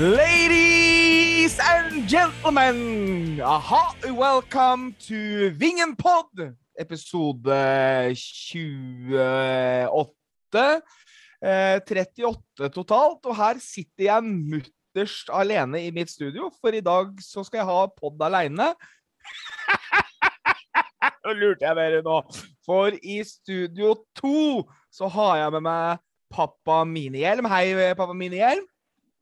[0.00, 8.14] Ladies and gentlemen, aha, welcome to Vingen Pod, episode eh,
[9.12, 9.86] eh,
[10.50, 10.82] 28.
[11.40, 17.14] Eh, 38 totalt, og her sitter jeg mutterst alene i mitt studio, for i dag
[17.24, 18.74] så skal jeg ha pod aleine.
[21.24, 22.18] Nå lurte jeg dere nå,
[22.64, 27.48] for i studio to så har jeg med meg pappa Minihjelm.
[27.48, 28.66] Hei, pappa Minihjelm.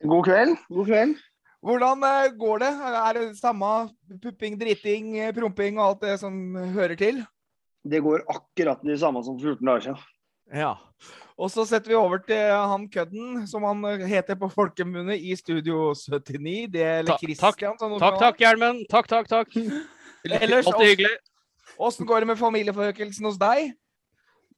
[0.03, 0.59] God kveld.
[0.75, 1.17] God kveld.
[1.63, 2.71] Hvordan eh, går det?
[2.99, 3.71] Er det samme
[4.23, 7.25] pupping, driting, eh, promping og alt det som hører til?
[7.83, 9.99] Det går akkurat det samme som 14 dager siden.
[10.55, 10.75] Ja.
[11.39, 15.93] Og så setter vi over til han kødden, som han heter på folkemunne i Studio
[15.95, 16.67] 79.
[16.73, 17.61] Det er Ta- Takk,
[18.01, 18.81] Takk, takk, Hjelmen.
[18.91, 19.55] Takk, takk, takk.
[20.27, 21.13] Ellers, Alltid hyggelig.
[21.79, 23.71] åssen går det med familieforøkelsen hos deg?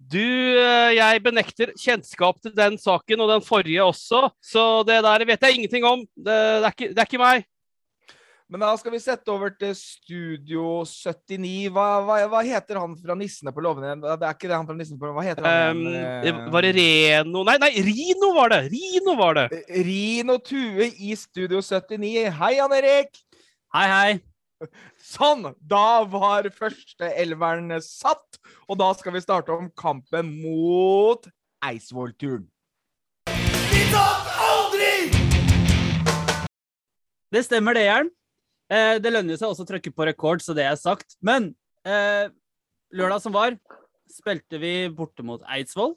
[0.00, 0.16] Du,
[0.56, 5.44] eh, jeg benekter kjennskap til den saken og den forrige også, så det der vet
[5.44, 6.06] jeg ingenting om.
[6.16, 7.44] Det, det, er, ikke, det er ikke meg.
[8.50, 11.68] Men da skal vi sette over til Studio 79.
[11.70, 14.02] Hva, hva, hva heter han fra Nissene på låven igjen?
[14.02, 15.20] Det er ikke det han fra Nissene på låven.
[15.20, 15.84] Hva heter han?
[16.26, 18.60] Um, var det Reno Nei, nei, Rino var det!
[18.72, 19.46] Rino var det.
[19.60, 22.26] Eh, Rino Tue i Studio 79.
[22.40, 23.22] Hei, Jan Erik!
[23.76, 24.66] Hei, hei.
[25.14, 25.52] Sånn!
[25.62, 31.30] Da var første elveren satt, og da skal vi starte om kampen mot
[31.70, 32.48] Eidsvoll-turen.
[37.30, 38.16] Det stemmer det, Jern.
[38.70, 41.16] Eh, det lønner seg også å trykke på rekord, så det er sagt.
[41.24, 41.50] Men
[41.82, 42.30] eh,
[42.94, 43.56] lørdag som var,
[44.10, 45.96] spilte vi borte mot Eidsvoll.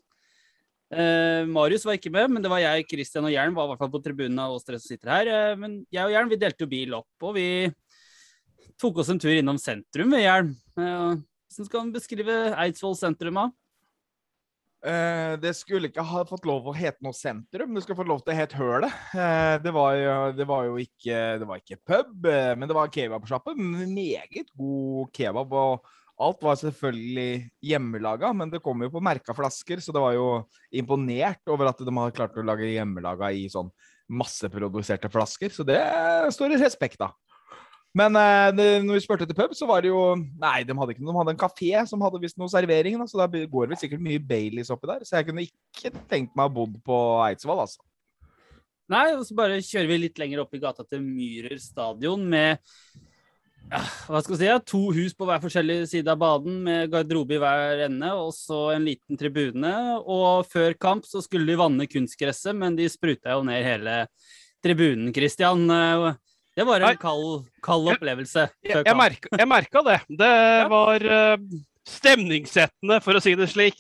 [0.94, 3.82] Eh, Marius var ikke med, men det var jeg, Christian og Jern var i hvert
[3.82, 5.32] fall på tribunen av oss tre som sitter her.
[5.32, 7.48] Eh, men jeg og Jern vi delte jo bil opp, og vi
[8.82, 10.54] tok oss en tur innom sentrum ved Jern.
[10.78, 11.14] Eh,
[11.54, 13.50] hvordan skal man beskrive Eidsvoll sentrum, da?
[14.84, 18.24] Eh, det skulle ikke ha fått lov å hete noe sentrum, det skulle fått lov
[18.24, 18.98] til å hete Hølet.
[19.16, 19.72] Uh, det,
[20.36, 23.56] det var jo ikke, var ikke pub, uh, men det var kebabsjappe.
[23.56, 25.56] Meget god kebab.
[25.56, 25.88] og
[26.24, 30.28] Alt var selvfølgelig hjemmelaga, men det kom jo på merka flasker, så det var jo
[30.76, 33.72] imponert over at de hadde klart å lage hjemmelaga i sånn
[34.12, 35.56] masseproduserte flasker.
[35.56, 35.80] Så det
[36.36, 37.16] står det respekt av.
[37.94, 41.04] Men eh, når vi spurte etter pub, så var det jo Nei, de hadde ikke
[41.04, 41.14] noe.
[41.14, 43.82] De hadde en kafé som hadde visst noe servering, da, så da går det vel
[43.84, 45.06] sikkert mye Baileys oppi der.
[45.06, 47.84] Så jeg kunne ikke tenkt meg å bodd på Eidsvoll, altså.
[48.92, 52.60] Nei, og så bare kjører vi litt lenger opp i gata til Myhrer stadion med
[53.72, 53.80] ja,
[54.10, 57.38] hva skal jeg si, ja, to hus på hver forskjellig side av baden med garderobe
[57.38, 59.72] i hver ende, og så en liten tribune.
[60.04, 63.96] Og før kamp så skulle de vanne kunstgresset, men de spruta jo ned hele
[64.66, 65.64] tribunen, Christian.
[66.54, 66.92] Det var Nei.
[66.94, 70.00] en kald, kald opplevelse Jeg, jeg, merka, jeg merka det.
[70.22, 70.34] Det
[70.76, 71.36] var uh,
[71.90, 73.80] stemningssettende, for å si det slik.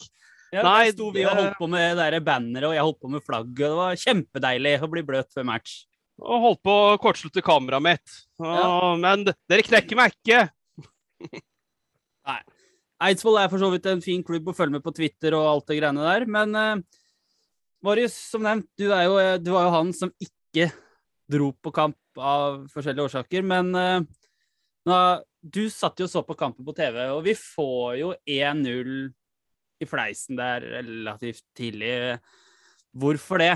[0.53, 3.65] Ja, Nei, sto vi og holdt på med banneret, og jeg holdt på med flagget.
[3.65, 5.79] Det var kjempedeilig å bli bløt før match.
[6.21, 8.17] Og holdt på å kortslutte kameraet mitt.
[8.41, 10.43] Å, Men dere knekker meg ikke.
[13.03, 15.65] Eidsvoll er for så vidt en fin klubb å følge med på Twitter og alt
[15.71, 17.01] det greiene der, men uh,
[17.83, 20.69] Marius, som nevnt, du, jo, eh, du var jo han som ikke
[21.27, 23.99] dro på kamp av forskjellige årsaker, men eh,
[24.89, 25.01] nå,
[25.41, 28.95] du satt jo og så på kampen på TV, og vi får jo 1-0
[29.83, 32.17] i fleisen der relativt tidlig.
[32.93, 33.53] Hvorfor det?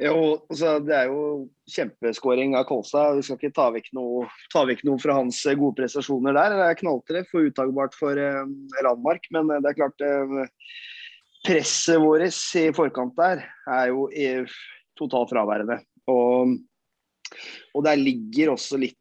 [0.00, 1.24] Jo, altså, det er jo
[1.68, 3.18] kjempeskåring av Kolstad.
[3.18, 4.22] Vi skal ikke ta vekk noe,
[4.52, 6.56] ta vekk noe fra hans eh, gode prestasjoner der.
[6.56, 8.54] Det er knalltreff og uttagbart for eh,
[8.86, 10.54] Landmark, men eh, det er klart eh,
[11.44, 12.24] presset vårt
[12.56, 14.06] i forkant der er jo
[14.96, 15.80] totalt fraværende.
[16.10, 16.56] Og,
[17.74, 18.96] og der ligger også litt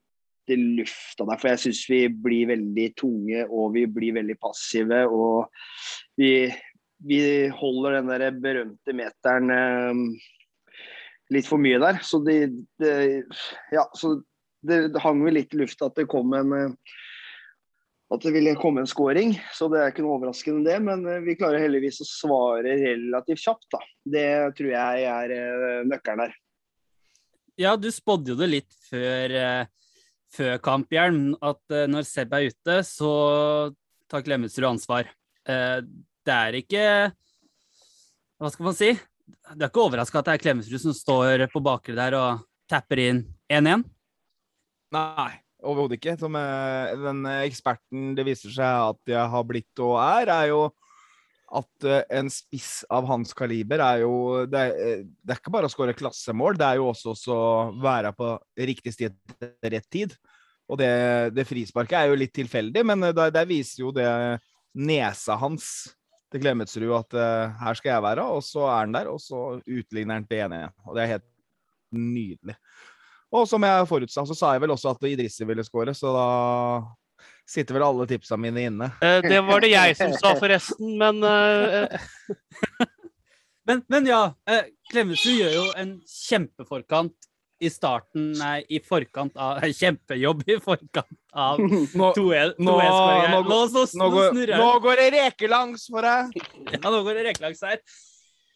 [0.49, 5.03] i lufta der, for jeg syns vi blir veldig tunge og vi blir veldig passive.
[5.05, 5.49] Og
[6.17, 6.49] vi,
[7.05, 7.21] vi
[7.53, 10.01] holder den der berømte meteren eh,
[11.35, 12.01] litt for mye der.
[12.05, 12.39] Så det,
[12.81, 12.95] det,
[13.75, 14.17] ja, så
[14.65, 16.97] det, det hang vel litt i lufta at det kom en eh,
[18.09, 20.77] at det ville komme en scoring, så det er ikke noe overraskende det.
[20.81, 23.81] Men eh, vi klarer heldigvis å svare relativt kjapt, da.
[24.17, 26.33] Det tror jeg er eh, nøkkelen der.
[27.59, 29.95] Ja, du spådde jo det litt før, eh,
[30.31, 33.09] før kamp, Hjelm, at eh, når Seb er ute, så
[34.07, 35.09] tar Klemetsrud ansvar.
[35.43, 35.81] Eh,
[36.23, 36.83] det er ikke
[38.39, 38.93] Hva skal man si?
[39.51, 43.01] Du er ikke overraska at det er Klemetsrud som står på bakre der og tapper
[43.03, 43.83] inn 1-1?
[44.95, 46.15] Nei, overhodet ikke.
[46.21, 50.61] Som den eksperten det viser seg at jeg har blitt og er, er jo
[51.57, 55.53] at eh, en spiss av hans kaliber er jo Det er, eh, det er ikke
[55.53, 57.47] bare å skåre klassemål, det er jo også å
[57.81, 58.33] være på
[58.69, 60.13] riktig sted til rett tid.
[60.69, 60.91] Og det,
[61.33, 64.09] det frisparket er jo litt tilfeldig, men eh, der, der viser jo det
[64.77, 65.89] nesa hans
[66.29, 69.57] til Klemetsrud at uh, her skal jeg være, og så er han der, og så
[69.65, 70.75] utligner han til 1-1.
[70.85, 71.25] Og det er helt
[71.97, 72.53] nydelig.
[73.33, 76.27] Og som jeg forutsa, så sa jeg vel også at Idrissi ville skåre, så da
[77.49, 78.91] sitter vel alle tipsa mine inne.
[79.01, 81.97] Eh, det var det jeg som sa, forresten, men eh,
[83.69, 87.13] Men, men ja, eh, Klemetsrud gjør jo en kjempeforkant
[87.61, 92.55] i starten Nei, i forkant av Kjempejobb i forkant av Nå, 2-1.
[92.57, 93.33] nå- 2-1-skåringen.
[93.35, 94.81] nå- Nå, nå, går, nå det.
[94.87, 96.39] går det rekelangs for deg!
[96.71, 97.81] Ja, nå går det rekelangs her.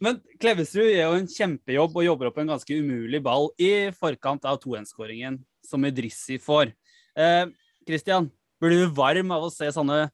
[0.03, 4.47] Men Klevesrud gjør jo en kjempejobb og jobber opp en ganske umulig ball i forkant
[4.49, 5.37] av 2-1-skåringen
[5.67, 6.73] som Idrissi får.
[7.19, 7.45] Eh,
[7.85, 8.31] Christian,
[8.63, 10.07] blir du varm av å se sånne,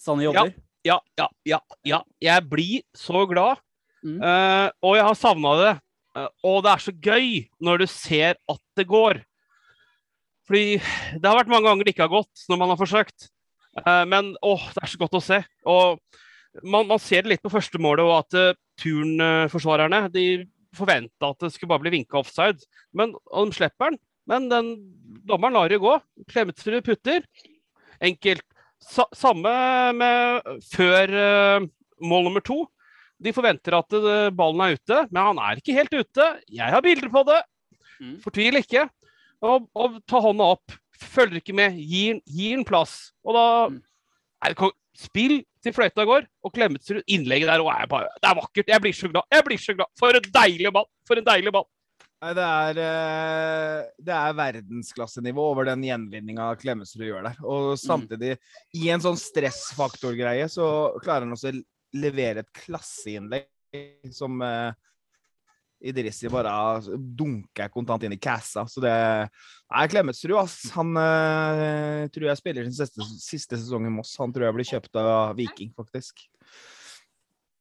[0.00, 0.54] sånne jobber?
[0.84, 2.00] ja, ja, ja, ja.
[2.22, 3.60] Jeg blir så glad.
[4.04, 4.18] Mm.
[4.20, 5.72] Uh, og jeg har savna det.
[6.14, 7.30] Uh, og det er så gøy
[7.64, 9.22] når du ser at det går.
[10.44, 13.30] Fordi det har vært mange ganger det ikke har gått når man har forsøkt.
[13.80, 15.40] Uh, men åh, det er så godt å se.
[15.64, 16.02] Og
[16.62, 20.44] man, man ser det litt på første målet, og at turnforsvarerne de
[20.74, 22.62] forventa at det skulle bare bli vinka offside.
[22.94, 23.98] Men, og de slipper den.
[24.30, 24.70] Men den
[25.28, 25.96] dommeren lar det gå.
[26.30, 27.24] Klemetsrud putter.
[28.02, 28.44] Enkelt.
[28.84, 29.50] Sa, samme
[29.96, 31.66] med før uh,
[32.04, 32.64] mål nummer to.
[33.22, 36.26] De forventer at uh, ballen er ute, men han er ikke helt ute.
[36.52, 37.40] Jeg har bilder på det.
[38.00, 38.16] Mm.
[38.24, 38.88] Fortvil ikke.
[39.44, 40.74] Og, og ta hånda opp.
[41.00, 41.78] Følger ikke med.
[41.80, 43.12] Gi den plass.
[43.24, 43.80] Og da Mm.
[44.44, 48.36] er det Spill til fløyta går, og Klemetsrud innlegget der òg er bare, Det er
[48.38, 48.68] vakkert.
[48.68, 49.24] Jeg blir så glad.
[49.32, 49.86] Jeg blir så glad.
[49.98, 50.86] For en deilig ball.
[51.08, 51.64] For en deilig ball.
[52.32, 57.42] Det er, eh, det er verdensklassenivå over den gjenvinninga Klemetsrud gjør der.
[57.44, 58.38] Og samtidig,
[58.72, 60.66] i en sånn stressfaktorgreie, så
[61.04, 61.60] klarer han også å
[62.00, 64.72] levere et klasseinnlegg som eh,
[65.84, 68.64] Idrissi bare dunker kontant inn i cassa.
[68.70, 70.56] Så det er Klemetsrud, ass.
[70.78, 74.14] Han eh, tror jeg spiller sin siste, siste sesong i Moss.
[74.22, 76.24] Han tror jeg blir kjøpt av Viking, faktisk.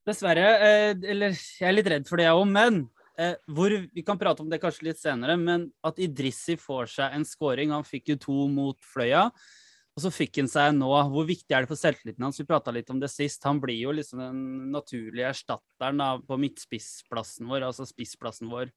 [0.07, 0.48] Dessverre.
[0.56, 2.48] Eh, eller jeg er litt redd for det, jeg òg.
[2.54, 2.86] Men
[3.19, 5.36] eh, hvor, vi kan prate om det kanskje litt senere.
[5.39, 9.27] Men at Idrissi får seg en scoring Han fikk jo to mot Fløya.
[9.94, 10.89] Og så fikk han seg nå.
[11.13, 12.39] Hvor viktig er det for selvtilliten hans?
[12.42, 13.45] Vi prata litt om det sist.
[13.45, 14.42] Han blir jo liksom den
[14.74, 18.74] naturlige erstatteren da, på midtspissplassen vår, altså spissplassen vår.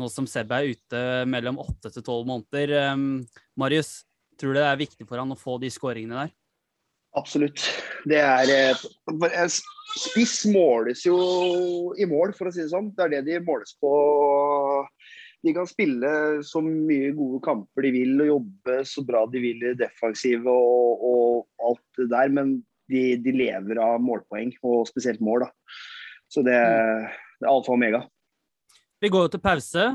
[0.00, 2.76] Nå som Seb er ute mellom åtte til tolv måneder.
[2.82, 4.02] Eh, Marius,
[4.40, 6.36] tror du det er viktig for han å få de skåringene der?
[7.18, 7.60] Absolutt.
[8.08, 9.54] Det er eh, en
[9.92, 11.16] Spiss måles jo
[12.00, 12.92] i mål, for å si det sånn.
[12.96, 13.90] Det er det de måles på.
[15.44, 16.12] De kan spille
[16.46, 21.02] så mye gode kamper de vil og jobbe så bra de vil i defensive og,
[21.04, 22.54] og alt det der, men
[22.92, 25.44] de, de, lever av målpoeng, og spesielt mål.
[25.44, 25.78] da.
[26.32, 28.04] Så det, det er alfa og omega.
[29.02, 29.90] Vi går til pause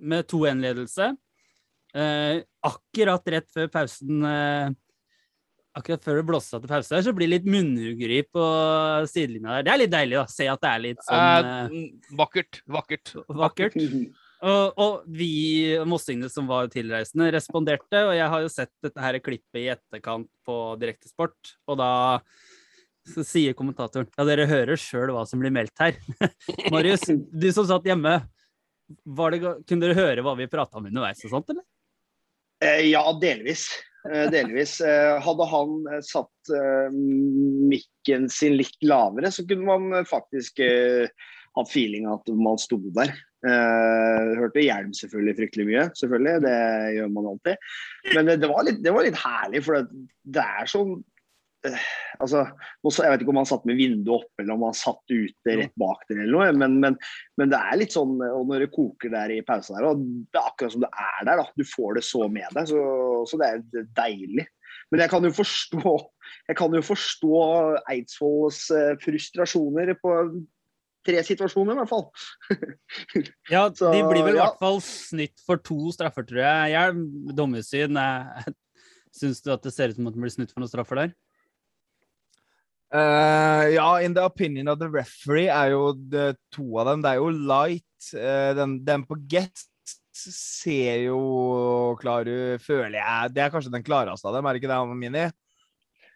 [0.00, 1.10] med 2-1-ledelse.
[1.90, 4.70] Eh, akkurat rett før pausen eh,
[5.78, 8.46] Akkurat før det blåser av til pause, her, så blir det litt munnhuggeri på
[9.06, 9.66] sidelinja der.
[9.66, 12.62] Det er litt deilig å se at det er litt sånn eh, Eh, vakkert.
[12.66, 13.14] Vakkert.
[13.28, 13.78] vakkert.
[14.40, 17.98] Og, og vi mossingene som var tilreisende, responderte.
[18.08, 21.90] Og jeg har jo sett dette her klippet i etterkant på Direktesport, og da
[23.10, 25.98] så sier kommentatoren ja, dere hører sjøl hva som blir meldt her.
[26.72, 28.14] Marius, du som satt hjemme,
[29.04, 31.66] var det, kunne dere høre hva vi prata om underveis og sånt, eller?
[32.64, 33.68] Eh, ja, delvis.
[34.08, 34.78] Eh, delvis.
[34.80, 36.52] Eh, hadde han eh, satt
[37.70, 43.12] mikken sin litt lavere, så kunne man faktisk hatt feeling at man sto der.
[43.40, 46.42] Hørte hjelm selvfølgelig fryktelig mye, selvfølgelig.
[46.44, 46.56] Det
[46.96, 47.68] gjør man alltid.
[48.16, 50.98] Men det, var, litt, det var litt herlig, for det, er sånn
[52.20, 52.44] altså,
[52.80, 55.56] nå Jeg vet ikke om han satt med vinduet oppe eller om han satt ute
[55.58, 56.96] rett bak dere, eller noe, men, men,
[57.40, 60.40] men det er litt sånn og når det koker der i pausen der, og det
[60.40, 61.42] er akkurat som det er der.
[61.42, 62.86] da, Du får det så med deg, så,
[63.28, 64.46] så det er deilig.
[64.90, 65.98] Men jeg kan jo forstå
[66.48, 67.42] jeg kan jo forstå
[67.90, 70.14] Eidsvolls eh, frustrasjoner på
[71.06, 72.08] tre situasjoner, i hvert fall.
[73.54, 74.46] Ja, de blir vel i ja.
[74.46, 76.74] hvert fall snytt for to straffer, tror jeg.
[76.74, 77.98] Jeg dommersyn.
[77.98, 78.50] eh,
[79.16, 81.14] Syns du at det ser ut som at de blir snytt for noen straffer der?
[82.90, 87.04] Eh, ja, in the opinion of the referee er jo det, to av dem.
[87.04, 87.86] Det er jo light.
[88.16, 89.66] Uh, den, den på get
[90.20, 91.20] ser jo
[92.00, 93.32] klar ut, føler jeg.
[93.36, 95.24] Det er kanskje den klareste av dem, er det ikke det, Mini?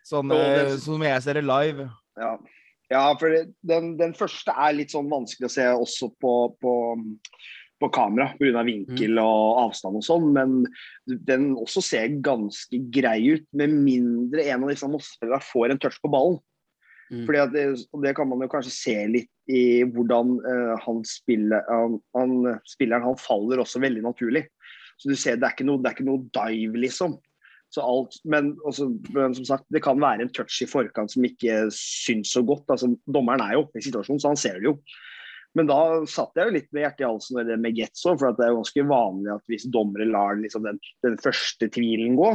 [0.04, 1.86] Sånn uh, som jeg ser det live.
[2.20, 2.34] Ja,
[2.92, 6.74] ja for det- den, den første er litt sånn vanskelig å se også på, på,
[7.80, 8.64] på kamera pga.
[8.66, 10.58] vinkel og avstand og sånn, men
[11.06, 16.00] den også ser ganske grei ut, med mindre en av disse motspillerne får en touch
[16.02, 16.42] på ballen.
[17.10, 17.26] Mm.
[17.26, 21.64] Fordi det, og det kan man jo kanskje se litt i hvordan uh, han spiller
[21.68, 22.34] han, han,
[22.68, 24.46] Spilleren han faller også veldig naturlig.
[24.96, 27.18] Så du ser, det er ikke noe, det er ikke noe dive, liksom.
[27.74, 31.26] Så alt, men, også, men som sagt, det kan være en touch i forkant som
[31.26, 32.68] ikke syns så godt.
[32.70, 34.76] Altså, dommeren er jo i situasjonen, så han ser det jo.
[35.58, 35.80] Men da
[36.10, 38.46] satt jeg jo litt med hjertet i halsen med det med Getzo, for at det
[38.46, 42.30] er jo ganske vanlig at hvis dommere lar liksom, den, den første tvilen gå,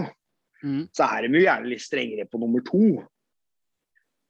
[0.63, 0.87] Mm.
[0.91, 2.99] så er de jo gjerne litt strengere på nummer to.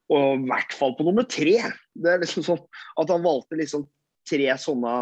[0.09, 1.55] Og i hvert fall på nummer tre.
[1.93, 2.61] Det er liksom sånn
[2.97, 3.85] At han valgte liksom
[4.29, 4.93] tre sånne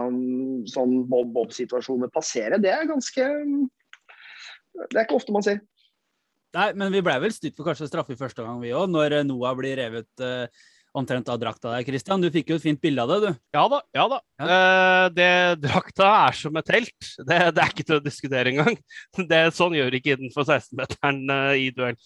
[0.72, 3.26] sånn bob-bob-situasjoner passere, det er ganske
[4.78, 5.60] Det er ikke ofte man ser.
[6.56, 9.18] Nei, men vi ble vel styrt for kanskje straffe i første gang, vi òg, når
[9.20, 10.48] eh, Noah blir revet eh,
[10.98, 11.86] omtrent av drakta der.
[11.86, 13.42] Christian, du fikk jo et fint bilde av det, du.
[13.58, 13.82] Ja da.
[13.98, 14.20] ja da.
[14.46, 15.30] Eh, det
[15.66, 17.12] Drakta er som et telt.
[17.20, 18.80] Det, det er ikke til å diskutere engang.
[19.32, 22.00] Det, sånn gjør ikke innenfor 16-meteren eh, i duell.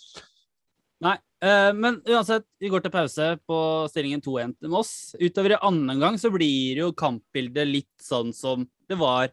[1.05, 3.57] Nei, men uansett, vi går til pause på
[3.89, 4.91] stillingen 2-1 til Moss.
[5.17, 9.31] Utover i annen gang så blir jo kampbildet litt sånn som det var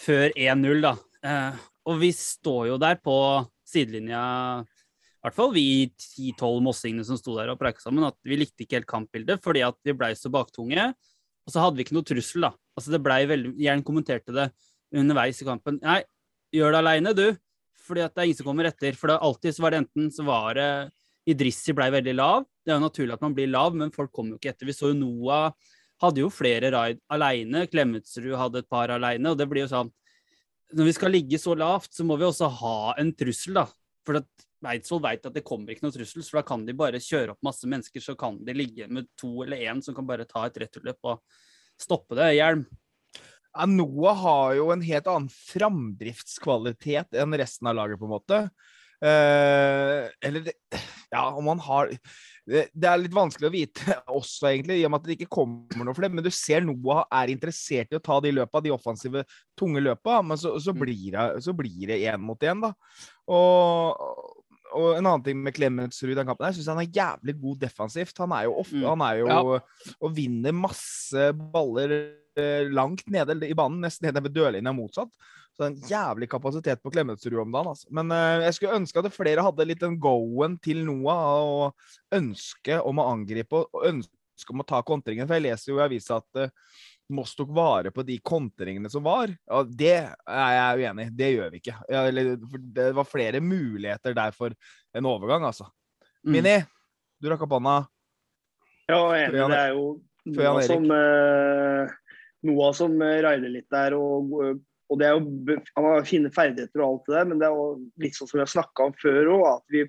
[0.00, 0.94] før 1-0, da.
[1.24, 3.16] Eh, og vi står jo der på
[3.68, 4.24] sidelinja,
[4.64, 8.64] i hvert fall vi 10-12 mossingene som sto der og preika sammen, at vi likte
[8.64, 10.90] ikke helt kampbildet fordi at vi blei så baktunge.
[11.44, 12.52] Og så hadde vi ikke noe trussel, da.
[12.76, 14.50] Altså det blei veldig Jern kommenterte det
[14.94, 15.78] underveis i kampen.
[15.84, 16.02] Nei,
[16.54, 17.26] gjør det aleine, du.
[17.84, 18.96] Fordi at det er ingen som kommer etter.
[18.96, 20.68] For det, alltid så var det enten så var det
[21.30, 22.44] Idrissi blei veldig lav.
[22.64, 24.68] Det er jo naturlig at man blir lav, men folk kom jo ikke etter.
[24.68, 25.52] Vi så jo Noah
[26.02, 27.66] hadde jo flere raid aleine.
[27.70, 29.32] Klemetsrud hadde et par aleine.
[29.32, 29.92] Og det blir jo sånn
[30.74, 33.68] Når vi skal ligge så lavt, så må vi også ha en trussel, da.
[34.04, 37.02] For at Eidsvoll vet at det kommer ikke noe trussel, så da kan de bare
[37.02, 40.26] kjøre opp masse mennesker, så kan de ligge med to eller én som kan bare
[40.28, 41.20] ta et returløp og
[41.80, 42.32] stoppe det.
[42.38, 42.64] Hjelm.
[43.54, 48.40] Ja, Noah har jo en helt annen framdriftskvalitet enn resten av laget, på en måte.
[49.04, 50.56] Eh, eller det,
[51.14, 51.90] Ja, om han har
[52.44, 55.86] det, er litt vanskelig å vite også, egentlig, i og med at det ikke kommer
[55.86, 56.10] noe for det.
[56.12, 59.22] Men du ser Noah er interessert i å ta de løpa, de offensive,
[59.56, 62.74] tunge løpa, men så, så blir det så blir det én mot én, da.
[63.32, 64.02] Og,
[64.74, 67.62] og en annen ting med Clemensrud i den kampen, jeg syns han er jævlig god
[67.62, 68.18] defensivt.
[68.20, 68.88] Han er jo, ofte, Mm.
[68.90, 69.60] han er jo Ja.
[70.00, 71.94] og vinner masse baller
[72.36, 75.12] eh, langt nede i banen, nesten nede ved dørlinja motsatt.
[75.54, 77.70] Så det er en jævlig kapasitet på Klemetsrud om dagen.
[77.70, 77.86] Altså.
[77.94, 82.80] Men eh, jeg skulle ønske at flere hadde litt den go-en til Noah og ønske
[82.82, 85.28] om å angripe og ønske om å ta kontringen.
[85.28, 86.82] For jeg leser jo i avisa at uh,
[87.14, 89.30] Moss tok vare på de kontringene som var.
[89.54, 91.14] Og det er jeg uenig i.
[91.22, 91.76] Det gjør vi ikke.
[91.92, 94.54] Ja, eller, for det var flere muligheter der for
[94.96, 95.68] en overgang, altså.
[96.24, 96.32] Mm.
[96.32, 96.54] Mini,
[97.20, 97.76] du rakk opp hånda.
[98.88, 99.36] Ja, enig.
[99.36, 99.84] Det er jo
[100.32, 101.92] noe som, eh,
[102.48, 103.96] Noah som eh, raider litt der.
[104.00, 104.32] Og,
[104.92, 107.68] og det er jo, fine ferdigheter og alt det der, men det er jo
[108.04, 109.84] litt sånn som vi har snakka om før òg, at vi,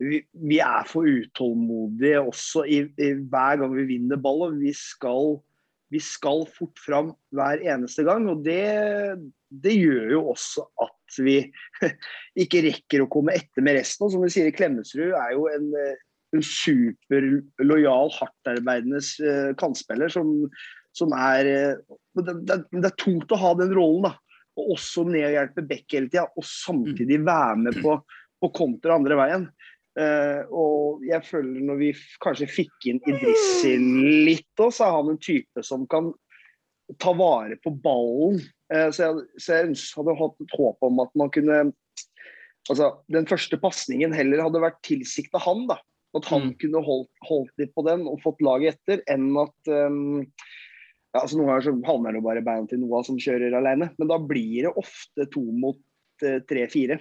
[0.00, 4.46] vi, vi er for utålmodige også i, i hver gang vi vinner ball.
[4.48, 5.36] og vi skal,
[5.92, 8.28] vi skal fort fram hver eneste gang.
[8.32, 8.64] og det,
[9.50, 11.36] det gjør jo også at vi
[12.44, 14.06] ikke rekker å komme etter med resten.
[14.06, 15.68] Og som vi sier, Klemetsrud er jo en,
[16.36, 20.32] en superlojal, hardtarbeidende eh, kantspiller som,
[20.96, 24.16] som er eh, det, det, det er tungt å ha den rollen, da.
[24.60, 27.96] Og også ned og hjelpe Beck hele tida, og samtidig være med på,
[28.40, 29.50] på kontra andre veien.
[29.98, 31.88] Uh, og jeg føler når vi
[32.22, 33.72] kanskje fikk inn Idrissi
[34.28, 36.12] litt òg, så er han en type som kan
[37.02, 38.38] ta vare på ballen.
[38.70, 41.62] Uh, så jeg, så jeg hadde hatt et håp om at man kunne
[42.68, 45.78] Altså, den første pasningen heller hadde vært tilsikta han, da.
[46.14, 46.54] At han Mm.
[46.60, 50.26] kunne holdt, holdt litt på den og fått laget etter, enn at um,
[51.10, 54.10] ja, altså Noen ganger så havner det bare beina til Noah som kjører alene, men
[54.10, 55.80] da blir det ofte to mot
[56.26, 57.00] eh, tre-fire.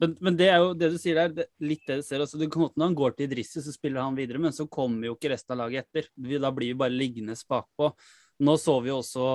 [0.00, 2.38] Men, men det er jo det du sier der, det, litt det du ser altså
[2.40, 5.16] Det kan Når han går til Idrissi, så spiller han videre, men så kommer jo
[5.16, 6.08] ikke resten av laget etter.
[6.16, 7.92] Vi, da blir vi bare liggende bakpå.
[8.40, 9.26] Nå så vi jo også,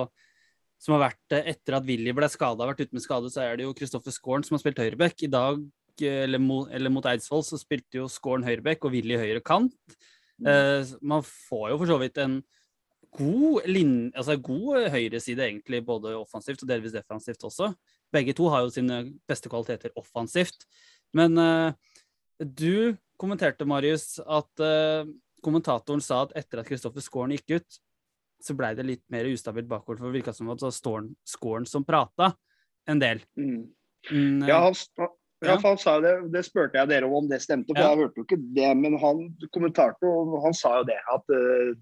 [0.82, 3.56] som har vært eh, etter at Willy ble skada, vært ute med skade, så er
[3.56, 5.22] det jo Kristoffer Skåren som har spilt høyreback.
[5.22, 5.62] I dag,
[6.02, 9.78] eh, eller, mo, eller mot Eidsvoll, så spilte jo Skåren høyreback og Willy høyre kant.
[10.42, 12.40] Eh, man får jo for så vidt en
[13.18, 17.72] god, lin, altså god høyreside, egentlig, både offensivt og delvis defensivt også.
[18.12, 20.66] Begge to har jo sine beste kvaliteter offensivt.
[21.16, 21.72] Men uh,
[22.40, 25.08] du kommenterte, Marius, at uh,
[25.44, 27.80] kommentatoren sa at etter at Kristoffer Skåren gikk ut,
[28.42, 29.98] så blei det litt mer ustabilt bakover.
[29.98, 32.34] For det virka som at det var Skåren som prata
[32.88, 33.22] en del.
[33.38, 33.64] Mm.
[34.10, 34.74] Mm, Ja, han,
[35.44, 37.90] ja, han sa det, det spurte jeg dere om om det stemte, for Ja.
[37.90, 38.76] jeg hørte jo ikke det.
[38.76, 41.74] Men han kommenterte og han sa jo det, at, eh,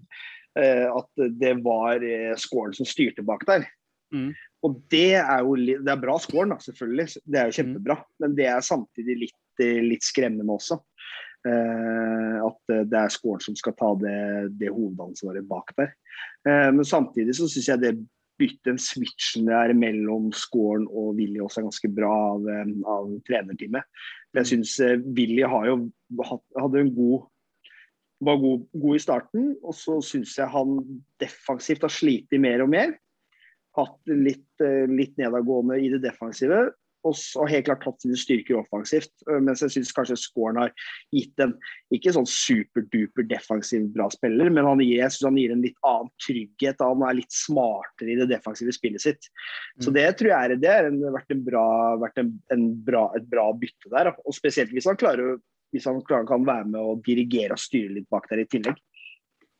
[0.55, 2.03] at det var
[2.39, 3.65] scoren som styrte bak der.
[4.13, 4.29] Mm.
[4.65, 7.21] Og det er jo det er bra scoren, da, selvfølgelig.
[7.23, 7.99] Det er jo kjempebra.
[8.23, 10.79] Men det er samtidig litt, eh, litt skremmende også.
[11.45, 14.17] Eh, at eh, det er scoren som skal ta det,
[14.59, 15.93] det hovedansvaret bak der.
[16.47, 17.95] Eh, men samtidig så syns jeg det
[18.35, 23.13] bytte en switchen der mellom scoren og Willy også er ganske bra av, eh, av
[23.29, 23.85] trenerteamet.
[24.35, 25.77] Jeg syns eh, Willy har jo
[26.57, 27.29] hadde en god
[28.23, 30.79] var god, god i starten, og så syns jeg han
[31.21, 32.95] defensivt har slitt mer og mer.
[33.75, 36.69] Hatt litt, eh, litt nedadgående i det defensive,
[37.05, 39.11] og så helt klart tatt sine styrker offensivt.
[39.29, 40.71] Eh, Mens jeg syns kanskje scoren har
[41.13, 41.53] gitt en
[41.93, 45.77] ikke sånn superduper defensiv bra spiller, men han gir, jeg synes han gir en litt
[45.85, 46.81] annen trygghet.
[46.81, 49.27] Han er litt smartere i det defensive spillet sitt.
[49.83, 49.93] Så Mm.
[49.99, 51.67] det tror jeg er, det har vært, en bra,
[51.99, 54.15] vært en, en bra, et bra bytte der.
[54.25, 55.41] Og spesielt hvis han klarer å
[55.75, 58.79] hvis han klarer, kan være med og dirigere og styre litt bak der i tillegg.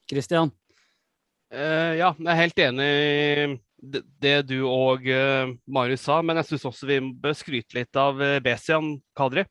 [0.07, 0.53] Christian.
[1.53, 3.45] Uh, ja, jeg er helt enig i
[3.85, 7.99] det, det du og uh, Marius sa, men jeg syns også vi bør skryte litt
[7.99, 9.45] av uh, Besian Kadri.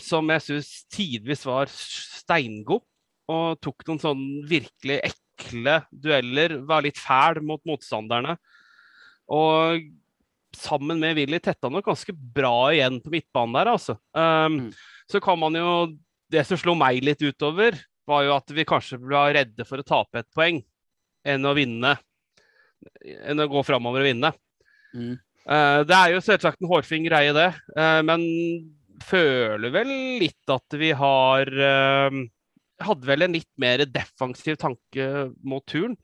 [0.00, 2.80] som jeg syns tidvis var steingod
[3.28, 6.54] og tok noen sånn virkelig ekle dueller.
[6.64, 8.38] Var litt fæl mot motstanderne.
[9.28, 9.84] Og
[10.58, 13.98] sammen med Willy tetta nok ganske bra igjen på midtbanen der, altså.
[14.16, 14.70] Um, Mm.
[15.06, 15.96] Så kan man jo
[16.26, 19.86] Det som slo meg litt utover, var jo at vi kanskje ble redde for å
[19.86, 20.58] tape et poeng
[21.22, 21.92] enn å vinne.
[23.22, 24.32] Enn å gå framover og vinne.
[24.90, 25.12] Mm.
[25.46, 27.46] Uh, det er jo selvsagt en hårfin greie, det.
[27.78, 28.26] Uh, men
[29.06, 29.92] føler vel
[30.24, 32.18] litt at vi har uh,
[32.82, 35.06] Hadde vel en litt mer defensiv tanke
[35.46, 35.94] mot turen.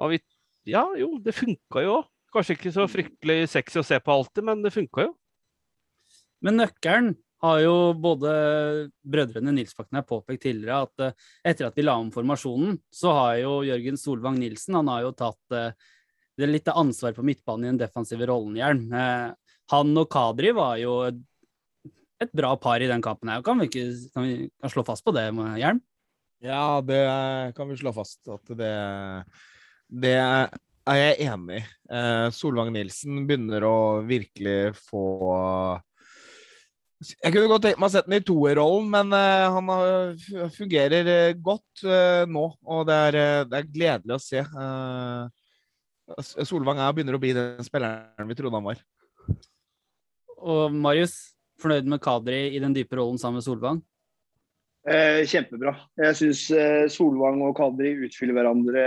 [0.00, 0.20] Og vi,
[0.64, 2.06] ja, jo, det funka jo òg.
[2.36, 5.14] Kanskje ikke så fryktelig sexy å se på alltid, men det funka jo.
[6.44, 8.32] Men nøkkelen har jo både
[9.04, 13.38] brødrene Nilsbakken har påpekt tidligere, at eh, etter at vi la om formasjonen, så har
[13.40, 15.72] jo Jørgen Solvang Nilsen han har jo tatt eh,
[16.36, 18.84] det litt ansvar på midtbanen i den defensive rollen, Jern.
[18.92, 21.18] Eh, han og Kadri var jo et,
[22.20, 23.44] et bra par i den kampen her.
[23.44, 25.30] Kan vi ikke kan vi kan slå fast på det,
[25.62, 25.80] Jern?
[26.44, 27.00] Ja, det
[27.56, 28.76] kan vi slå fast at det
[29.88, 30.18] Det
[30.90, 31.60] er jeg enig.
[31.90, 35.02] Eh, Solvang Nilsen begynner å virkelig få
[37.20, 41.10] Jeg kunne godt tenkt meg å sette den i toerrollen, men eh, han har- fungerer
[41.12, 42.46] eh, godt eh, nå.
[42.64, 43.18] Og det er,
[43.50, 44.40] det er gledelig å se.
[44.40, 45.44] Eh,
[46.46, 48.80] Solvang er, begynner å bli den spilleren vi trodde han var.
[50.46, 51.16] Og Marius,
[51.60, 53.82] fornøyd med Kadri i den dype rollen sammen med Solvang?
[54.86, 55.72] Eh, kjempebra.
[55.98, 58.84] Jeg syns eh, Solvang og Kadri utfyller hverandre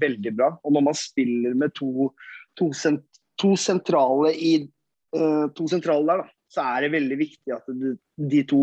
[0.00, 0.54] veldig bra.
[0.64, 2.08] Og når man spiller med to,
[2.56, 3.04] to, sent,
[3.36, 7.92] to sentrale i eh, to sentrale der, da, så er det veldig viktig at de,
[8.32, 8.62] de to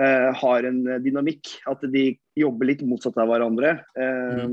[0.00, 1.52] eh, har en dynamikk.
[1.68, 2.06] At de
[2.40, 3.76] jobber litt motsatt av hverandre.
[4.00, 4.46] Eh,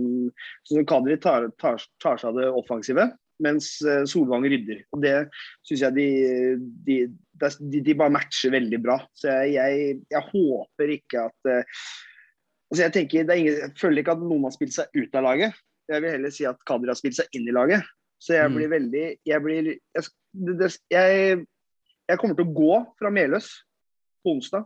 [0.68, 4.84] Så Kadri tar, tar, tar seg av det offensive, mens eh, Solvang rydder.
[4.96, 5.16] Og det
[5.68, 6.08] syns jeg de,
[6.88, 6.98] de,
[7.42, 9.00] de, de bare matcher veldig bra.
[9.18, 11.64] Så jeg, jeg, jeg håper ikke at eh,
[12.72, 15.20] altså jeg, tenker, det er ingen, jeg føler ikke at noen har spilt seg ut
[15.20, 15.60] av laget.
[15.92, 17.84] Jeg vil heller si at Kadri har spilt seg inn i laget.
[18.24, 18.56] Så jeg Mm.
[18.56, 19.68] blir veldig Jeg, blir,
[22.10, 23.50] jeg kommer til å gå fra Meløs
[24.24, 24.66] på onsdag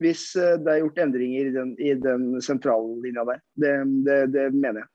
[0.00, 3.40] hvis eh, det er gjort endringer i den, i den sentrallinja der.
[3.60, 3.72] Det,
[4.06, 4.88] det, det mener jeg.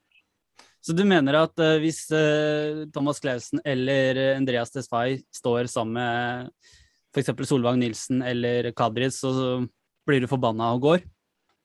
[0.86, 6.52] Så du mener at uh, hvis uh, Thomas Clausen eller Andreas Desfay står sammen med
[7.16, 7.32] f.eks.
[7.50, 9.32] Solvang Nilsen eller Kadri, så
[10.06, 11.08] blir du forbanna og går?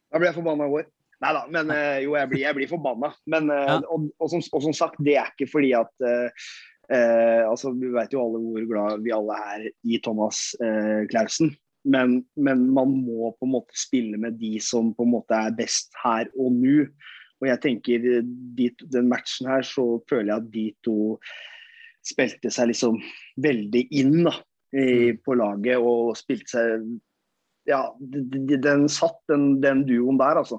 [0.09, 0.89] Da blir jeg forbanna og går.
[1.21, 3.13] Nei da, men uh, jo, jeg blir, jeg blir forbanna.
[3.29, 3.77] Men, Ja.
[3.93, 6.09] og, og, som, og som sagt, det er ikke fordi at
[6.91, 10.41] altså, Vi vet jo alle hvor glad vi alle er i Thomas
[11.13, 11.53] Clausen.
[11.87, 15.55] Men, men man må på en måte spille med de som på en måte er
[15.55, 16.89] best her og nå.
[17.40, 18.24] Og jeg tenker eh,
[18.59, 20.96] de, den matchen her, så føler jeg at de to
[22.07, 22.96] spilte seg liksom
[23.44, 24.33] veldig inn da,
[24.72, 26.90] i, på laget og spilte seg
[27.68, 30.57] Ja, de- de- den satt, den, den duoen der, altså.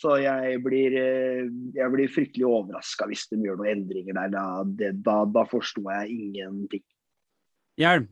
[0.00, 1.42] Så jeg blir, eh,
[1.76, 4.30] jeg blir fryktelig overraska hvis de gjør noen endringer der.
[4.32, 6.82] Da, det, da, da forsto jeg ingenting.
[7.78, 8.08] Hjelm.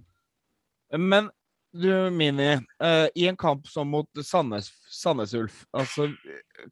[0.93, 1.31] Men
[1.73, 6.07] du, Mini, Uh, i en kamp som mot Sandnes, Sandnes Ulf altså,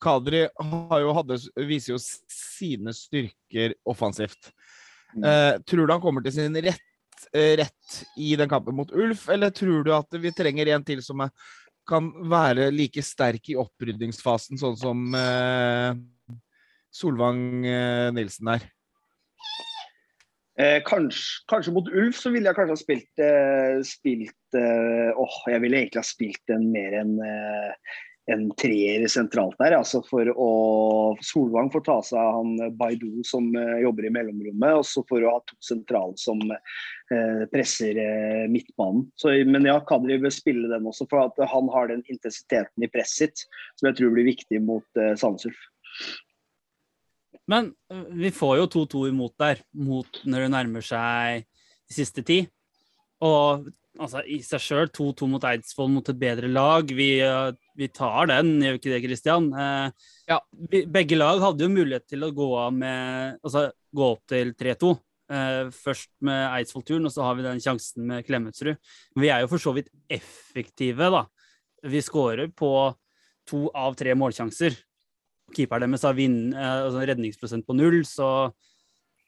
[0.01, 4.53] Kadri har jo hadde, viser jo sine styrker offensivt.
[5.17, 9.27] Uh, tror du han kommer til sin rett, eh, rett i den kampen mot Ulf,
[9.35, 11.35] eller tror du at vi trenger en til som er,
[11.87, 15.91] kan være like sterk i oppryddingsfasen, sånn som uh,
[16.95, 17.67] Solvang
[18.15, 18.71] Nilsen er?
[20.57, 25.39] Eh, kanskje, kanskje mot Ulf så ville jeg kanskje ha spilt, eh, spilt eh, Åh,
[25.53, 27.99] jeg ville egentlig ha spilt en mer en, eh,
[28.33, 29.77] en treer sentralt der.
[29.77, 30.49] Altså for å
[31.21, 35.21] Solvang får ta seg av han Baidu som eh, jobber i mellomrommet, og så for
[35.21, 39.11] å ha to sentrale som eh, presser eh, midtbanen.
[39.21, 42.91] Så, men ja, Kadri bør spille den også, for at han har den intensiteten i
[42.91, 43.45] presset sitt
[43.77, 45.67] som jeg tror blir viktig mot eh, Sandnes Ulf.
[47.51, 51.45] Men øh, vi får jo 2-2 imot der, mot når det nærmer seg
[51.87, 52.41] de siste ti.
[53.25, 53.69] Og
[54.01, 58.29] altså, i seg sjøl, 2-2 mot Eidsvoll mot et bedre lag, vi, øh, vi tar
[58.33, 59.51] den, gjør vi ikke det, Christian?
[59.55, 59.91] Eh,
[60.27, 60.41] Ja.
[60.91, 64.97] begge lag hadde jo mulighet til å gå av med Altså gå opp til 3-2.
[65.31, 68.77] Eh, først med Eidsvoll-turen, og så har vi den sjansen med Klemetsrud.
[69.17, 71.25] Vi er jo for så vidt effektive, da.
[71.83, 72.95] Vi skårer på
[73.47, 74.75] to av tre målsjanser
[75.55, 78.53] keeperen deres har vinn, eh, altså redningsprosent på null, så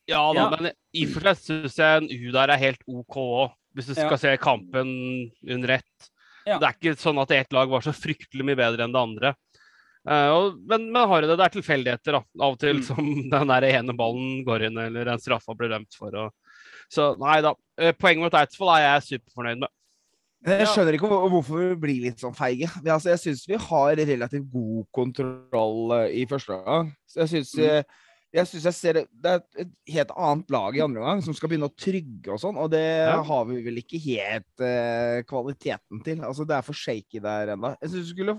[0.08, 0.50] Ja da, Ja.
[0.56, 4.10] men i og for seg syns jeg der er helt OK òg, hvis du skal
[4.10, 4.16] Ja.
[4.16, 6.10] se kampen under ett.
[6.46, 6.58] Ja.
[6.58, 9.34] Det er ikke sånn at ett lag var så fryktelig mye bedre enn det andre.
[10.08, 12.22] Uh, men, men har det, det er tilfeldigheter, da.
[12.40, 12.82] Av og til Mm.
[12.84, 16.14] som den der ene ballen går inn, eller en straffa blir dømt for.
[16.16, 16.32] Og,
[16.88, 17.52] så nei da.
[17.76, 19.68] Eh, poenget mot Eidsvoll er jeg superfornøyd med.
[20.46, 22.68] Jeg skjønner ikke hvorfor vi blir litt sånn feige.
[22.84, 26.92] Altså, jeg syns vi har relativt god kontroll eh, i første omgang.
[27.16, 27.82] Jeg syns jeg,
[28.36, 31.50] jeg, synes jeg ser det, er et helt annet lag i andre omgang som skal
[31.50, 33.16] begynne å trygge og sånn, og det Ja.
[33.26, 36.22] har vi vel ikke helt eh, kvaliteten til.
[36.22, 37.74] Altså, det er for shaky der ennå.
[37.82, 38.38] Jeg syns vi skulle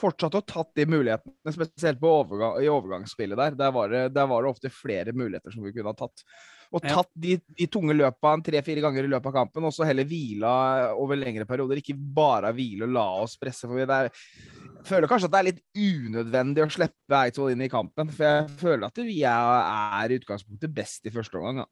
[0.00, 3.58] fortsatt å tatt de mulighetene, spesielt på overgang, i overgangsspillet der.
[3.58, 6.22] Der var, det, der var det ofte flere muligheter som vi kunne ha tatt.
[6.70, 10.06] Og tatt de, de tunge løpa tre-fire ganger i løpet av kampen, og så heller
[10.06, 10.52] hvila
[10.94, 11.80] over lengre perioder.
[11.80, 13.66] Ikke bare hvile og la oss presse.
[13.66, 17.66] for vi der, jeg føler kanskje at det er litt unødvendig å slippe Eidsvoll inn
[17.66, 18.12] i kampen.
[18.14, 19.56] For jeg føler at vi er,
[20.00, 21.66] er i utgangspunktet best i første omgang.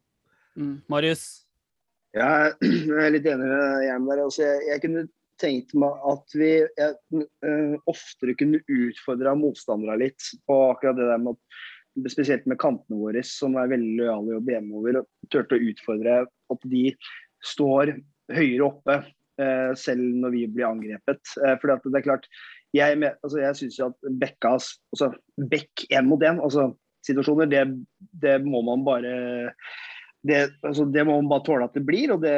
[0.59, 1.29] Mm, Marius.
[2.17, 4.25] Ja, jeg er litt enig med Jern der.
[4.27, 5.07] Altså, jeg, jeg kunne
[5.39, 6.95] tenkt meg at vi jeg,
[7.47, 11.61] eh, oftere kunne utfordra motstandere litt på akkurat det der med at
[12.07, 16.69] Spesielt med kantene våre, som er veldig lojale og over, og turte å utfordre at
[16.71, 16.85] de
[17.45, 17.97] står
[18.35, 18.97] høyere oppe
[19.41, 21.23] eh, selv når vi blir angrepet.
[21.43, 22.29] Eh, fordi at det er klart,
[22.77, 25.13] jeg, altså, jeg syns jo at Bekkas altså
[25.51, 26.71] Bekk én mot én, altså
[27.07, 27.63] situasjoner, det,
[28.21, 29.13] det må man bare
[30.27, 32.13] det, altså, det må man bare tåle at det blir.
[32.15, 32.35] og det,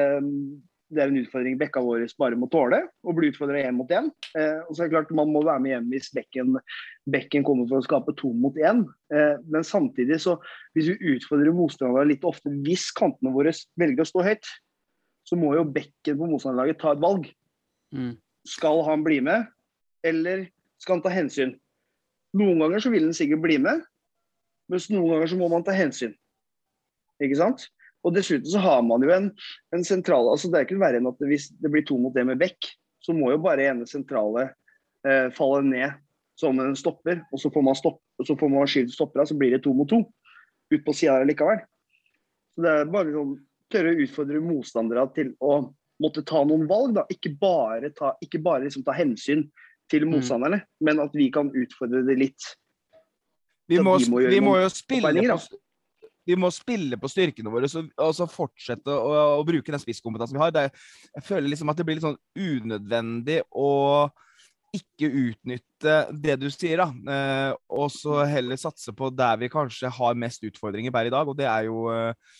[0.91, 4.09] det er en utfordring bekka våre bare må tåle, å bli utfordra én mot én.
[4.35, 6.57] Eh, og så er det klart Man må være med hjem hvis bekken,
[7.11, 8.83] bekken kommer for å skape to mot én.
[9.15, 10.37] Eh, men samtidig, så
[10.75, 14.51] hvis vi utfordrer motstanderne litt ofte, hvis kantene våre velger å stå høyt,
[15.29, 17.31] så må jo bekken på motstanderlaget ta et valg.
[17.95, 18.15] Mm.
[18.51, 19.47] Skal han bli med,
[20.07, 20.49] eller
[20.83, 21.55] skal han ta hensyn?
[22.35, 23.85] Noen ganger så vil han sikkert bli med,
[24.71, 26.17] mens noen ganger så må man ta hensyn.
[27.23, 27.69] Ikke sant?
[28.07, 29.27] Og dessuten så har man jo en,
[29.77, 32.25] en sentral altså Det er ikke verre enn at hvis det blir to mot det
[32.29, 32.71] med bekk,
[33.05, 34.51] så må jo bare ene sentrale
[35.07, 35.99] eh, falle ned
[36.41, 39.53] som en stopper, og så får man, stopp, så får man skyld stoppera, så blir
[39.53, 40.01] det to mot to.
[40.73, 41.61] Ut på sida likevel.
[42.55, 43.35] Så det er bare sånn
[43.71, 45.59] tørre å utfordre motstandere til å
[46.01, 46.95] måtte ta noen valg.
[46.97, 49.45] da, Ikke bare ta, ikke bare liksom ta hensyn
[49.91, 52.53] til motstanderne, men at vi kan utfordre det litt.
[53.71, 55.61] Vi, må, de må vi må jo spille på,
[56.31, 60.39] vi må spille på styrkene våre så, og så fortsette å, å bruke den spisskompetansen
[60.39, 60.55] vi har.
[60.55, 60.67] Det,
[61.19, 63.71] jeg føler liksom at det blir litt sånn unødvendig å
[64.77, 67.17] ikke utnytte det du sier, da.
[67.17, 71.27] Eh, og så heller satse på der vi kanskje har mest utfordringer per i dag,
[71.27, 72.39] og det er jo eh,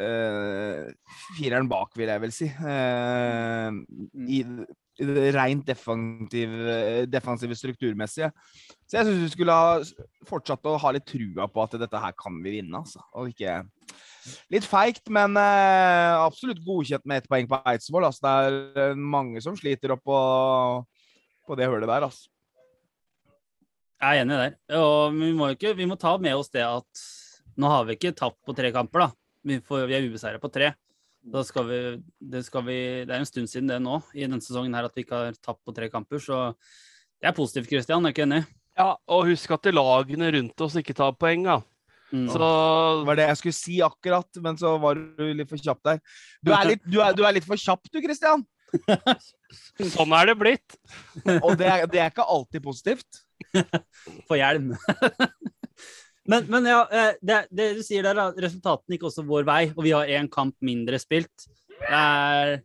[0.00, 0.88] eh,
[1.36, 2.48] fireren bak, vil jeg vel si.
[2.48, 3.80] Eh,
[4.24, 4.66] I, i
[5.36, 6.76] rent defensive,
[7.10, 8.30] defensive strukturmessige.
[8.86, 9.78] Så jeg syns vi skulle ha
[10.28, 13.02] fortsatt å ha litt trua på at dette her kan vi vinne, altså.
[13.18, 13.60] Og ikke
[14.50, 18.06] Litt feigt, men eh, absolutt godkjent med ett poeng på Eidsvoll.
[18.08, 18.24] Altså.
[18.24, 20.16] Det er eh, mange som sliter oppå
[21.46, 22.26] på det hølet der, altså.
[24.02, 24.56] Jeg er enig der.
[24.80, 27.04] Og vi må, ikke, vi må ta med oss det at
[27.56, 29.08] nå har vi ikke tapt på tre kamper, da.
[29.46, 30.72] Vi, får, vi er ubeseira på tre.
[31.26, 31.78] Da skal vi,
[32.22, 34.94] det, skal vi, det er en stund siden det nå, i denne sesongen her, at
[34.94, 36.22] vi ikke har tapt på tre kamper.
[36.22, 36.38] Så
[37.18, 38.06] det er positivt, Christian.
[38.06, 38.44] Er ikke enig?
[38.76, 41.60] Ja, og husk at lagene rundt oss ikke tar poeng, da.
[42.12, 42.28] Mm.
[42.30, 45.80] Så Det var det jeg skulle si akkurat, men så var du litt for kjapp
[45.88, 46.02] der.
[46.44, 48.46] Du er litt, du er, du er litt for kjapp du, Christian.
[49.96, 50.78] sånn er det blitt.
[51.40, 53.24] Og det er, det er ikke alltid positivt.
[54.28, 54.74] Få hjelm.
[56.30, 59.62] men, men ja, eh, det, det du sier der, da, resultatene gikk også vår vei,
[59.74, 61.48] og vi har én kamp mindre spilt.
[61.76, 62.58] Det er,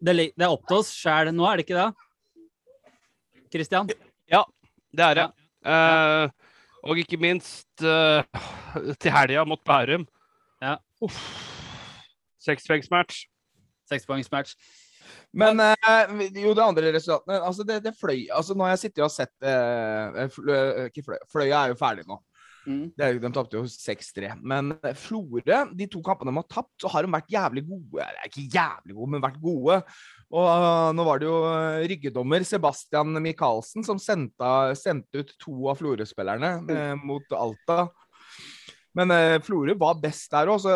[0.00, 1.88] det, det er opp til oss sjæl nå, er det ikke det?
[3.52, 3.88] Christian?
[4.94, 5.26] Det er det.
[5.68, 6.30] Eh,
[6.88, 8.22] og ikke minst uh,
[9.00, 10.06] til helga mot Bærum.
[10.62, 10.76] Ja.
[11.04, 11.18] Uff.
[12.42, 13.26] Sekspoengsmatch.
[13.90, 14.54] Sekspoengsmatch.
[15.32, 19.04] Men uh, jo, det andre resultatene Altså, det, det fløy Altså, nå har jeg sittet
[19.04, 19.32] og sett
[20.34, 20.56] flø,
[20.88, 22.18] Ikke fløy, Fløya er jo ferdig nå.
[22.68, 22.90] Mm.
[22.92, 24.34] Det de tapte jo 6-3.
[24.44, 28.08] Men eh, Florø, de to kampene de har tapt, så har de vært jævlig gode.
[28.28, 29.78] Ikke jævlig gode, men vært gode.
[30.28, 35.54] Og uh, nå var det jo eh, ryggedommer Sebastian Michaelsen som sendte, sendte ut to
[35.72, 37.86] av Florø-spillerne eh, mot Alta.
[38.98, 40.68] Men eh, Florø var best der òg.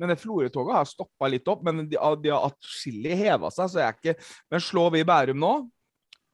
[0.00, 1.64] Men Florø-toget har stoppa litt opp.
[1.64, 5.40] Men de, de har atskillig heva seg, så jeg er ikke Men slår vi Bærum
[5.40, 5.54] nå,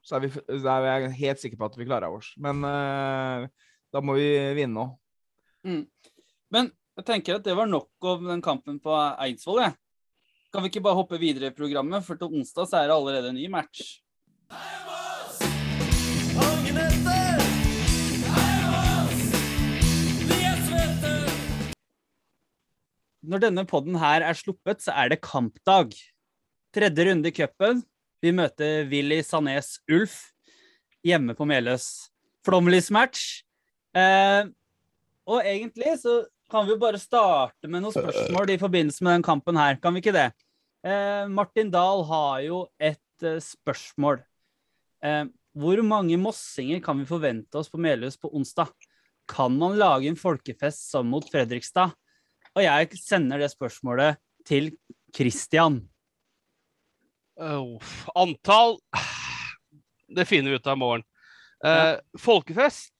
[0.02, 2.32] så er, vi, så er jeg helt sikker på at vi klarer oss.
[2.40, 3.50] Men eh,
[3.90, 4.92] da må vi vinne òg.
[6.50, 9.76] Men jeg tenker at det var nok om den kampen på Eidsvoll, jeg.
[10.50, 13.30] Kan vi ikke bare hoppe videre i programmet, for til onsdag så er det allerede
[13.30, 14.00] en ny match.
[23.20, 25.92] Når denne podden her er sluppet, så er det kampdag.
[26.74, 27.84] Tredje runde i cupen.
[28.20, 30.32] Vi møter Willy Sanés Ulf
[31.06, 32.10] hjemme på Meløs.
[32.44, 33.44] Flåmlys-match.
[33.96, 34.44] Eh,
[35.30, 39.26] og egentlig så kan vi jo bare starte med noen spørsmål i forbindelse med den
[39.26, 39.78] kampen her.
[39.82, 40.30] Kan vi ikke det?
[40.86, 44.22] Eh, Martin Dahl har jo et eh, spørsmål.
[45.04, 45.24] Eh,
[45.60, 48.72] hvor mange mossinger kan vi forvente oss på Melhus på onsdag?
[49.30, 51.94] Kan man lage en folkefest som mot Fredrikstad?
[52.56, 54.72] Og jeg sender det spørsmålet til
[55.14, 55.82] Christian.
[57.40, 57.78] Oh,
[58.18, 58.76] antall
[60.10, 61.04] Det finner vi ut av i morgen.
[61.64, 62.90] Eh, Folkefest?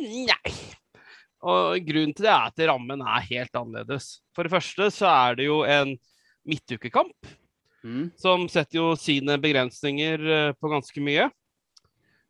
[0.00, 0.54] Nei.
[1.46, 4.06] Og grunnen til det er at rammen er helt annerledes.
[4.34, 5.96] For det første så er det jo en
[6.46, 7.34] midtukekamp,
[7.86, 8.08] Mm.
[8.18, 11.28] som setter jo sine begrensninger eh, på ganske mye.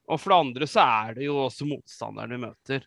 [0.05, 2.85] Og for det andre så er det jo også motstanderen vi møter.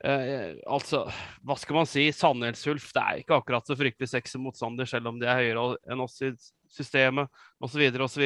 [0.00, 1.02] Eh, altså,
[1.44, 2.06] hva skal man si?
[2.16, 5.66] Sandnes Ulf det er ikke akkurat så fryktelig sexy motstander, selv om de er høyere
[5.92, 6.32] enn oss i
[6.72, 7.28] systemet
[7.60, 7.84] osv.
[8.06, 8.24] osv.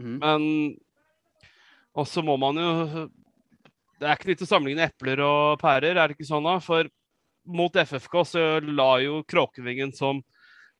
[0.00, 0.16] Mm.
[0.22, 0.48] Men
[1.92, 3.06] også må man jo
[4.02, 6.56] Det er ikke litt å sammenligne epler og pærer, er det ikke sånn da?
[6.62, 6.88] For
[7.54, 10.22] mot FFK så la jo Kråkevingen som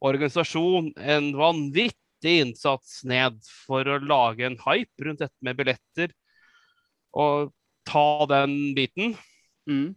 [0.03, 6.11] organisasjon en vanvittig innsats ned for å lage en hype rundt dette med billetter.
[7.15, 7.53] Og
[7.87, 9.15] ta den biten.
[9.71, 9.93] Mm.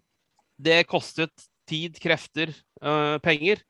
[0.61, 1.33] Det kostet
[1.69, 2.53] tid, krefter,
[2.85, 3.65] øh, penger.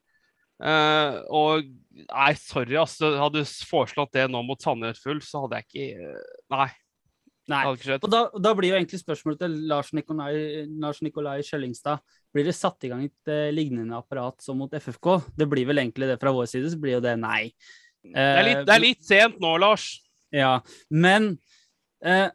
[0.56, 2.96] Uh, og nei, sorry, ass.
[3.00, 6.12] Hadde du foreslått det nå mot Sandnes Full, så hadde jeg ikke
[6.54, 6.68] Nei.
[7.46, 7.62] Nei.
[7.70, 12.02] Og da, da blir jo egentlig spørsmålet til Lars Nikolai, Lars Nikolai Skjellingstad
[12.34, 15.12] Blir det satt i gang et eh, lignende apparat som mot FFK?
[15.38, 17.52] Det blir vel egentlig det fra vår side, så blir jo det nei.
[18.02, 19.86] Det er, litt, det er litt sent nå, Lars.
[20.34, 20.58] Ja,
[20.90, 21.36] men
[22.02, 22.28] eh,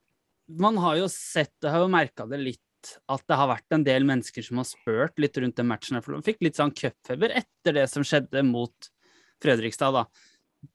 [0.59, 3.85] man har jo sett det, har jo merka det litt, at det har vært en
[3.85, 5.99] del mennesker som har spurt litt rundt den matchen.
[6.01, 8.91] for De fikk litt sånn cupfeber etter det som skjedde mot
[9.43, 10.07] Fredrikstad, da.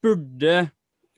[0.03, 0.68] Burde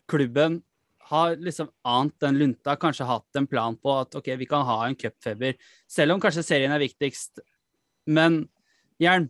[0.08, 0.62] klubben
[1.08, 4.80] ha liksom ant den lunta, kanskje hatt en plan på at ok, vi kan ha
[4.86, 5.56] en cupfeber,
[5.88, 7.40] selv om kanskje serien er viktigst.
[8.08, 8.42] Men
[9.00, 9.28] Jern,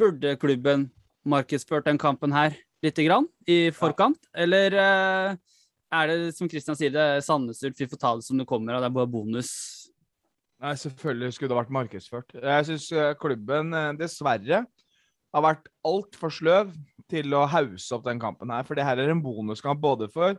[0.00, 0.88] burde klubben
[1.26, 5.56] markedsført den kampen her lite grann i forkant, eller uh,
[5.96, 8.76] er det som Kristian sier, det Sandnes Ulf, vi får ta det som det kommer,
[8.76, 9.52] og det er bare bonus?
[10.62, 12.36] Nei, selvfølgelig skulle det vært markedsført.
[12.40, 12.86] Jeg syns
[13.20, 14.62] klubben eh, dessverre
[15.34, 16.70] har vært altfor sløv
[17.10, 18.66] til å hause opp den kampen her.
[18.66, 20.38] For det her er en bonuskamp både for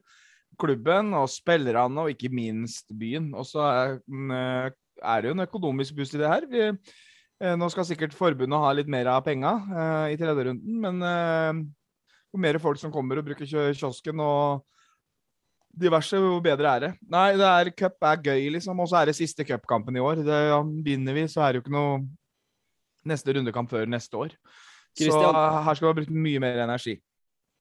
[0.59, 3.29] klubben og spillerne, og ikke minst byen.
[3.37, 4.69] Og så er, mm, eh,
[5.21, 6.47] det jo en økonomisk boost i det her.
[6.49, 6.61] Vi,
[7.41, 11.67] eh, nå skal sikkert forbundet ha litt mer av penga eh, i tredje runden, men
[12.33, 14.65] jo mer folk som kommer og bruker kiosken og
[15.77, 16.91] diverse, jo bedre er det.
[17.07, 18.79] Nei, det er cup er gøy, liksom.
[18.79, 20.23] Og så er det siste cupkampen i år.
[20.25, 21.99] Det, ja, vinner vi, så er det jo ikke noe
[23.07, 24.33] neste rundekamp før neste år.
[24.97, 26.97] Så her skal vi ha brukt mye mer energi.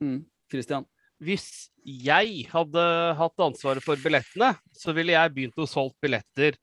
[0.03, 0.21] Mm.
[0.53, 0.87] Kristian?
[1.23, 2.83] Hvis jeg hadde
[3.17, 6.59] hatt ansvaret for billettene, så ville jeg begynt å solgt billetter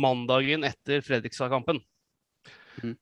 [0.00, 1.78] mandagen etter Fredrikstad-kampen.
[2.82, 2.96] Mm.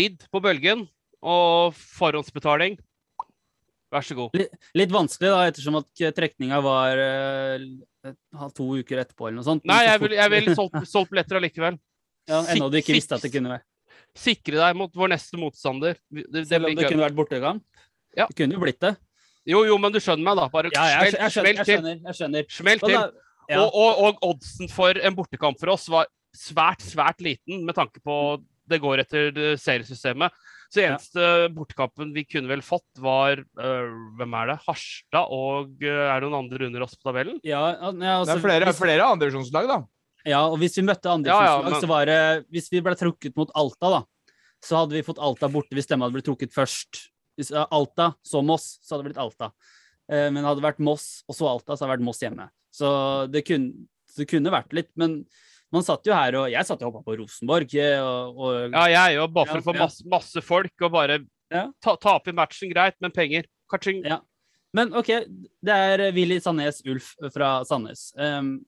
[0.00, 0.86] Ridd på bølgen
[1.20, 2.78] og forhåndsbetaling.
[3.90, 4.36] Vær så god.
[4.78, 9.66] Litt vanskelig, da, ettersom at trekninga var uh, to uker etterpå, eller noe sånt.
[9.66, 11.80] Nei, jeg ville vil solgt, solgt billetter allikevel.
[12.30, 13.66] ja, Ennå du ikke visste at det kunne være
[14.18, 15.98] Sikre deg mot vår neste motstander.
[16.10, 17.64] Det, det Selv om det kunne vært bortekamp?
[18.16, 18.26] Ja.
[18.26, 18.96] Det kunne jo blitt det.
[19.48, 20.46] Jo, jo, men du skjønner meg, da.
[20.52, 22.00] Bare Ja, jeg, jeg, skjønner, jeg skjønner.
[22.10, 22.48] Jeg skjønner.
[22.52, 22.96] Smell til.
[23.50, 23.60] ja.
[23.60, 28.02] Og, og, og oddsen for en bortekamp for oss var svært, svært liten med tanke
[28.04, 28.16] på
[28.70, 30.34] det går etter seriesystemet.
[30.70, 30.92] Så Ja.
[30.92, 33.88] eneste bortekampen vi kunne vel fått, var øh,
[34.20, 34.58] Hvem er det?
[34.68, 37.40] Harstad og øh, er det noen andre under oss på tabellen?
[37.42, 39.80] Ja, ja, Det altså, er flere, hvis, flere andredivisjonslag, da.
[40.26, 42.94] Ja, og hvis vi møtte andre Ja, ja, men- så var det Hvis vi ble
[42.94, 44.02] trukket mot Alta, da,
[44.62, 47.08] så hadde vi fått Alta borte hvis de hadde blitt trukket først.
[47.38, 49.52] Hvis Alta så Moss, så hadde det blitt Alta.
[50.10, 52.48] Eh, men hadde det vært Moss og så Alta, så hadde det vært Moss hjemme.
[52.72, 54.90] Så det kunne, det kunne vært litt.
[54.96, 55.24] Men
[55.72, 57.72] man satt jo her, og jeg satt og hoppa på Rosenborg.
[57.74, 61.20] eh, Og, og Ja, jeg òg, bare for å få masse, masse folk og bare
[61.50, 61.70] Ja.
[61.80, 63.44] ta, tape i matchen, greit, men penger.
[64.04, 64.20] Ja.
[64.74, 68.12] Men OK, det er Willy Sandnes Ulf fra Sandnes.
[68.16, 68.64] Um,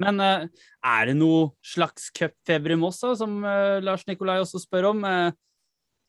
[0.00, 0.46] men eh,
[0.88, 5.04] er det noe slags cupfeber i Moss, da, som eh, Lars Nikolai også spør om?
[5.04, 5.32] Uh,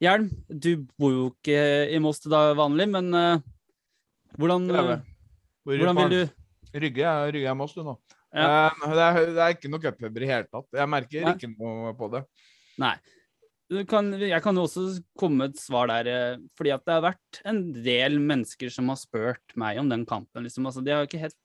[0.04, 1.60] Hjelm, du bor jo ikke
[1.94, 3.44] i Moss til da vanlig, men eh,
[4.36, 4.66] hvordan,
[5.64, 6.22] hvordan vil du
[6.74, 7.94] Rygge Rygge er Moss, du nå.
[8.34, 8.70] Ja.
[8.74, 10.68] Eh, det, er, det er ikke noe cupfeber i hele tatt.
[10.74, 11.36] Jeg merker Nei.
[11.38, 12.24] ikke noe på det.
[12.82, 12.96] Nei.
[13.72, 14.84] Du kan, jeg kan jo også
[15.18, 18.92] komme med et svar der, eh, fordi at det har vært en del mennesker som
[18.92, 20.44] har spurt meg om den kampen.
[20.46, 20.68] Liksom.
[20.68, 21.38] Altså, de, har ikke helt,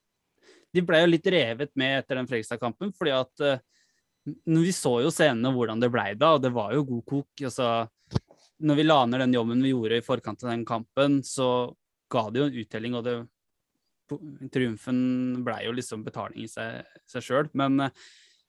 [0.74, 3.60] de ble jo litt revet med etter den Fredrikstad-kampen, fordi at uh,
[4.44, 7.44] vi så jo scenene hvordan det blei da, og det var jo god kok.
[7.48, 7.70] Altså,
[8.58, 11.48] når vi la ned den jobben vi gjorde i forkant av den kampen, så
[12.12, 13.16] ga det jo en uttelling, og det,
[14.52, 15.00] triumfen
[15.44, 16.84] blei jo liksom betaling i seg,
[17.16, 17.50] sjøl.
[17.58, 18.06] Men uh,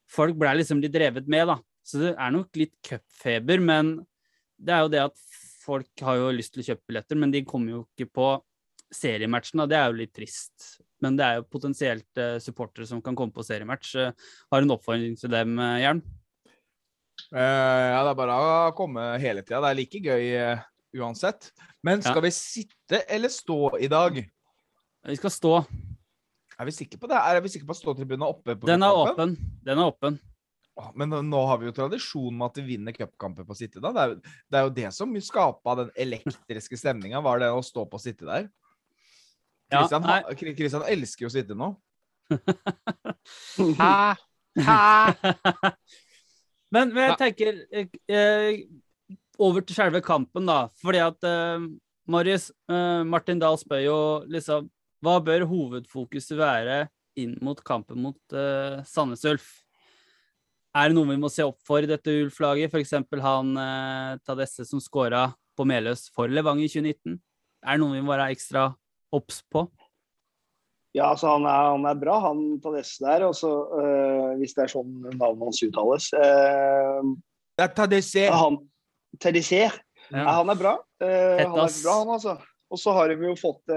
[0.10, 1.60] folk blei liksom litt revet med, da.
[1.86, 3.96] Så det er nok litt cupfeber, men
[4.60, 5.26] det er jo det at
[5.64, 8.30] folk har jo lyst til å kjøpe billetter, men de kommer jo ikke på
[8.94, 10.80] seriematchen, og det er jo litt trist.
[11.02, 13.94] Men det er jo potensielt eh, supportere som kan komme på seriematch.
[13.96, 14.12] Eh,
[14.52, 16.02] har du en oppfordring til dem, eh, Jern?
[17.32, 19.60] Ja, det er bare å komme hele tida.
[19.62, 20.28] Det er like gøy
[21.04, 21.52] uansett.
[21.84, 22.22] Men skal Ja.
[22.26, 24.16] vi sitte eller stå i dag?
[25.06, 25.54] Vi skal stå.
[26.60, 27.16] Er vi sikre på det?
[27.20, 28.56] Er vi sikre på at ståtribunen er oppe?
[28.56, 29.36] på Den er åpen.
[29.64, 30.20] Den er åpen.
[30.96, 33.80] Men nå- har vi jo tradisjon med at vi vinner cupkamper på City.
[33.80, 33.92] da.
[33.92, 37.60] Det er, jo- det er jo det som skapa den elektriske stemninga, var det å
[37.64, 38.50] stå på Sitte der.
[39.70, 40.20] Ja, Christian, nei.
[40.26, 41.72] ha- Kri- Christian elsker jo sitte nå.
[43.80, 44.16] Hæ?
[44.60, 44.80] Hæ?
[46.74, 48.60] Men, men jeg tenker eh, eh,
[49.42, 50.68] over til selve kampen, da.
[50.82, 51.64] Fordi at eh,
[52.10, 53.98] Marius, eh, Martin Dahl spør jo
[54.30, 54.68] liksom
[55.06, 56.82] Hva bør hovedfokuset være
[57.20, 59.48] inn mot kampen mot eh, Sandnes Ulf?
[60.78, 62.70] Er det noe vi må se opp for i dette Ulf-laget?
[62.70, 62.94] F.eks.
[63.24, 65.28] han eh, Tadesse som skåra
[65.58, 67.18] på Meløs for Levanger i 2019.
[67.66, 68.68] Er det noe vi må være ekstra
[69.16, 69.66] obs på?
[70.98, 73.28] Ja, altså han er, han er bra, han Tadesse der.
[73.28, 76.10] Også, øh, hvis det er sånn navnet hans uttales.
[76.18, 77.12] Øh,
[77.60, 78.24] Det er Tadesse.
[78.34, 78.58] han
[79.22, 80.78] Tadesse, ja, han er bra.
[81.04, 82.38] Øh, han er bra, han altså.
[82.70, 83.72] Og så har vi jo fått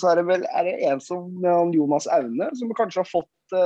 [0.00, 1.26] Så er det vel er det en som
[1.74, 3.56] Jonas Aune, som kanskje har fått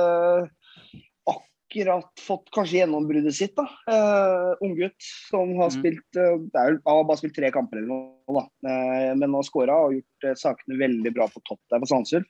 [1.67, 3.55] akkurat fått kanskje gjennombruddet sitt.
[3.55, 3.67] da.
[3.91, 5.75] Uh, Unggutt som har mm.
[5.75, 8.45] spilt uh, er, har bare spilt tre kamper eller noe, da.
[8.63, 12.27] Uh, men har skåra og gjort uh, sakene veldig bra på topp der på Sandsulf.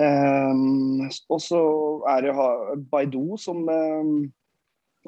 [0.00, 1.62] Uh, og så
[2.12, 2.36] er det
[2.92, 3.64] Baidu, som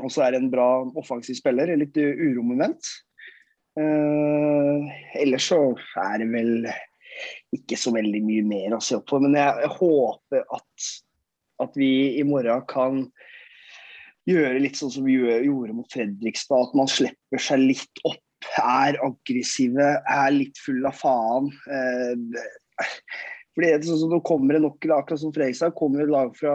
[0.00, 1.76] også er en bra offensiv spiller.
[1.76, 2.90] Litt uromoment.
[3.74, 5.59] Ellers så
[6.02, 6.68] er det vel
[7.54, 9.20] ikke så veldig mye mer å se opp på.
[9.22, 10.88] Men jeg, jeg håper at,
[11.64, 13.07] at vi i morgen kan
[14.28, 16.68] gjøre litt sånn som vi gjorde mot Fredrikstad.
[16.68, 18.20] At man slipper seg litt opp.
[18.60, 21.48] Er aggressive, er litt full av faen.
[21.64, 22.84] Eh,
[23.54, 26.12] fordi det er sånn som Nå kommer det nok lag, akkurat som Fredrikstad, kommer et
[26.12, 26.54] lag fra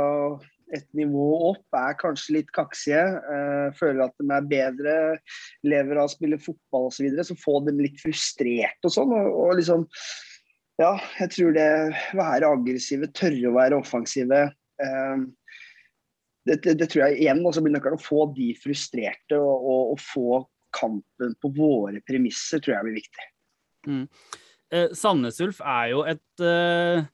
[0.76, 4.96] et nivå opp, er kanskje litt kaksige, eh, føler at de er bedre,
[5.66, 7.00] lever av å spille fotball osv.
[7.00, 9.16] Så, videre, så får dem litt frustrert og sånn.
[9.18, 9.88] Og, liksom
[10.80, 11.72] Ja, jeg tror det
[12.16, 14.46] være aggressive, tørre å være offensive.
[14.80, 15.26] Eh,
[16.50, 18.00] det, det, det tror jeg igjen også blir nøkkelen.
[18.00, 20.42] Å få de frustrerte og, og, og få
[20.76, 23.30] kampen på våre premisser, tror jeg blir viktig.
[24.70, 27.08] Eh, Sandnes Ulf er jo et eh,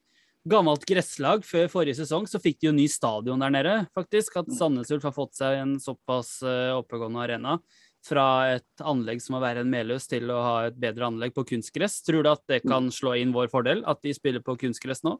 [0.47, 1.45] gammelt gresslag.
[1.47, 4.39] Før forrige sesong så fikk de jo ny stadion der nede, faktisk.
[4.41, 7.57] At Sandnes Ulf har fått seg en såpass eh, oppegående arena.
[8.05, 11.47] Fra et anlegg som må være en Meløs til å ha et bedre anlegg på
[11.55, 12.03] kunstgress.
[12.05, 15.15] Tror du at det kan slå inn vår fordel, at de spiller på kunstgress nå?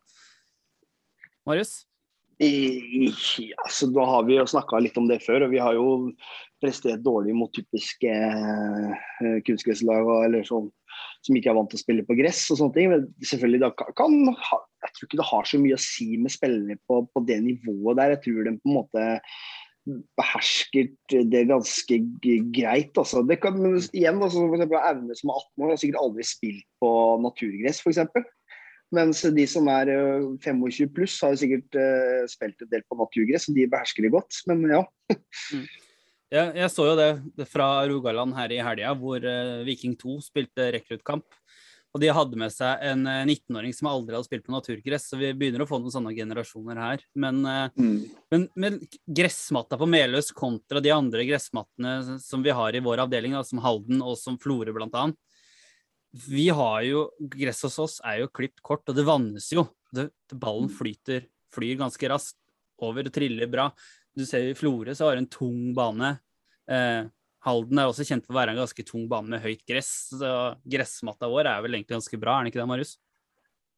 [1.50, 1.80] Marius?
[2.44, 3.08] I,
[3.64, 6.12] altså, da har vi jo snakka litt om det før, og vi har jo
[6.64, 10.68] prestert dårlig mot typiske eh, kunstgresslag eller sånn,
[11.24, 12.92] som ikke er vant til å spille på gress og sånne ting.
[12.92, 16.80] Men selvfølgelig da kan, Jeg tror ikke det har så mye å si med spillere
[16.90, 18.16] på, på det nivået der.
[18.16, 19.06] Jeg tror de på en måte
[20.18, 20.90] behersker
[21.30, 22.00] det ganske
[22.56, 22.98] greit.
[22.98, 23.22] Altså.
[23.28, 26.26] Det kan, men igjen, altså, for eksempel, Aune som er 18 år, har sikkert aldri
[26.26, 26.92] spilt på
[27.26, 28.02] naturgress, f.eks.
[28.94, 32.98] Mens de som er øh, 25 pluss, har jo sikkert øh, spilt en del på
[33.00, 34.42] naturgress, og de behersker det godt.
[34.50, 34.84] Men ja.
[36.34, 40.70] Jeg, jeg så jo det, fra Rogaland her i helga, hvor eh, Viking 2 spilte
[40.74, 41.26] rekruttkamp.
[41.96, 45.20] Og de hadde med seg en eh, 19-åring som aldri hadde spilt på naturgress, så
[45.22, 47.06] vi begynner å få noen sånne generasjoner her.
[47.16, 47.94] Men, mm.
[48.34, 53.38] men, men gressmatta på Meløs kontra de andre gressmattene som vi har i vår avdeling,
[53.38, 55.18] da, som Halden og som Florø annet,
[56.16, 59.66] vi har jo Gress hos oss er jo klipt kort, og det vannes jo.
[59.96, 62.40] Det, ballen flyter, flyr ganske raskt
[62.84, 63.70] over og triller bra.
[64.16, 66.16] Du ser i Florø så har en tung bane.
[66.72, 67.08] Eh,
[67.46, 69.92] Halden er også kjent for å være en ganske tung bane med høyt gress.
[70.16, 70.32] Så
[70.66, 72.96] gressmatta vår er vel egentlig ganske bra, er den ikke det, Marius?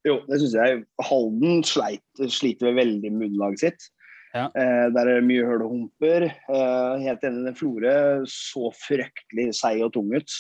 [0.07, 0.83] Jo, det syns jeg.
[1.09, 3.88] Halden sleit, sliter med veldig med underlaget sitt.
[4.35, 4.47] Ja.
[4.53, 6.27] Eh, der er det mye høl og humper.
[6.29, 7.97] Eh, helt enig, Florø
[8.31, 10.38] så fryktelig seig og tung ut.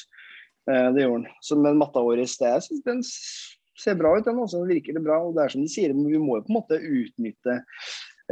[0.67, 1.31] Eh, det gjorde.
[1.41, 4.25] Så, men matta vår i sted, den ser bra ut.
[4.27, 5.21] Den også, den virker det bra.
[5.23, 7.55] og det er som de sier, men Vi må jo på en måte utnytte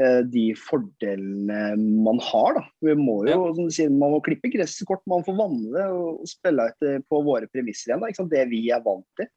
[0.01, 2.59] eh, de fordelene man har.
[2.59, 2.65] da.
[2.89, 5.87] Vi må jo, som de sier, Man må klippe gresset kort, man får vanne det
[5.95, 8.03] og spille etter på våre premisser igjen.
[8.03, 8.35] da, ikke sant?
[8.35, 9.31] Det vi er vant til.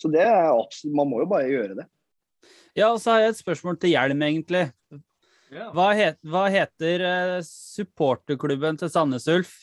[0.00, 1.88] Så det er absolutt, Man må jo bare gjøre det.
[2.78, 4.68] Ja, og så har jeg et spørsmål til Hjelm, egentlig.
[5.48, 9.54] Hva, het, hva heter eh, supporterklubben til Sandnes Ulf?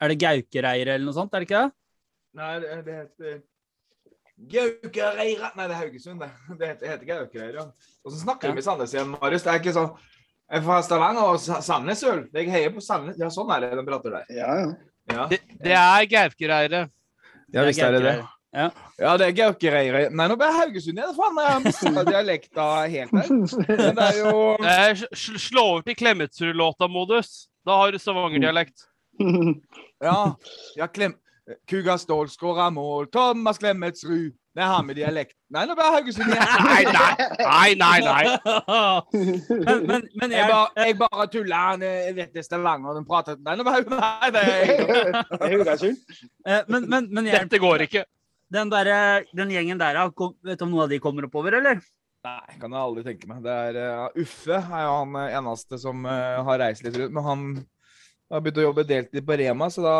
[0.00, 1.79] Er det Gaukereir eller noe sånt, er det ikke det?
[2.34, 3.40] Nei, det, heter
[4.50, 6.30] Gaukareira Nei, det er Haugesund, det.
[6.58, 7.64] Det heter, heter Gaukareira.
[8.04, 8.54] Og så snakker Ja.
[8.56, 9.42] vi Sandnes igjen, Marius.
[9.44, 9.90] Det er ikke sånn
[10.50, 12.28] Jeg er fra Stavanger og Sandnes Ulf.
[12.34, 13.18] Jeg heier på Sandnes.
[13.20, 14.24] Ja, sånn er det de prater der.
[14.34, 14.70] Ja, ja.
[15.10, 16.80] Ja, Det, det er Gaukereire.
[17.52, 18.14] ja visst er det det.
[18.52, 18.70] Ja.
[18.98, 20.10] Ja, det er Gaukereire.
[20.10, 21.14] Nei, nå ble jeg Haugesund igjen.
[21.14, 23.30] Faen, jeg har mista dialekta helt der.
[23.30, 27.48] Men det er jo Eh, sl- slå over til Klemetsrud-låta-modus.
[27.66, 28.86] Da har du Stavanger-dialekt.
[30.02, 30.34] Ja.
[30.76, 31.14] ja Klem...
[31.70, 33.06] Kuga Ståhl skåra mål.
[33.12, 34.32] Thomas Klemetsrud.
[34.54, 35.36] Det har med dialekt.
[35.54, 36.48] Nei, nå ble Haugesund igjen.
[36.66, 38.24] Nei, nei, nei, nei, nei.
[39.68, 41.56] men, men, men Jeg jeg, bare, jeg bare tuller.
[41.68, 42.96] Han, Jeg vet det er Stavanger.
[42.98, 46.02] Den prater Nei, nå ble nei, Nei, det er Haugesund.
[46.46, 48.04] eh, men, men, men jeg, Dette går ikke.
[48.58, 48.90] den, der,
[49.38, 51.78] den gjengen der, kom- vet du om noen av de kommer oppover, eller?
[52.26, 53.38] Nei, kan jeg aldri tenke meg.
[53.46, 57.14] Det er uh, Uffe er jo han eh, eneste som uh, har reist litt rundt.
[57.16, 57.46] Men han
[58.34, 59.94] har begynt å jobbe deltid på Rema, så da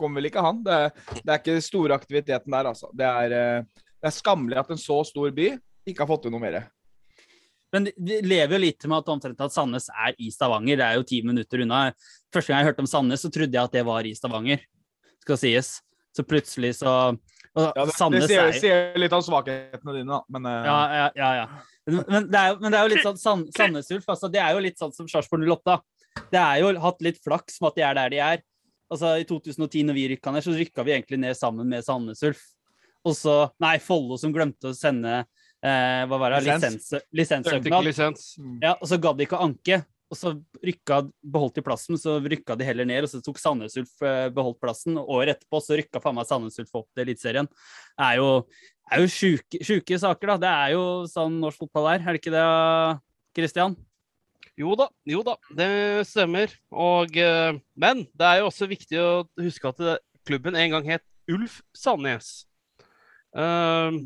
[0.00, 0.60] kommer vel ikke han.
[0.66, 2.90] Det, er- det er ikke den store aktiviteten der, altså.
[2.96, 5.52] Det er, eh, det er skammelig at en så stor by
[5.88, 6.62] ikke har fått til noe mer.
[7.72, 10.80] Men de- de lever jo litt med at omtrent at Sandnes er i Stavanger.
[10.80, 11.92] Det er jo ti minutter unna.
[12.34, 14.64] Første gang jeg hørte om Sandnes, så trodde jeg at det var i Stavanger,
[15.22, 15.76] skal sies.
[16.16, 17.14] Så plutselig så
[17.56, 20.20] og Ja, det, det sier, er sier litt om svakhetene dine, da.
[20.30, 20.66] Men uh...
[20.66, 21.30] Ja, ja, ja.
[21.40, 21.46] ja.
[21.90, 24.06] Men, det er jo, men det er jo litt sånn San, Sandnes Ulf.
[24.06, 25.78] Altså, det er jo litt sånn som Sarpsborg 08.
[26.30, 28.44] Det er jo hatt litt flaks med at de er der de er.
[28.90, 32.22] Altså, I 2010, når vi rykka ned, så rykka vi egentlig ned sammen med Sandnes
[32.26, 32.42] Ulf.
[33.06, 36.90] Og så Nei, Follo som glemte å sende eh, hva var det, Lisens.
[36.90, 37.86] lisens, lisenssøknad.
[37.86, 38.26] lisens.
[38.60, 39.82] Ja, og så gadd de ikke å anke.
[40.10, 40.32] Og så
[40.66, 44.26] rykka, beholdt de plassen, så rykka de heller ned, og så tok Sandnes Ulf eh,
[44.34, 44.98] beholdt plassen.
[44.98, 47.48] Og året etterpå så rykka faen meg Sandnes Ulf opp til Eliteserien.
[47.94, 48.32] Det er jo,
[48.90, 50.40] er jo sjuke, sjuke saker, da.
[50.42, 52.48] Det er jo sånn norsk fotball er, er det ikke det,
[53.38, 53.78] Christian?
[54.60, 55.68] Jo da, jo da, det
[56.08, 56.52] stemmer.
[56.68, 59.80] Og, eh, men det er jo også viktig å huske at
[60.28, 62.44] klubben en gang het Ulf Sandnes.
[63.32, 63.96] Eh,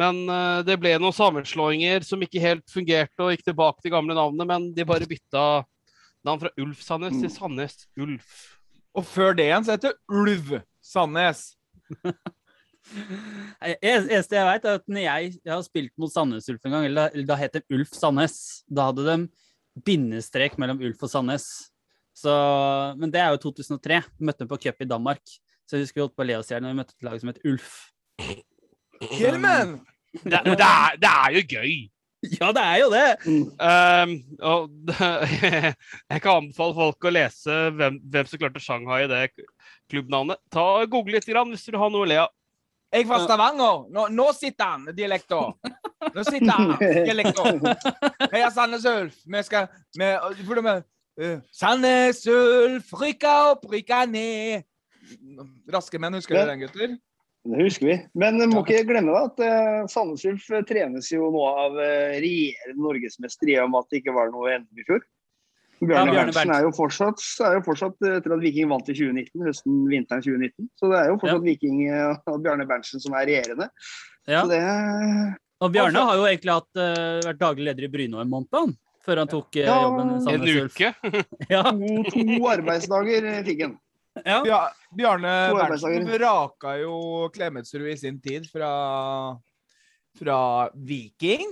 [0.00, 4.16] men eh, det ble noen sammenslåinger som ikke helt fungerte, og gikk tilbake til gamle
[4.18, 5.44] navnet, men de bare bytta
[6.26, 8.34] navn fra Ulf Sandnes til Sandnes Ulf.
[8.98, 11.44] Og før det igjen så heter det Ulv Sandnes.
[13.62, 16.86] Eneste jeg vet er at når jeg, jeg har spilt mot Sandnes Ulf en gang,
[16.88, 18.36] eller, da- da het det Ulf Sandnes.
[18.66, 19.16] Da hadde de
[19.86, 21.46] bindestrek mellom Ulf og Sandnes.
[22.16, 22.32] Så,
[23.00, 24.02] men det er jo 2003.
[24.18, 25.22] Vi møtte dem på cup i Danmark.
[25.64, 27.06] Så jeg husker vi holdt på å le oss i hjel når vi møtte et
[27.08, 27.72] lag som het Ulf.
[29.16, 29.80] Hjelmen!
[30.12, 31.70] Det, det, er, det er jo gøy!
[32.36, 33.06] Ja, det er jo det!
[33.26, 34.12] Um,
[34.44, 34.92] og
[36.12, 39.22] jeg kan anbefale folk å lese hvem, hvem som klarte Shanghai i det
[39.90, 40.38] klubbnavnet.
[40.52, 42.30] Ta og Google litt grann, hvis du har noe å le av.
[42.92, 43.86] Jeg er fra Stavanger.
[43.92, 45.38] Nå, nå sitter han, dialekta.
[46.12, 46.74] Nå sitter han,
[47.06, 47.78] dialekta.
[48.34, 49.22] Heia Sandnes Ulf.
[49.24, 50.10] Vi skal vi,
[50.44, 50.84] for med,
[51.16, 54.68] eh, Sandnes Ulf, rykka opp, rykka ned.
[55.72, 57.00] Raske menn, husker du dere den, gutter?
[57.48, 57.96] Det husker vi.
[58.14, 61.80] Men eh, må ikke glemme da, at uh, Sandnes Ulf eh, trenes jo nå av
[61.80, 65.02] uh, regjerende norgesmester i og med at det ikke var noe NM i fjor.
[65.82, 68.94] Bjarne, Bjarne Berntsen er jo fortsatt, er jo fortsatt eh, etter at Viking vant i
[68.94, 70.68] 2019, høsten, vinteren 2019.
[70.78, 73.66] Så det er jo fortsatt Viking eh, og Bjarne Berntsen som er regjerende.
[74.30, 74.44] Ja.
[74.44, 74.60] Så det
[75.62, 78.76] Og Bjarne har jo egentlig hatt, uh, vært daglig leder i Bryne en måned, han.
[79.02, 80.76] Før han tok uh, jobben i En Sandnes Ulf.
[80.78, 80.92] uke.
[81.54, 81.64] Ja.
[81.72, 83.74] to, to arbeidsdager fikk han.
[84.46, 84.60] ja.
[84.94, 86.94] Bjarne Berntsen vraka jo
[87.34, 88.70] Klemetsrud i sin tid fra,
[90.18, 90.38] fra
[90.74, 91.50] Viking.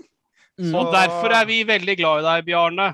[0.61, 0.75] Mm.
[0.77, 2.93] Og derfor er vi veldig glad i deg, Bjarne.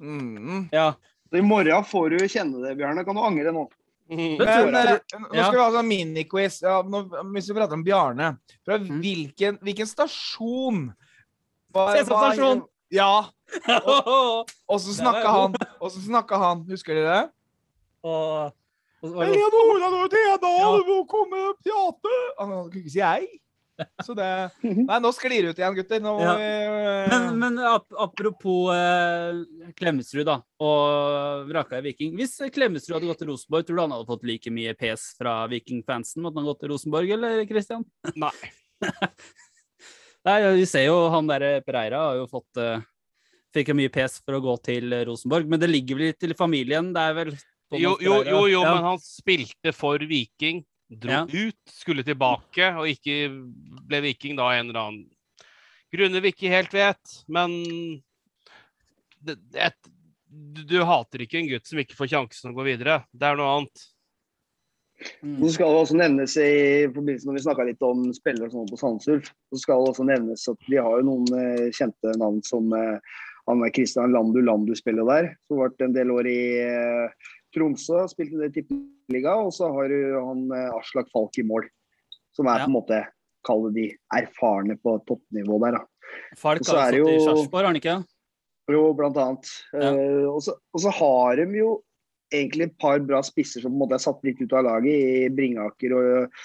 [0.00, 0.68] Mm.
[0.72, 0.92] ja.
[1.30, 3.04] Så I morgen får du kjenne det, Bjarne.
[3.04, 3.66] Kan du angre nå?
[4.10, 4.38] Mhm.
[4.38, 6.60] Men- eh, nå skal vi ha sånn miniquiz.
[6.62, 9.00] Ja, nå- hvis vi prater om Bjarne Fra Mm.
[9.02, 10.94] hvilken, hvilken stasjon
[11.72, 12.62] var- stasjon.
[12.90, 13.26] Ja.
[14.68, 15.54] Og så snakka han.
[15.80, 16.64] Og så snakka han.
[16.70, 17.30] Husker dere det?
[18.04, 18.52] og, og
[19.02, 20.76] Og så var det- Eleonora Nordena, Ja.
[20.78, 23.26] du må komme og prate Han kunne ikke si ei.
[24.04, 24.26] Så det
[24.64, 26.00] Nei, nå sklir det ut igjen, gutter.
[26.00, 26.34] Nå, Ja.
[26.40, 29.42] eh, Men, men ap apropos eh,
[29.76, 32.14] Klemetsrud da, og vraka i Viking.
[32.16, 35.38] Hvis Klemetsrud hadde gått til Rosenborg, tror du han hadde fått like mye pes fra
[35.52, 37.84] Viking-fansen måtte han gått til Rosenborg, eller Christian?
[38.16, 38.32] Nei.
[40.26, 42.80] Nei, vi ser jo han der Pereira har jo fått eh,
[43.54, 46.34] Fikk jo mye pes for å gå til Rosenborg, men det ligger vel litt til
[46.36, 46.90] familien?
[46.92, 47.30] Det er vel
[47.72, 48.74] Jo, jo, jo, jo Ja.
[48.74, 50.60] men han spilte for Viking.
[50.86, 51.22] Dro Ja.
[51.26, 53.26] ut, skulle tilbake, og ikke
[53.88, 55.04] ble Viking da en eller annen
[55.96, 57.18] grunner vi ikke helt vet.
[57.26, 57.52] Men
[59.18, 59.72] det, det,
[60.26, 63.00] du, du hater ikke en gutt som ikke får sjansen å gå videre.
[63.12, 63.86] Det er noe annet.
[65.22, 65.38] Mm.
[65.42, 66.50] Så skal det også nevnes i
[66.88, 70.06] forbindelse når vi snakka litt om spillere og sånn på Sandsulf, så skal det også
[70.08, 74.40] nevnes at vi har jo noen eh, kjente navn som eh, han er Christian Landu
[74.42, 75.28] Landu spiller der.
[75.46, 79.36] Som har vært en del år i eh, Tromsø, spilt i del tippeliga.
[79.40, 81.68] Og så har du han eh, Aslak Falk i mål,
[82.36, 82.68] som er Ja.
[82.68, 83.02] på en måte
[83.46, 85.84] Kall de erfarne på toppnivå der, da.
[86.38, 87.96] Falk har jo i Sarpsborg, har han ikke?
[88.72, 89.50] Jo, blant annet.
[89.70, 89.92] Ja.
[89.94, 91.76] Uh, og, så, og så har de jo
[92.34, 94.96] egentlig et par bra spisser som på en måte er satt litt ut av laget,
[94.96, 96.40] i Bringaker og,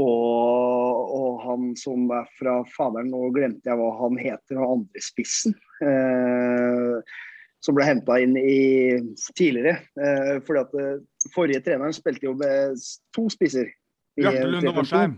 [0.00, 5.04] og, og han som er fra Faderen, nå glemte jeg hva han heter, han andre
[5.04, 5.56] spissen.
[5.84, 7.20] Eh,
[7.64, 8.98] som ble henta inn i
[9.32, 9.78] tidligere.
[9.96, 12.76] Eh, fordi at eh, forrige treneren spilte jo med
[13.16, 13.70] to spisser.
[14.18, 15.14] Bjarte Lunde 3-5-2.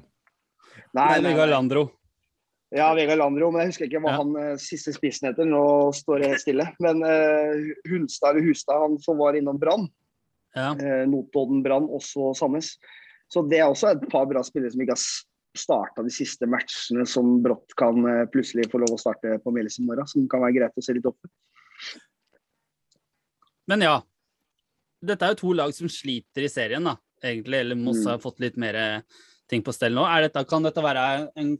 [0.96, 1.50] Nei, nei, Vegard.
[1.50, 1.86] Landro.
[2.74, 4.20] Ja, Vegard Landro, men jeg husker ikke hva Ja.
[4.22, 5.46] han eh, siste spissen heter.
[5.48, 5.64] Nå
[5.96, 6.66] står det helt stille.
[6.82, 9.88] Men eh, Hunstad eller Hustad, han som var innom Brann,
[10.56, 10.70] Ja.
[10.74, 12.76] eh, Notodden Brann, også Sandnes.
[13.32, 15.04] Så det er også et par bra spillere som ikke har
[15.56, 17.96] starta de siste matchene, som brått kan
[18.30, 20.06] plutselig få lov å starte på Melis i morgen.
[20.06, 21.18] Som kan være greit å se litt opp.
[23.68, 23.96] Men ja.
[25.06, 27.60] Dette er jo to lag som sliter i serien, da, egentlig.
[27.60, 28.10] Eller Moss Mm.
[28.10, 29.02] har fått litt mer
[29.48, 30.04] ting på stell nå.
[30.08, 31.52] Er dette, kan dette være en,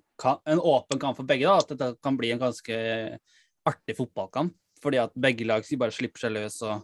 [0.46, 1.46] en åpen kamp for begge?
[1.46, 1.58] da?
[1.58, 3.18] At dette kan bli en ganske
[3.66, 4.54] artig fotballkamp?
[4.82, 6.82] Fordi at begge lag bare slipper seg løs og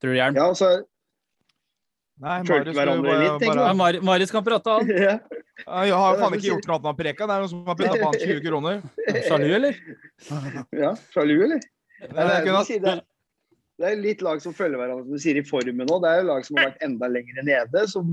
[0.00, 0.34] Tror du, Jern?
[0.34, 0.46] Ja.
[0.48, 0.68] Ja, så
[2.20, 4.88] Nei, Marius, hverandre bare- litt, bare- Mar Marius kan prate, han.
[5.08, 5.18] ja.
[5.60, 7.26] Jeg har faen ikke gjort noe annet enn å preke.
[7.28, 8.82] Det er noen som har putta på han 20 kroner.
[9.28, 9.78] Sjalu, eller?
[10.72, 11.60] ja, sjalu, eller?
[11.60, 13.00] Det Ja, det, er er, det, er,
[13.80, 16.00] det er litt lag som følger hverandre, som du sier, i formen nå.
[16.02, 18.10] Det er jo lag som har vært enda lenger nede, som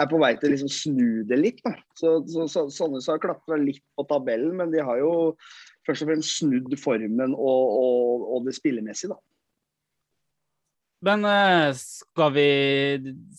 [0.00, 1.60] er på vei til å liksom snu det litt.
[1.62, 1.74] Da.
[1.98, 5.12] Så, så, så Sandnes har klatra litt på tabellen, men de har jo
[5.86, 9.22] først og fremst snudd formen og, og, og det spillemessige, da.
[11.00, 12.48] Men eh, skal vi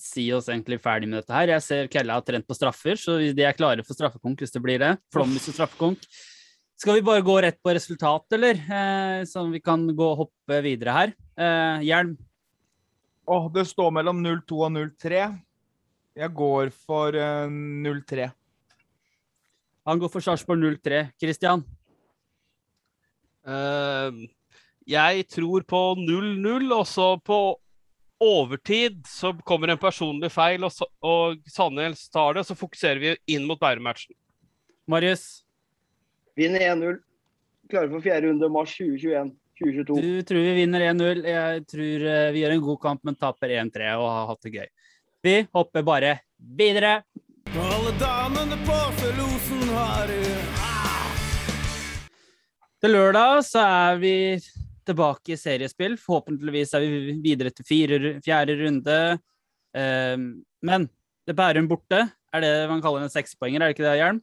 [0.01, 1.51] si oss egentlig ferdig med dette her?
[1.53, 4.63] Jeg ser Kella har trent på straffer, så de er klare for straffekonk hvis det
[4.63, 4.95] blir det.
[5.13, 6.07] Flomlys og straffekonk.
[6.81, 8.57] Skal vi bare gå rett på resultat, eller?
[8.57, 11.11] Eh, sånn vi kan gå og hoppe videre her.
[11.37, 12.15] Eh, Hjelm.
[13.29, 15.19] Åh, det står mellom 02 og 03.
[16.17, 17.53] Jeg går for eh,
[18.01, 18.31] 03.
[19.87, 21.03] Han går for Sarpsborg 03.
[21.21, 21.63] Christian.
[23.41, 24.25] Uh,
[24.85, 27.37] jeg tror på 0-0, og så på
[28.21, 32.43] overtid så kommer en personlig feil, og, så- og Sandnes tar det.
[32.45, 34.13] Så fokuserer vi inn mot Bærum-matchen.
[34.89, 35.43] Marius.
[36.35, 36.99] Vinner 1-0.
[37.71, 39.33] Klare for fjerde runde mars 2021.
[39.61, 40.01] 2022.
[40.01, 41.25] Du tror vi vinner 1-0.
[41.27, 44.53] Jeg tror eh, vi gjør en god kamp, men taper 1-3 og har hatt det
[44.55, 44.69] gøy.
[45.21, 46.15] Vi hopper bare
[46.57, 46.93] videre.
[47.51, 50.15] Alle damene på Felosen har
[52.81, 54.15] Til lørdag så er vi
[54.87, 55.99] tilbake i seriespill.
[56.01, 58.97] Forhåpentligvis er vi videre til fire, fjerde runde.
[59.77, 60.25] Ehm,
[60.65, 60.89] men
[61.27, 64.21] det Bærum borte er det man kaller en sekspoenger, er det ikke det, Hjelm?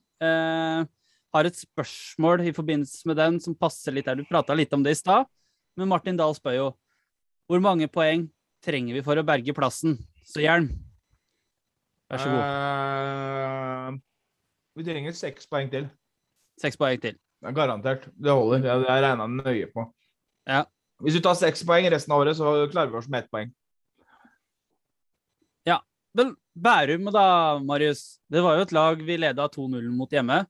[1.35, 4.17] Har et spørsmål i forbindelse med den som passer litt der.
[4.17, 5.29] Du prata litt om det i stad,
[5.77, 6.69] men Martin Dahl spør jo
[7.49, 8.27] hvor mange poeng
[8.65, 9.97] trenger vi for å berge plassen?
[10.29, 10.67] Så Hjelm,
[12.11, 12.43] vær så god.
[12.45, 14.01] Uh,
[14.77, 15.87] vi trenger seks poeng til.
[16.61, 17.17] Seks poeng til.
[17.39, 18.05] Det er garantert.
[18.13, 18.67] Det holder.
[18.67, 19.87] Jeg, jeg regna nøye på.
[20.49, 20.67] Ja.
[21.05, 23.53] Hvis du tar seks poeng resten av året, så klarer vi oss med ett poeng.
[25.69, 25.79] Ja.
[26.19, 27.27] Men Bærum da,
[27.65, 28.19] Marius.
[28.29, 30.43] Det var jo et lag vi leda 2-0 mot hjemme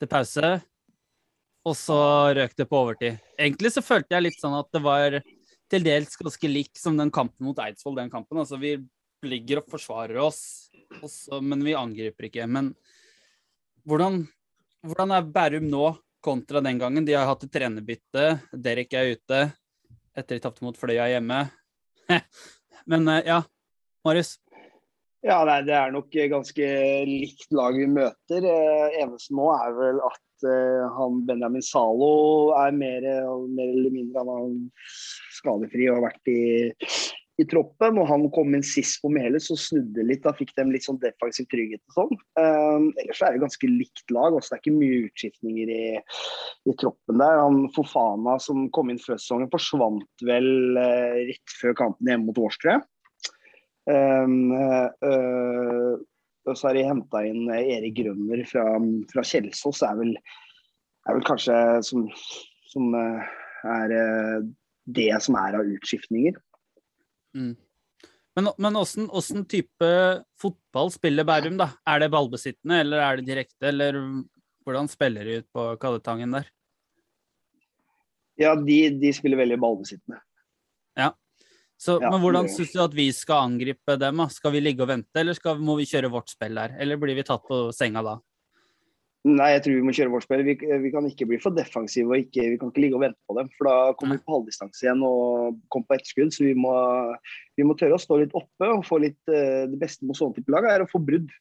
[0.00, 0.50] til pause.
[1.66, 1.98] Og så
[2.36, 3.18] røk det på overtid.
[3.38, 5.18] Egentlig så følte jeg litt sånn at det var
[5.72, 7.96] til dels ganske lik som den kampen mot Eidsvoll.
[7.98, 8.38] den kampen.
[8.38, 8.76] Altså Vi
[9.26, 10.70] ligger og forsvarer oss,
[11.02, 12.46] også, men vi angriper ikke.
[12.46, 12.74] Men
[13.86, 14.22] hvordan,
[14.86, 17.06] hvordan er Bærum nå kontra den gangen?
[17.06, 18.26] De har hatt et trenerbytte.
[18.52, 19.40] Derek er ute
[20.16, 21.42] etter de tapte mot Fløya hjemme.
[22.90, 23.42] men eh, ja,
[24.06, 24.36] Marius.
[25.26, 26.66] Ja, nei, det er nok ganske
[27.08, 28.46] likt lag vi møter.
[28.46, 33.06] Eh, eneste nå er vel at eh, han Benjamin Zalo er mer,
[33.50, 34.90] mer eller mindre han er
[35.34, 36.40] skadefri og har vært i
[37.36, 40.22] i troppen, og han kom inn sist på Mele, så snudde litt.
[40.24, 42.20] Da fikk de litt sånn defensiv trygghet og sånn.
[42.40, 44.36] Eh, ellers er det ganske likt lag.
[44.36, 44.54] Også.
[44.54, 45.84] Det er ikke mye utskiftninger i,
[46.72, 47.42] i troppen der.
[47.42, 52.40] Han Fofana som kom inn før sesongen, forsvant vel eh, rett før kampen hjemme mot
[52.46, 52.86] Års, tror jeg.
[53.86, 55.94] Um, eh,
[56.46, 58.64] og så har de henta inn eh, Erik Grønner fra,
[59.12, 59.82] fra Kjelsås.
[59.86, 60.14] Er vel,
[61.06, 62.06] er vel kanskje som,
[62.70, 63.30] som eh,
[63.76, 64.48] er eh,
[64.98, 66.38] det som er av utskiftninger.
[67.36, 67.54] Mm.
[68.36, 69.90] Men, men åssen, åssen type
[70.40, 71.70] fotball spiller Bærum, da?
[71.88, 73.96] Er det ballbesittende, eller er det direkte, eller
[74.66, 76.50] hvordan spiller de ut på Kalletangen der?
[78.36, 80.20] Ja, de, de spiller veldig ballbesittende.
[81.76, 84.16] Så, Ja, men hvordan syns du at vi skal angripe dem?
[84.22, 84.28] da?
[84.32, 86.76] Skal vi ligge og vente, eller skal, må vi kjøre vårt spill der?
[86.80, 88.16] Eller blir vi tatt på senga da?
[89.26, 90.42] Nei, jeg tror vi må kjøre vårt spill.
[90.46, 93.18] Vi, vi kan ikke bli for defensive og ikke, vi kan ikke ligge og vente
[93.26, 93.48] på dem.
[93.58, 96.30] For da kommer vi på halvdistanse igjen og kommer på etterskudd.
[96.36, 96.74] Så vi må,
[97.58, 100.38] vi må tørre å stå litt oppe og få litt eh, Det beste med sånne
[100.38, 101.34] type lag er å få brudd.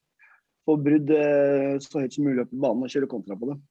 [0.66, 3.62] Få brudd eh, så høyt som mulig opp i banen og kjøre kontra på dem.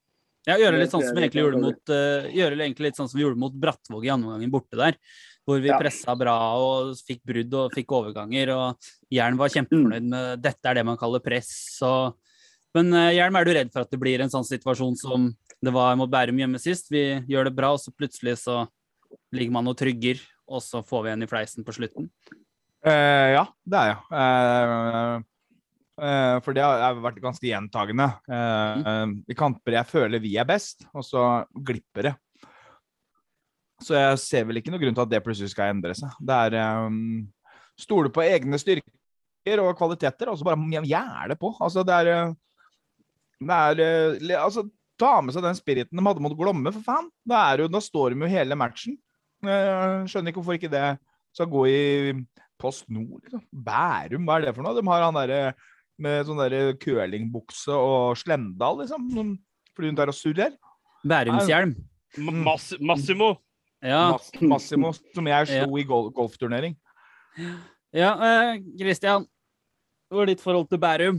[0.44, 3.10] Ja, gjøre litt sånn som vi vi egentlig gjorde mot, eh, gjøre egentlig litt sånn
[3.10, 4.98] som vi gjorde mot Brattvåg i andre omgangen borte der.
[5.45, 5.78] Hvor vi Ja.
[5.78, 8.49] pressa bra og fikk brudd og fikk overganger.
[8.57, 8.76] Og
[9.12, 9.55] Jern var Mm.
[9.55, 11.78] kjempefornøyd med dette er det man kaller press.
[11.82, 12.14] Og...
[12.74, 15.28] Men Hjelm, er du redd for at det blir en sånn situasjon som
[15.62, 16.88] det var mot Bærum hjemme sist?
[16.90, 18.66] Vi gjør det bra, og så plutselig så
[19.32, 20.18] ligger man og trygger,
[20.49, 22.09] og så får vi en i fleisen på slutten.
[22.84, 24.01] Uh, ja, det er jeg.
[24.12, 25.22] Uh,
[26.03, 28.09] uh, for det har vært ganske gjentagende.
[28.28, 32.14] Eh, I kamper jeg føler vi er best, og så glipper det.
[33.82, 36.12] Så jeg ser vel ikke noe grunn til at det plutselig skal endre seg.
[36.22, 37.24] Det er um,
[37.80, 41.50] Stole på egne styrker og kvaliteter, og så bare gjerne på.
[41.58, 42.34] Altså, det er, eh,
[43.42, 44.62] det er eh, Altså,
[45.00, 47.10] ta med seg den spiriten de hadde mot Glomme, for faen.
[47.26, 48.94] Da, er jo, da står de jo hele matchen.
[49.44, 50.86] Eh, skjønner ikke hvorfor ikke det
[51.34, 51.82] skal gå i
[52.62, 53.42] Post Nord, liksom.
[53.50, 54.76] Bærum, hva er det for noe?
[54.78, 55.40] De har han derre
[56.04, 59.10] med sånn derre curlingbukse og Slendal, liksom.
[59.74, 60.54] Fordi hun tar og surrer.
[61.04, 61.74] Bærumshjelm.
[62.16, 63.34] Mass Massimo.
[63.85, 66.72] Ja, Mass Massimo, som jeg slo i gol golfturnering.
[67.93, 69.26] ja eh, Christian.
[70.09, 71.18] Hva er ditt forhold til Bærum?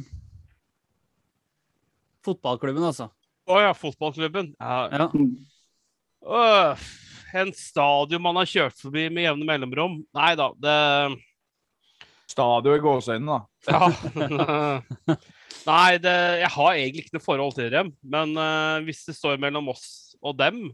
[2.25, 3.11] Fotballklubben, altså.
[3.45, 4.55] Å ja, fotballklubben.
[4.57, 4.77] Ja.
[4.89, 5.07] Ja.
[6.25, 6.85] Øh,
[7.37, 9.99] en stadion man har kjørt forbi med jevne mellomrom.
[10.17, 10.77] Nei da, det
[12.25, 13.43] Stadion i gåseøynene, da.
[13.69, 15.17] Ja.
[15.69, 17.91] Nei, det, jeg har egentlig ikke noe forhold til dem.
[18.01, 20.65] Men uh, hvis det står mellom oss og dem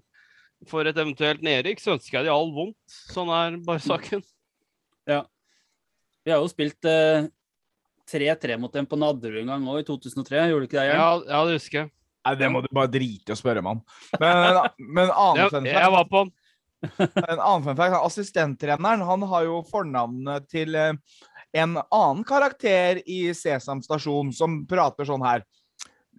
[0.70, 2.98] for et eventuelt nedrykk, så ønsker jeg de all vondt.
[3.14, 4.24] Sånn er bare saken.
[5.10, 5.24] Ja.
[6.22, 7.26] Vi har jo spilt eh,
[8.12, 10.46] 3-3 mot dem på Nadderud en gang òg, i 2003.
[10.52, 10.92] Gjorde du ikke det?
[10.92, 11.02] Jørn?
[11.02, 11.92] Ja, ja det husker jeg.
[12.22, 13.82] Nei, det må du bare drite i å spørre meg om.
[14.22, 16.36] Men, men en annen Jeg, fun jeg var på den.
[16.82, 20.94] En annen fun fact, Assistenttreneren han har jo fornavnet til eh,
[21.58, 25.46] en annen karakter i Sesam stasjon som prater sånn her.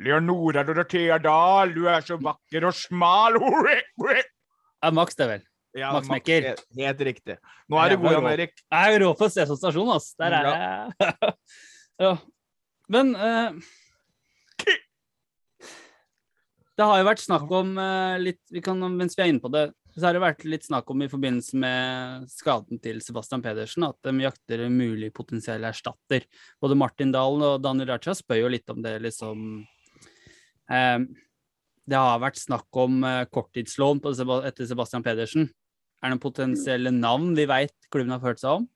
[0.00, 3.36] Leonora Dorothea Dahl, du er så vakker og smal.
[4.82, 5.42] Ja, Max, det vel.
[5.78, 6.42] Ja, Max Max, Mekker.
[6.42, 7.36] helt- Helt riktig.
[7.70, 8.30] Nå er du Jævla god, Jan rå.
[8.32, 8.54] Erik.
[8.72, 10.08] Jeg er rå på Sesam stasjon, ass.
[10.18, 11.34] Der er jeg.
[12.02, 12.10] ja.
[12.90, 13.54] Men uh,
[16.72, 19.50] Det har jo vært snakk om uh, litt vi kan, Mens vi er inne på
[19.52, 23.84] det, så har det vært litt snakk om i forbindelse med skaden til Sebastian Pedersen,
[23.84, 26.24] at de jakter en mulig potensiell erstatter.
[26.64, 29.62] Både Martin Dalen og Daniel Raja spør jo litt om det, liksom
[30.72, 34.00] Det har vært snakk om eh, korttidslån
[34.46, 35.48] etter Sebastian Pedersen.
[36.02, 38.68] Er det noen potensielle navn vi veit klubben har ført seg om?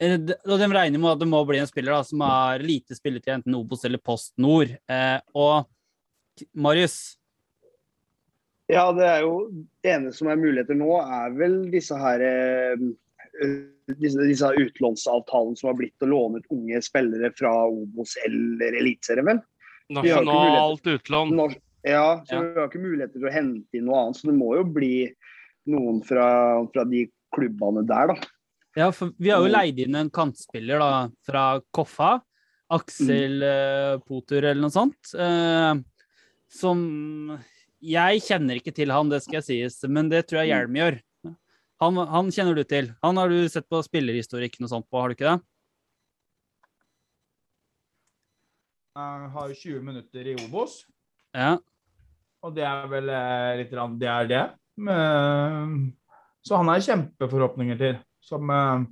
[0.00, 3.34] Eh, de- regner med at det må bli en spiller da, som har lite spilletid,
[3.34, 4.70] enten Obos eller Post Nord.
[4.88, 5.66] Eh, og
[6.54, 7.16] Marius,
[8.70, 9.50] Ja, det er jo
[9.82, 12.22] det ene som er muligheter nå, er vel disse her
[13.98, 19.26] disse, disse utlånsavtalene som har blitt å låne ut unge spillere fra Obos eller Eliteserien,
[19.26, 19.40] vel?
[19.90, 21.34] Nasjonalt utlån.
[21.82, 22.40] Ja, så Ja.
[22.42, 25.10] vi har ikke muligheter til å hente inn noe annet, så det må jo bli
[25.66, 26.26] noen fra,
[26.72, 28.14] fra de klubbene der, da.
[28.76, 29.52] ja, for vi har jo Mm.
[29.52, 32.20] leid inn en kantspiller da, fra Koffa.
[32.70, 34.02] Aksel mm.
[34.06, 35.14] Potur eller noe sånt.
[35.18, 35.74] Eh,
[36.48, 37.40] som
[37.82, 41.00] Jeg kjenner ikke til han, det skal jeg sies, men det tror jeg Hjelm gjør.
[41.80, 42.94] Han, han kjenner du til.
[43.02, 45.42] Han har du sett på spillerhistorikken og sånt på, har du ikke det?
[48.76, 50.84] Jeg har 20 minutter i Obos,
[51.34, 51.56] Ja.
[52.42, 54.44] og det er vel eh, litt Det er det.
[54.76, 55.92] Men,
[56.42, 57.98] så han har kjempeforhåpninger til.
[58.20, 58.84] Som eh,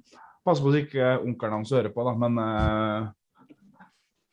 [0.44, 3.08] Passer på så ikke onkelen hans hører på, da, men eh,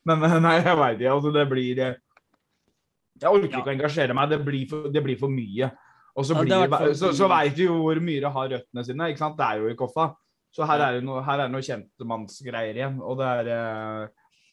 [0.08, 1.14] Men nei, jeg veit ikke.
[1.16, 4.30] Altså, det blir Jeg orker ikke å engasjere meg.
[4.30, 5.72] Det blir for, det blir for mye.
[6.16, 9.10] Og så, Ja, blir det, så, så veit vi jo hvor Myhre har røttene sine.
[9.10, 9.38] ikke sant?
[9.40, 10.12] Det er jo i Koffa.
[10.54, 13.02] Så her er det noe, her er det noe kjentmannsgreier igjen.
[13.04, 13.50] Og det er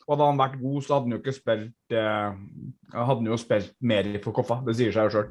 [0.06, 2.40] og hadde han vært god, så hadde han jo ikke spilt eh,
[2.92, 4.58] Hadde han jo spilt mer for Koffa.
[4.66, 5.30] Det sier seg jo sjøl.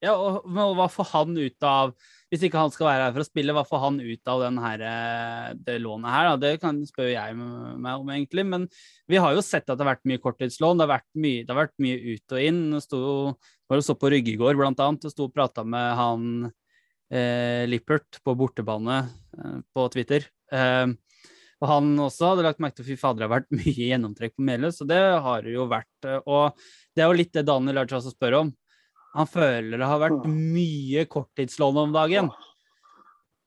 [0.00, 1.90] Ja, og, hva får han ut av
[2.32, 4.84] Hvis ikke han skal være her for å spille, hva får han ut av her,
[4.86, 6.28] eh, det lånet her?
[6.30, 6.38] Da?
[6.40, 8.46] Det kan spørre jeg meg om, egentlig.
[8.48, 8.68] Men
[9.10, 10.80] vi har jo sett at det har vært mye korttidslån.
[10.80, 12.62] Det har vært mye, har vært mye ut og inn.
[12.76, 13.02] Det sto,
[13.68, 15.04] var jo på Rygge i går, blant annet.
[15.04, 16.24] Det sto og prata med han
[17.10, 19.02] eh, Lippert på bortebane
[19.36, 20.30] eh, på Twitter.
[20.54, 20.86] Eh,
[21.60, 24.46] og han også hadde lagt merke til fy fader, det har vært mye gjennomtrekk på
[24.48, 25.90] Meløs, og det har det jo vært.
[26.08, 26.56] eh, Og
[26.96, 28.52] det er jo litt det Daniel Larch også spør om.
[29.16, 32.28] Han føler det har vært mye korttidslån om dagen.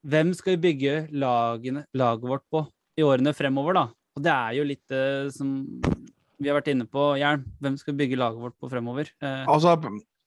[0.03, 2.65] Hvem skal vi bygge lagene, laget vårt på
[2.99, 3.83] i årene fremover, da?
[4.17, 5.03] Og det er jo litt det
[5.33, 5.53] som
[6.43, 7.45] vi har vært inne på, Hjelm.
[7.63, 9.07] Hvem skal vi bygge laget vårt på fremover?
[9.23, 9.77] Eh, Altså,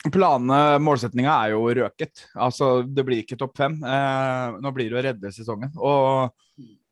[0.09, 2.24] planene, målsettinga, er jo røket.
[2.41, 3.76] Altså, det blir ikke topp fem.
[3.84, 5.76] Eh, nå blir det å redde sesongen.
[5.76, 6.32] Og,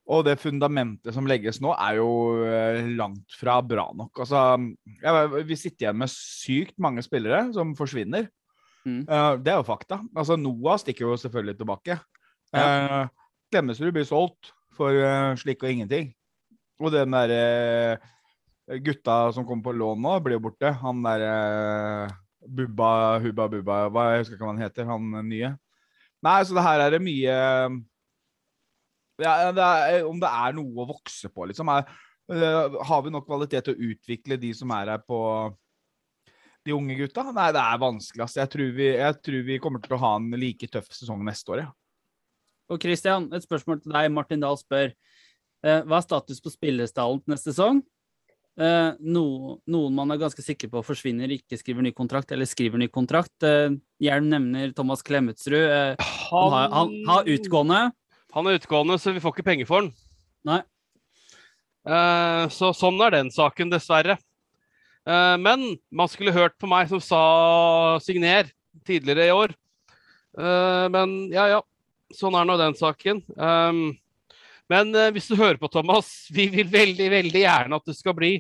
[0.05, 2.09] og det fundamentet som legges nå, er jo
[2.45, 4.21] eh, langt fra bra nok.
[4.21, 8.27] Altså, vi sitter igjen med sykt mange spillere som forsvinner.
[8.85, 9.01] Mm.
[9.09, 10.03] Eh, det er jo fakta.
[10.13, 11.97] Altså, Noah stikker jo selvfølgelig tilbake.
[12.53, 12.99] Eh,
[13.49, 14.93] Klemmesrud blir solgt for
[15.41, 16.13] slik og ingenting.
[16.83, 17.97] Og den derre
[18.85, 20.75] gutta som kommer på lån nå, blir jo borte.
[20.83, 22.11] Han derre
[22.45, 25.55] Bubba, Hubba Bubba hva, Jeg husker ikke hva han heter, han nye.
[26.25, 27.37] Nei, så det her er det mye
[29.23, 31.71] ja, det er, Om det er noe å vokse på, liksom.
[31.71, 31.87] Er,
[32.33, 35.21] øh, har vi nok kvalitet til å utvikle de som er her på
[36.65, 37.27] de unge gutta?
[37.31, 38.27] Nei, det er vanskelig.
[38.27, 38.41] Altså.
[38.43, 41.55] Jeg tror, vi, jeg tror vi kommer til å ha en like tøff sesong neste
[41.55, 41.73] år, ja.
[42.73, 44.13] Og Christian, et spørsmål til deg.
[44.15, 47.83] Martin Dahl spør eh, hva er status på spillestallen til neste sesong?
[48.55, 49.25] Eh, no,
[49.67, 53.35] noen man er ganske sikker på forsvinner, ikke skriver ny kontrakt, eller skriver ny kontrakt.
[53.47, 55.59] Eh, Hjelm nevner Thomas Klemetsrud.
[55.59, 57.83] Eh, han, har, han har utgående.
[58.35, 59.91] Han er utgående, så vi får ikke penger for han.
[60.49, 60.61] Nei.
[61.85, 64.17] Uh, så sånn er den saken, dessverre.
[65.05, 67.21] Uh, men man skulle hørt på meg som sa
[68.03, 68.49] signer
[68.89, 69.55] tidligere i år.
[70.35, 71.61] Uh, men ja, ja.
[72.15, 73.21] Sånn er nå den saken.
[73.35, 73.95] Um,
[74.71, 78.37] men hvis du hører på, Thomas, vi vil veldig, veldig gjerne at du skal bli.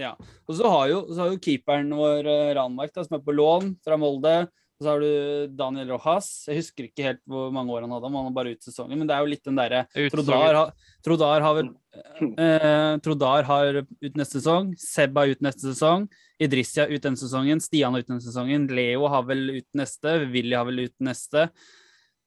[0.00, 0.14] Ja.
[0.48, 3.74] Og så har jo, så har jo keeperen vår, Ranmark, da, som er på lån
[3.84, 4.32] fra Molde.
[4.74, 6.28] Og så har du Daniel Rojas.
[6.48, 8.98] Jeg husker ikke helt hvor mange år han hadde, han var bare ut sesongen.
[8.98, 10.72] Men det er jo litt den derre Trodar,
[11.06, 11.68] Trodar har vel
[12.42, 14.72] eh, Trodar har ut neste sesong.
[14.80, 16.08] Sebba ut neste sesong.
[16.42, 17.62] Idrissia ut denne sesongen.
[17.62, 18.66] Stian ut denne sesongen.
[18.74, 20.16] Leo har vel ut neste.
[20.34, 21.46] Willy har vel ut neste.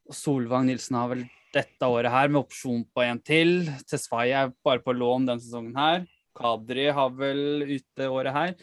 [0.07, 1.25] Og Solvang Nilsen har vel
[1.55, 3.57] dette året her, med opsjon på en til.
[3.87, 6.05] Tesfaye er bare på lån denne sesongen her.
[6.37, 8.55] Kadri har vel ute året her.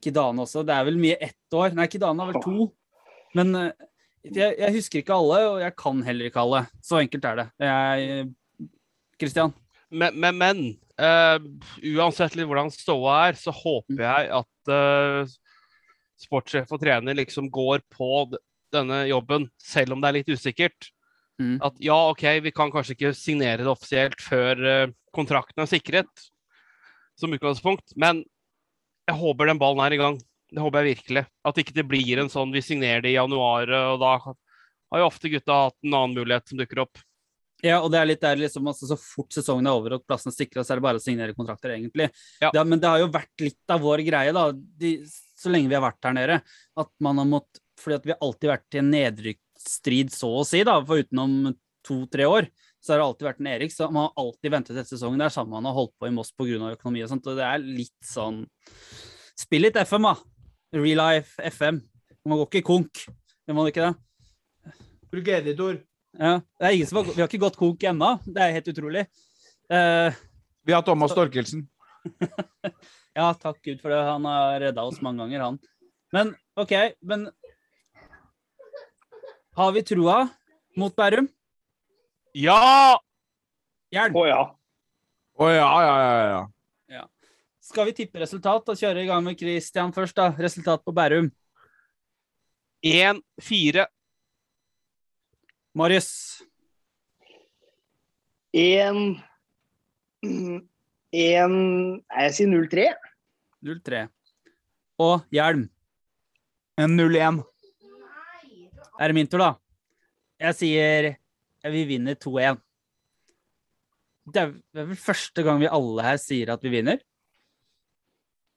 [0.00, 0.64] Kidane også.
[0.66, 1.74] Det er vel mye ett år.
[1.76, 2.68] Nei, Kidane har vel to.
[3.38, 3.88] Men eh,
[4.26, 6.64] jeg, jeg husker ikke alle, og jeg kan heller ikke alle.
[6.84, 7.48] Så enkelt er det.
[9.20, 9.54] Kristian?
[9.90, 10.62] Men, men, men
[11.00, 11.40] uh,
[11.96, 15.34] uansett hvordan ståa er, så håper jeg at uh,
[16.20, 18.28] sportssjef og trener liksom går på
[18.70, 20.90] denne jobben, selv om det er litt usikkert.
[21.40, 21.56] Mm.
[21.64, 26.28] At ja, OK, vi kan kanskje ikke signere det offisielt før uh, kontrakten er sikret,
[27.18, 28.22] som utgangspunkt, men
[29.08, 30.20] jeg håper den ballen er i gang.
[30.50, 31.24] Det håper jeg virkelig.
[31.46, 35.06] At ikke det blir en sånn vi signerer det i januar, og da har jo
[35.06, 37.02] ofte gutta hatt en annen mulighet som dukker opp.
[37.62, 40.32] Ja, og det er litt der liksom, altså, så fort sesongen er over og plassen
[40.32, 42.08] er sikra, så er det bare å signere kontrakter, egentlig.
[42.40, 42.52] Ja.
[42.54, 45.76] Det, men det har jo vært litt av vår greie, da, de, så lenge vi
[45.76, 46.38] har vært her nede,
[46.80, 50.44] at man har måttet Fordi at vi har alltid vært i en nedrykksstrid, så å
[50.44, 51.54] si, da, for utenom
[51.86, 52.48] to-tre år.
[52.80, 55.20] Så har det alltid vært en Erik, så man har alltid ventet etter sesongen.
[55.20, 56.74] Det er samme man har holdt på i Moss pga.
[56.74, 58.42] økonomi og sånt, og det er litt sånn
[59.40, 60.29] Spill litt FM, da.
[60.72, 61.80] Real life FM.
[62.24, 63.00] Man går ikke konk.
[63.48, 64.74] Gjør man ikke det?
[65.10, 65.80] Bruk editor.
[66.14, 68.10] Ja, det er ingen som har, Vi har ikke gått konk ennå.
[68.22, 69.02] Det er helt utrolig.
[69.70, 70.14] Uh,
[70.66, 71.64] Vi har Thomas Torkelsen.
[73.18, 73.98] ja, takk Gud for det.
[74.06, 75.58] Han har redda oss mange ganger, han.
[76.14, 77.28] Men OK, men
[79.58, 80.22] Har vi trua
[80.78, 81.26] mot Bærum?
[82.38, 82.94] Ja!
[83.90, 84.14] Hjelp!
[84.14, 84.40] Å ja.
[85.40, 86.40] Å ja, ja, ja, ja.
[87.70, 90.32] Skal vi tippe resultat og kjøre i gang med Christian først, da?
[90.34, 91.28] Resultat på Bærum.
[92.82, 93.84] 1-4.
[95.78, 96.42] Marius.
[98.50, 99.20] En
[101.14, 101.54] En
[102.00, 102.88] Nei, Jeg sier 0-3.
[103.62, 104.00] 0-3.
[104.98, 105.68] Og Hjelm.
[106.80, 107.38] En 0-1.
[108.98, 109.52] Er det min tur, da?
[110.42, 111.10] Jeg sier
[111.70, 112.58] vi vinner 2-1.
[114.34, 114.42] Er det
[114.82, 116.98] er vel første gang vi alle her sier at vi vinner?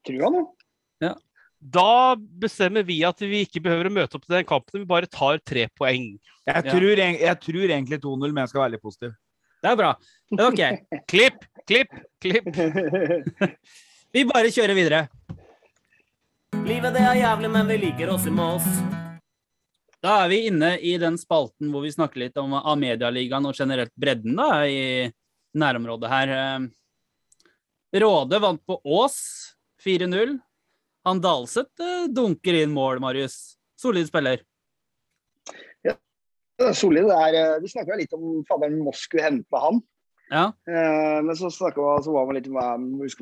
[0.07, 0.43] Trua nå.
[1.63, 5.07] Da bestemmer vi at vi ikke behøver å møte opp til den kampen, vi bare
[5.07, 6.09] tar tre poeng.
[6.43, 9.13] Jeg, tror, eg- jeg tror egentlig 2-0, men jeg skal være litt positiv.
[9.63, 9.93] Det er bra.
[10.43, 10.59] OK.
[11.13, 12.49] Klipp, klipp, klipp.
[14.13, 14.99] Vi bare kjører videre.
[16.67, 18.67] Livet det er jævlig, men vi liker oss i Mås.
[20.03, 23.93] Da er vi inne i den spalten hvor vi snakker litt om A-medialigaen og generelt
[23.95, 25.07] bredden da, i
[25.55, 26.33] nærområdet her.
[26.35, 26.67] Eh,
[28.03, 29.15] Råde vant på Ås
[29.85, 30.37] 4-0.
[31.07, 33.57] Han Dalseth eh, dunker inn mål, Marius.
[33.79, 34.43] Solid spiller.
[35.83, 35.95] Ja,
[36.77, 37.07] Solid.
[37.09, 39.81] Det er, eh, vi snakka litt om faderen Moss skulle hente han.
[40.31, 40.45] Ja.
[40.69, 42.57] Eh, men så, vi- så var man litt om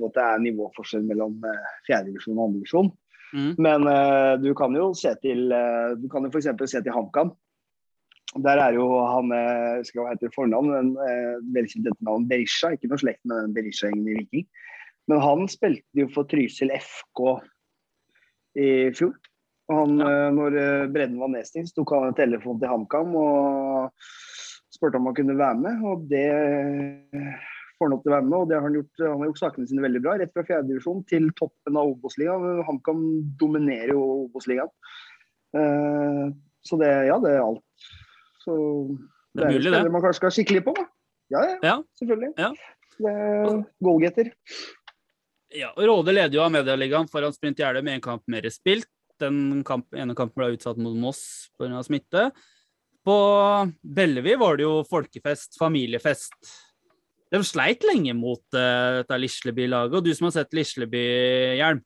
[0.05, 2.91] på at det er nivåforskjell mellom eh, fjerdedivisjon og andredivisjon.
[3.33, 3.53] Mm.
[3.63, 5.47] Men eh, du kan jo se til
[6.01, 6.49] Du kan jo f.eks.
[6.67, 7.31] se til HamKam.
[8.43, 12.69] Der er jo han jeg husker hva heter fornavn, men eh, velkjent etternavn Berisha.
[12.75, 14.45] Ikke noe slekt med den Berisha-gjengen i Viking.
[15.11, 17.21] Men han spilte jo for Trysil FK
[18.61, 19.13] i fjor.
[19.71, 20.27] Og han, ja.
[20.35, 24.05] når eh, bredden var nedstengt, tok han en telefon til HamKam og
[24.71, 25.83] spurte om han kunne være med.
[25.87, 26.27] Og det
[27.77, 29.03] får han opp til å være med, og det har han gjort.
[29.03, 30.17] Han har gjort sakene sine veldig bra.
[30.21, 32.63] Rett fra fjerdedivisjon til toppen av Obos-ligaen.
[32.67, 33.05] HamKam
[33.41, 34.71] dominerer jo Obos-ligaen.
[35.59, 36.25] Eh,
[36.67, 37.87] så det, ja, det er alt.
[38.43, 38.53] Så
[39.35, 39.79] Det er mulig, det.
[39.87, 40.75] Det man kanskje skal skikkelig på.
[40.77, 40.87] Da.
[41.31, 41.75] Ja, ja, Ja.
[41.99, 42.33] selvfølgelig.
[42.37, 42.51] Ja.
[43.01, 44.29] Er goalgetter.
[45.51, 48.87] Ja, og Råde leder jo av Medialigaen foran Sprint Jeløy med en kamp mer spilt.
[49.21, 51.81] Den kamp, ene kampen ble utsatt mot Moss pga.
[51.85, 52.29] smitte.
[53.05, 53.15] På
[53.81, 56.37] Bellevi var det jo folkefest, familiefest.
[57.31, 61.79] De sleit lenge mot uh, dette Lisleby-laget, og du som har sett Lisleby-hjelm,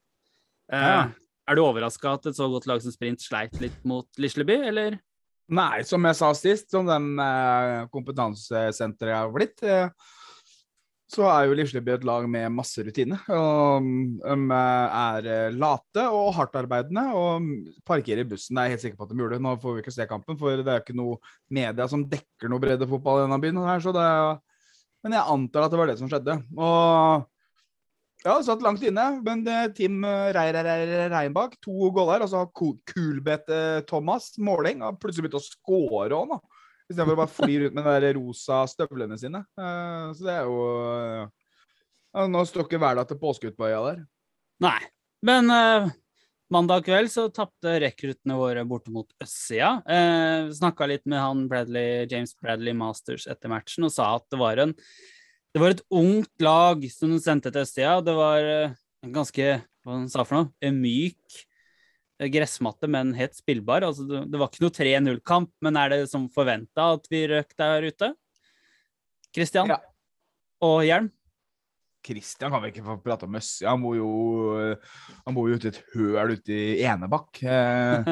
[0.73, 1.01] uh, Ja.
[1.47, 4.97] er du overraska at et så godt lag som Sprint sleit litt mot Lisleby, eller?
[5.53, 9.91] Nei, som jeg sa sist, som den uh, kompetansesenteret har blitt, eh,
[11.15, 13.17] så er jo Lisleby et lag med masse rutine.
[13.31, 13.85] Og
[14.25, 17.45] de er eh, late og hardtarbeidende og
[17.87, 18.55] parkerer bussen.
[18.57, 19.39] Det er jeg helt sikker på at de gjorde.
[19.43, 21.19] Nå får vi ikke se kampen, for det er ikke noe
[21.53, 23.63] media som dekker noe breddefotball i denne byen.
[23.63, 24.09] Her, det
[25.05, 26.35] men jeg antar at det var det som skjedde.
[26.57, 27.25] Og
[28.25, 32.25] ja, det satt langt inne, men det eh, Reir- Reir- Reinbakk, to goller.
[32.25, 32.51] Og så har
[32.89, 36.41] Kulbeth Thomas Måling har plutselig begynt å score òg, nå.
[36.85, 39.41] Istedenfor å bare fly rundt med de der rosa støvlene sine.
[39.57, 40.57] Eh, så det er jo
[40.93, 41.21] eh,
[42.15, 44.03] ja, Nå står ikke hverdag til påskeutbøya der.
[44.63, 44.79] Nei.
[45.25, 45.87] Men uh,
[46.53, 49.71] mandag kveld så tapte rekruttene våre borte mot østsida.
[49.89, 54.39] Uh, Snakka litt med han Bradley, James Bradley Masters etter matchen og sa at det
[54.39, 54.75] var en
[55.55, 57.97] det var et ungt lag som de sendte til østsida.
[58.03, 59.45] Det var en ganske
[59.85, 61.39] hva han sa for noe, en myk
[62.19, 63.85] gressmatte, men helt spillbar.
[63.87, 67.89] Altså, det, var ikke noe 3-0-kamp, men er det som forventa at vi røk der
[67.91, 68.11] ute?
[69.35, 69.81] Kristian Ja.
[70.63, 71.11] og Hjelm?
[72.05, 73.71] Kristian kan vi ikke få prate om Øssia.
[73.73, 74.09] Han bor jo
[75.25, 77.41] Han bor jo ute i et høl ute i Enebakk.
[77.41, 78.11] Eh,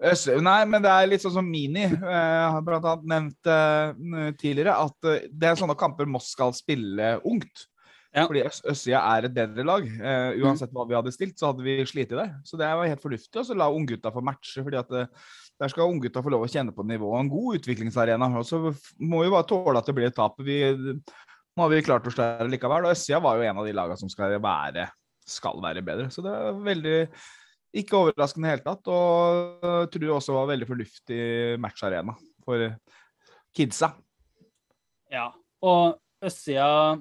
[0.48, 4.78] nei, men det er litt sånn som Mini eh, har blant annet nevnt eh, tidligere,
[4.80, 7.68] at eh, det er sånne kamper Moss skal spille ungt.
[8.14, 8.28] Ja.
[8.28, 9.86] Fordi Øs Øssia er et bedre lag.
[9.98, 12.36] Uh, uansett hva vi hadde stilt, så hadde vi slitt der.
[12.46, 14.62] Så det var helt fornuftig å så la unggutta få matche.
[14.62, 17.24] fordi at uh, der skal unggutta få lov å kjenne på nivået.
[17.24, 18.28] En god utviklingsarena.
[18.38, 18.60] Og så
[19.02, 20.38] må vi bare tåle at det blir et tap.
[20.46, 22.86] Vi, nå har vi klart oss der likevel.
[22.86, 24.86] Og Østsida var jo en av de lagene som skal være,
[25.26, 26.06] skal være bedre.
[26.14, 26.98] Så det er veldig
[27.82, 28.92] ikke overraskende i det hele tatt.
[28.94, 31.24] Og jeg tror det også var veldig fornuftig
[31.62, 32.14] matcharena
[32.46, 32.68] for
[33.54, 33.90] kidsa.
[35.10, 35.28] Ja,
[35.62, 36.94] og østsida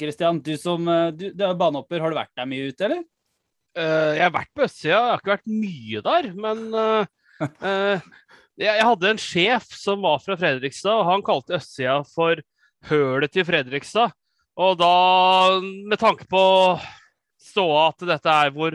[0.00, 3.02] Kristian, du som eh, du, du er banehopper, har du vært der mye ute, eller?
[3.76, 6.28] Uh, jeg har vært på østsida, jeg har ikke vært mye der.
[6.46, 7.10] Men uh,
[7.44, 8.06] uh,
[8.56, 12.40] jeg, jeg hadde en sjef som var fra Fredrikstad, og han kalte østsida for
[12.88, 14.16] hølet til Fredrikstad.
[14.60, 14.94] Og da,
[15.60, 16.42] med tanke på
[17.40, 18.74] ståa at dette er hvor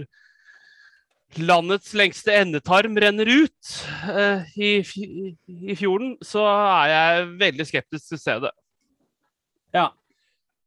[1.36, 3.74] landets lengste endetarm renner ut
[4.56, 8.54] i, i fjorden, så er jeg veldig skeptisk til stedet.
[9.76, 9.90] Ja.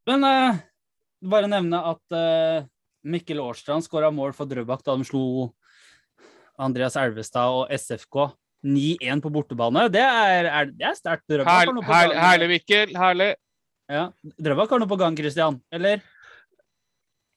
[0.08, 0.60] Men eh,
[1.28, 2.66] bare nevne at eh,
[3.08, 5.24] Mikkel Årstrand skåra mål for Drøbak da de slo
[6.58, 8.30] Andreas Elvestad og SFK
[8.66, 9.86] 9-1 på bortebane.
[9.92, 11.26] Det er, er, det er sterkt.
[11.30, 12.16] Drøbak har noe på gang.
[12.18, 12.94] herlig Mikkel.
[12.98, 13.32] Herlig.
[13.88, 14.08] Ja.
[14.40, 15.60] Drøbak har noe på gang, Christian?
[15.72, 16.02] Eller?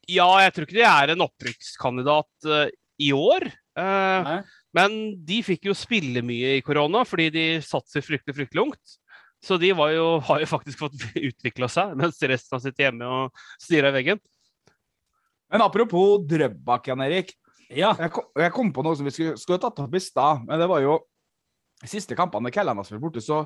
[0.09, 2.65] Ja, jeg tror ikke de er en opprykkskandidat uh,
[2.99, 3.45] i år.
[3.78, 4.41] Uh,
[4.76, 4.97] men
[5.28, 8.97] de fikk jo spille mye i korona fordi de satser fryktelig, fryktelig ungt.
[9.42, 13.08] Så de var jo, har jo faktisk fått utvikla seg, mens resten har sittet hjemme
[13.10, 14.22] og stirra i veggen.
[15.52, 17.34] Men apropos Drøbak, Jan Erik.
[17.72, 17.94] Ja.
[18.00, 20.62] Jeg kom, jeg kom på noe som vi skulle, skulle tatt opp i stad, men
[20.62, 21.00] det var jo
[21.88, 23.46] siste kampene Kellan har spilt borte, så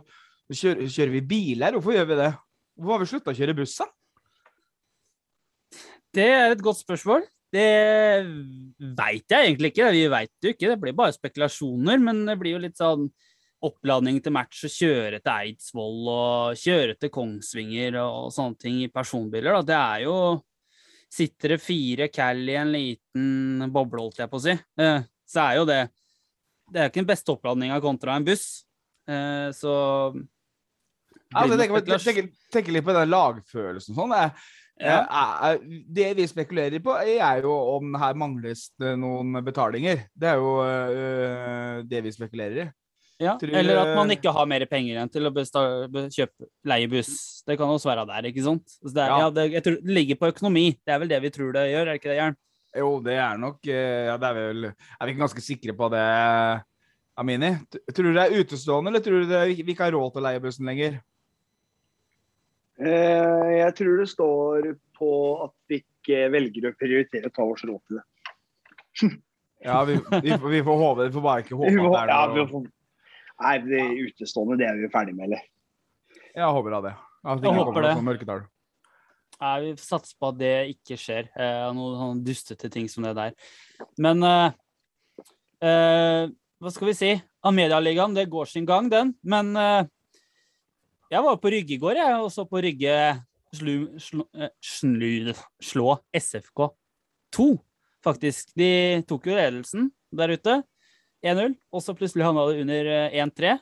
[0.52, 1.78] kjører, kjører vi biler.
[1.78, 2.32] Hvorfor gjør vi det?
[2.76, 3.88] Hvorfor har vi slutta å kjøre buss, da?
[6.16, 7.26] Det er et godt spørsmål.
[7.56, 7.70] Det
[8.98, 9.92] veit jeg egentlig ikke.
[9.96, 10.72] Vi veit jo ikke.
[10.72, 12.02] Det blir bare spekulasjoner.
[12.04, 13.08] Men det blir jo litt sånn
[13.66, 18.90] oppladning til match og kjøre til Eidsvoll og kjøre til Kongsvinger og sånne ting i
[18.94, 19.62] personbiler, da.
[19.72, 20.18] Det er jo
[21.16, 25.44] Sitter det fire cal i en liten boble, holdt jeg på å si, eh, så
[25.46, 25.78] er jo det
[26.74, 28.66] Det er ikke den beste oppladninga kontra en buss.
[29.08, 29.72] Eh, så
[31.32, 34.16] altså, jeg tenker, tenker, tenker litt på den lagfølelsen sånn.
[34.18, 34.32] Jeg-
[34.78, 35.56] Ja.
[35.88, 40.10] Det vi spekulerer på, er jo om her mangles det noen betalinger.
[40.18, 42.72] Det er jo det vi spekulerer i.
[43.22, 47.44] Ja, Tror- eller at man ikke har mer penger igjen til å kjøpe leiebuss.
[47.48, 48.68] Det kan også være der, ikke sant?
[48.82, 49.20] Så det, er, Ja.
[49.24, 49.30] ja.
[49.32, 50.66] det, jeg tror det ligger på økonomi.
[50.86, 52.36] Det er vel det vi tror det gjør, er det ikke det, Jern?
[52.76, 55.88] Jo, det er nok øh, Ja, det er vel Er vi ikke ganske sikre på
[55.94, 56.02] det,
[57.18, 57.54] Amini?
[57.96, 60.26] Tror du det er utestående, eller tror du det, vi ikke har råd til å
[60.28, 60.98] leie bussen lenger?
[62.76, 64.66] Eh, jeg tror det står
[65.00, 65.10] på
[65.46, 68.06] at vi ikke velger å prioritere å ta oss råd til det.
[69.66, 72.36] Ja, vi, vi, får- vi får håpe Vi får bare ikke håpe at det er
[72.36, 72.72] noe får-
[73.42, 75.42] Nei, det utestående det er vi ferdig med, eller?
[76.36, 76.94] Jeg håper da det.
[77.26, 78.04] At det Jeg håper kommer det.
[78.06, 78.44] mørketall.
[79.42, 81.28] Nei, vi satser på at det ikke skjer.
[81.36, 83.34] Eh, noen sånne dustete ting som det der.
[84.00, 84.56] Men eh,
[85.68, 86.30] eh,
[86.64, 87.12] hva skal vi si?
[87.46, 89.12] Amedialigaen, det går sin gang, den.
[89.28, 89.90] Men eh,
[91.12, 92.96] jeg var på Rygge i går, jeg, og så på Rygge
[93.56, 94.24] slu, slu,
[94.64, 95.34] slu,
[95.64, 96.70] slå SFK
[97.36, 97.50] 2,
[98.06, 98.56] faktisk.
[98.58, 98.72] De
[99.08, 100.62] tok jo ledelsen der ute.
[101.26, 103.56] 1-0, og så plutselig havna det under eh, 1-3.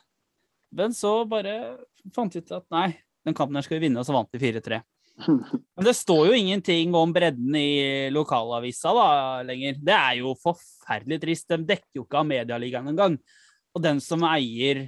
[0.74, 1.54] Men så bare
[2.14, 2.88] fant vi ut at nei,
[3.24, 4.80] den kampen her skal vi vinne, og så vant vi 4-3.
[5.28, 9.08] Men det står jo ingenting om bredden i lokalavisa da
[9.46, 9.78] lenger.
[9.78, 11.48] Det er jo forferdelig trist.
[11.52, 13.16] De dekker jo ikke av Medialigaen engang.
[13.74, 14.84] Og den som eier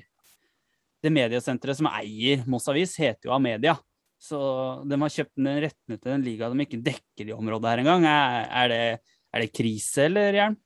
[1.05, 3.77] det mediesenteret som eier Moss Avis, heter jo Amedia.
[4.19, 4.39] Så
[4.89, 8.07] de har kjøpt den rettene til en liga de ikke dekker i området her engang.
[8.11, 10.57] Er, er, det, er det krise, eller, Jern?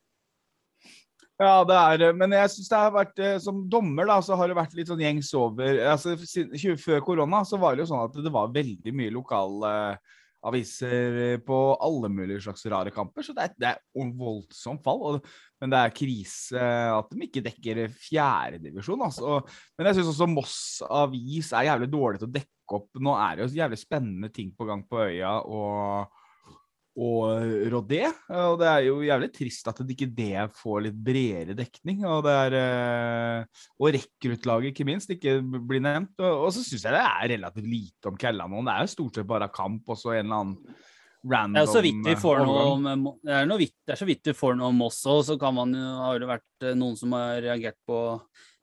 [1.41, 2.09] Ja, det er det.
[2.19, 4.91] Men jeg syns det har vært eh, Som dommer, da, så har det vært litt
[4.91, 6.15] sånn gjengs over altså,
[6.83, 10.19] Før korona så var det jo sånn at det var veldig mye lokale eh,
[10.51, 13.25] eh, på alle mulige slags rare kamper.
[13.25, 15.01] Så det er, det er voldsomt fall.
[15.01, 19.01] Og, men det er krise at de ikke dekker fjerdedivisjon.
[19.09, 19.41] Altså.
[19.77, 22.89] Men jeg syns også Moss Avis er jævlig dårlig til å dekke opp.
[23.01, 25.39] Nå er det jo jævlig spennende ting på gang på øya.
[25.41, 26.20] og
[26.91, 28.03] og Rodé.
[28.35, 32.03] Og det er jo jævlig trist at det ikke det får litt bredere dekning.
[32.07, 36.13] Og det er eh, Og rekruttlaget, ikke minst, ikke blir nevnt.
[36.19, 38.49] Og, og så syns jeg det er relativt lite om Kella.
[38.51, 40.57] Det er jo stort sett bare kamp og så en eller annen
[41.23, 42.93] random Det er, så vidt vi får noe overgang.
[42.93, 45.19] om, det, er noe vidt, det er så vidt vi får noe om Moss òg,
[45.27, 47.99] så kan man jo, har det vært eh, noen som har reagert på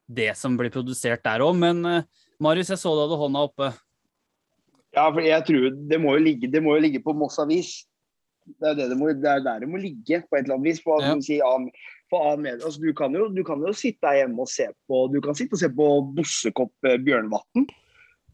[0.09, 1.55] det som blir produsert der òg.
[1.59, 2.09] Men eh,
[2.43, 3.73] Marius, jeg så du hadde hånda oppe.
[4.97, 7.77] Ja, for jeg tror det må jo ligge, det må jo ligge på Moss Avis.
[8.57, 10.71] Det er, det, det, må, det er der det må ligge, på et eller annet
[10.71, 10.83] vis.
[10.85, 11.13] På, Ja.
[11.15, 11.21] ja.
[11.25, 11.71] si, A-
[12.09, 14.65] på A med, altså, du, kan jo, du kan jo sitte der hjemme og se
[14.89, 17.67] på Du kan sitte og se på Bossekopp eh, Bjørnvatn,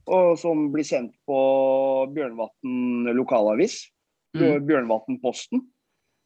[0.06, 1.38] og, som blir sendt på
[2.14, 3.80] Bjørnvatn lokalavis.
[4.36, 4.66] Mm.
[4.66, 5.60] Bjørnvatn-posten.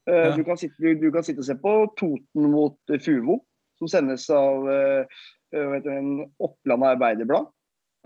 [0.08, 0.36] Eh, Ja.
[0.36, 3.42] du, kan sitte, du, du kan sitte og se på Toten mot Fuvo,
[3.78, 5.18] som sendes av eh,
[5.52, 7.50] eh, du, en Oppland Arbeiderblad.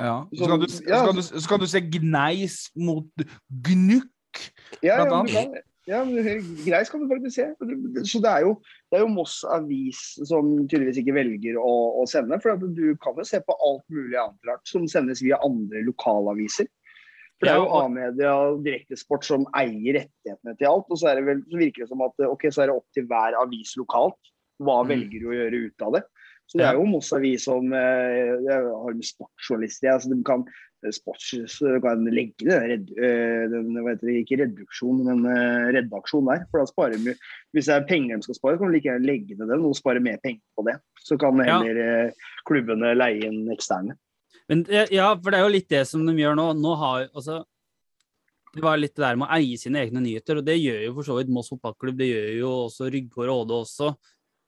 [0.03, 0.27] Ja.
[0.35, 3.07] Så, kan du, så, kan du, så kan du se Gneis mot
[3.49, 4.09] Gnukk.
[4.83, 5.63] Ja, ja, Blant annet.
[5.91, 7.47] Ja Greit skal du faktisk se.
[8.07, 8.53] Så det er jo,
[8.91, 11.73] det er jo Moss Avis som tydeligvis ikke velger å,
[12.03, 12.39] å sende.
[12.43, 16.71] For du kan jo se på alt mulig annet rart som sendes via andre lokalaviser.
[17.41, 20.87] For det er jo A-media og Direktesport som eier rettighetene til alt.
[20.95, 22.87] Og så, er det vel, så virker det som at ok, så er det opp
[22.95, 24.21] til hver avis lokalt.
[24.63, 24.91] Hva Mm.
[24.93, 26.03] velger du å gjøre ut av det?
[26.53, 29.89] Så det er jo Moss Avis som eh, har en sportsjournalist i.
[29.89, 30.45] Altså, de kan
[30.91, 36.27] sports, kan legge det, den, red, eh, den heter det, ikke reduksjon, men eh, redaksjon
[36.27, 36.43] der.
[36.51, 37.15] For da sparer de
[37.55, 39.79] Hvis det er penger de skal spare, kan de like gjerne legge ned den og
[39.79, 40.77] spare mer penger på det.
[41.01, 42.11] Så kan heller ja.
[42.49, 43.97] klubbene leie inn eksterne.
[44.51, 46.51] Men eh, ja, for det er jo litt det som de gjør nå.
[46.59, 47.45] Nå har altså
[48.53, 50.97] Det var litt det der med å eie sine egne nyheter, og det gjør jo
[50.99, 51.97] for så vidt Moss fotballklubb.
[52.03, 53.95] Det gjør jo også Rygge og Råde også.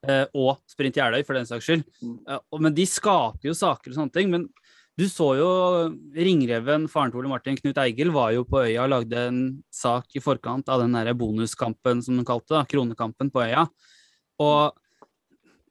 [0.09, 1.85] Eh, Og Sprint Jeløy, for den saks skyld.
[2.03, 2.19] Mm.
[2.29, 4.31] Eh, Men de skaper jo saker og sånne ting.
[4.33, 4.49] Men
[4.95, 5.49] du så jo
[6.15, 9.43] Ringreven, faren til Ole Martin, Knut Eigil, var jo på øya og lagde en
[9.75, 13.67] sak i forkant av den der bonuskampen, som de kalte det, kronekampen på øya.
[14.43, 14.75] Og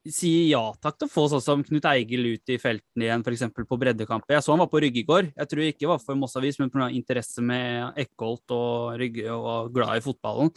[0.04, 3.46] sier ja takk til å få sånn som Knut Eigil ut i felten igjen, f.eks.
[3.56, 4.28] på breddekamp.
[4.28, 5.30] Jeg så han var på Rygge i går.
[5.32, 6.90] Jeg tror ikke det var for Moss Avis, men pga.
[6.92, 10.52] interesse med Eckholt og Rygge og glad i fotballen.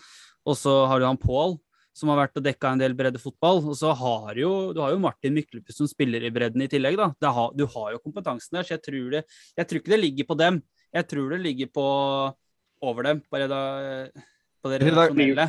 [0.47, 1.57] Og så har du han Pål,
[1.97, 3.62] som har vært og dekka en del breddefotball.
[3.72, 6.99] Og så har jo, du har jo Martin Myklebust som spiller i bredden i tillegg,
[7.01, 7.11] da.
[7.16, 9.24] Det har, du har jo kompetansen der, så jeg tror, det,
[9.57, 10.61] jeg tror ikke det ligger på dem.
[10.97, 11.86] Jeg tror det ligger på
[12.86, 13.61] over dem, på, reda,
[14.62, 15.47] på det Redak- redaksjonelle.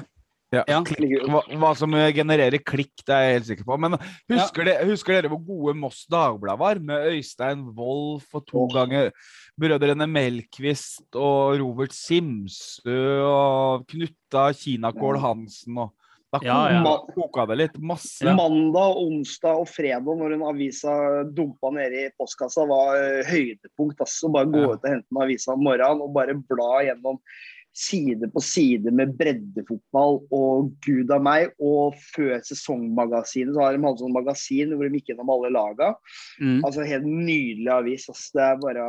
[0.56, 0.78] Ja, Ja.
[1.28, 3.76] Hva, hva som genererer klikk, det er jeg helt sikker på.
[3.84, 3.98] Men
[4.32, 6.80] husker, det, husker dere hvor gode Moss Dagblad var?
[6.80, 9.12] Med Øystein Wolff og to ganger
[9.60, 12.96] brødrene Melkvist og Robert Simsø
[13.28, 15.92] og Knutta Kinakål Hansen og
[16.34, 16.82] Da Ja, ja.
[16.84, 17.78] koka, koka det litt.
[17.80, 18.26] Masse.
[18.36, 24.02] Mandag, onsdag og fredag når en avisa dumpa nede i postkassa, var eh, høydepunkt.
[24.04, 24.28] Altså.
[24.34, 24.74] Bare gå Ja.
[24.74, 27.22] ut og hente en avisa om morgenen og bare bla gjennom
[27.78, 31.52] side på side med breddefotball og gud av meg.
[31.62, 35.92] Og før sesongmagasinet så har de hatt sånn magasin hvor de gikk gjennom alle laga.
[36.42, 36.60] Mm.
[36.66, 38.08] Altså Helt nydelig avis.
[38.10, 38.88] Altså, Det er bare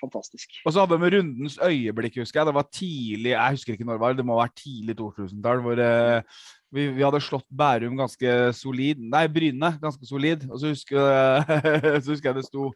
[0.00, 0.60] fantastisk.
[0.64, 2.50] Og så hadde de Rundens øyeblikk, husker jeg.
[2.50, 5.62] Det var tidlig, jeg husker ikke når det var, det må være tidlig 2000-tall.
[5.66, 6.22] hvor eh,
[6.70, 10.46] vi, vi hadde slått Bærum ganske solid, nei, Bryne ganske solid.
[10.50, 12.68] Og så husker, jeg- så husker jeg det sto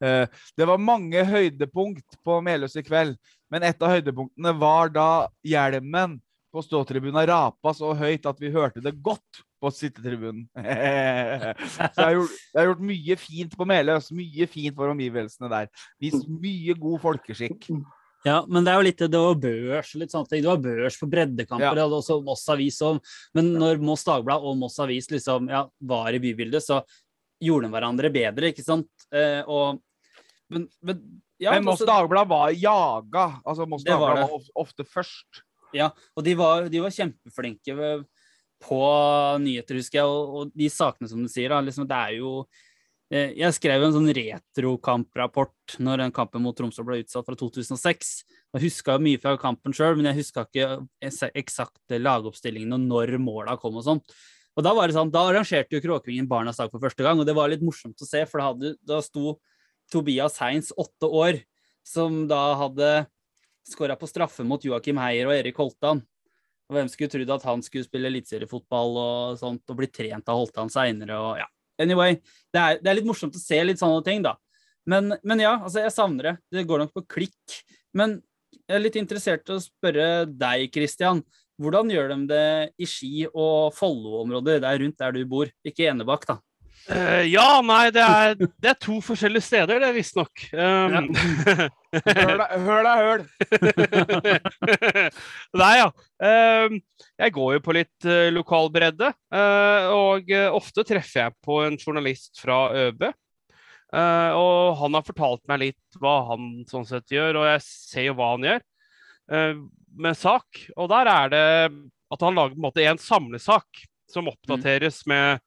[0.00, 0.24] eh,
[0.56, 3.16] Det var mange høydepunkt på Meløs i kveld,
[3.52, 5.08] men et av høydepunktene var da
[5.44, 6.16] hjelmen
[6.52, 10.44] på ståtribunen rapa så høyt at vi hørte det godt på sittetribunen.
[10.58, 15.50] så jeg har, gjort, jeg har gjort mye fint på Meløs, mye fint for omgivelsene
[15.52, 15.70] der.
[16.02, 17.70] Vist mye god folkeskikk.
[18.26, 20.42] Ja, men det er jo litt det var børs litt sånne ting.
[20.44, 21.74] Det var børs på breddekamper, Ja.
[21.74, 23.00] det hadde også Moss Avis òg.
[23.34, 26.82] Men når Moss Dagblad og Moss Avis liksom ja, var i bybildet, så
[27.42, 28.90] gjorde de hverandre bedre, ikke sant?
[29.12, 29.80] Eh, og
[30.52, 30.98] Men, men
[31.42, 33.26] ja, Men Moss altså- Dagblad var jaga.
[33.44, 35.42] Altså Moss Dagblad var var ofte først.
[35.74, 38.04] Ja, og de var, de var kjempeflinke ved-
[38.62, 38.78] på
[39.42, 40.06] nyheter, husker jeg.
[40.06, 42.46] Og, og de sakene som du sier, da, liksom, det er jo
[43.10, 48.12] eh, Jeg skrev en sånn retrokamprapport når den kampen mot Tromsø ble utsatt fra 2006.
[48.54, 50.86] Jeg huska mye fra kampen sjøl, men jeg huska ikke
[51.42, 54.14] eksakte lagoppstillingen og når måla kom og sånt.
[54.56, 57.26] Og da var det sånn, da arrangerte jo Kråkevingen Barnas dag for første gang, og
[57.26, 59.38] det var litt morsomt å se, for da, hadde, da sto
[59.92, 61.42] Tobias Heins, åtte år,
[61.86, 62.92] som da hadde
[63.68, 66.02] skåra på straffe mot Joakim Heier og Erik Holtan.
[66.70, 70.40] Og hvem skulle trodd at han skulle spille eliteseriefotball og sånt, og bli trent av
[70.40, 71.48] Holtan seinere og ja.
[71.80, 72.18] Anyway,
[72.52, 74.36] det er, det er litt morsomt å se litt sånne ting, da.
[74.88, 76.34] Men, men ja, altså, jeg savner det.
[76.52, 77.56] Det går nok på klikk.
[77.96, 78.18] Men
[78.54, 81.22] jeg er litt interessert i å spørre deg, Christian.
[81.62, 82.46] Hvordan gjør de det
[82.80, 85.50] i Ski- og Follo-området, der rundt der du bor?
[85.66, 86.38] Ikke Enebakk, da.
[86.90, 90.42] Eh, ja, nei, det er, det er to forskjellige steder, det visstnok.
[90.50, 93.22] Um, deg, hør deg høl!
[95.62, 95.86] Nei, ja.
[96.18, 96.80] Um,
[97.22, 101.78] jeg går jo på litt uh, lokal bredde, eh, og ofte treffer jeg på en
[101.78, 103.10] journalist fra ØB.
[103.92, 108.14] Og han har fortalt meg litt hva han sånn sett gjør, og jeg ser jo
[108.16, 108.62] hva han gjør
[110.00, 110.62] med sak.
[110.80, 111.42] Og der er det
[112.12, 115.44] at han lager på en måte en samlesak som oppdateres med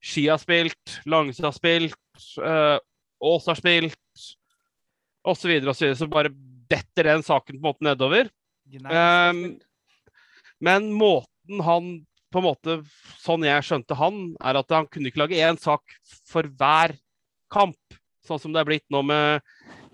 [0.00, 1.96] Ski har spilt, Langse har spilt,
[2.40, 2.78] uh,
[3.20, 4.24] Ås har spilt,
[5.28, 5.52] osv.
[5.60, 6.32] Og så, så bare
[6.70, 8.30] detter den saken på en måte nedover.
[8.86, 9.58] Um,
[10.62, 11.90] men måten han
[12.30, 12.76] på en måte,
[13.20, 15.96] Sånn jeg skjønte han, er at han kunne ikke lage én sak
[16.30, 16.94] for hver
[17.52, 17.98] kamp.
[18.24, 19.42] Sånn som det er blitt nå med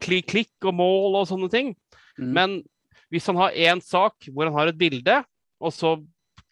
[0.05, 1.73] klikk-klikk og mål og sånne ting.
[2.21, 2.31] Mm.
[2.37, 2.59] Men
[3.13, 5.17] hvis han har én sak hvor han har et bilde,
[5.63, 5.97] og så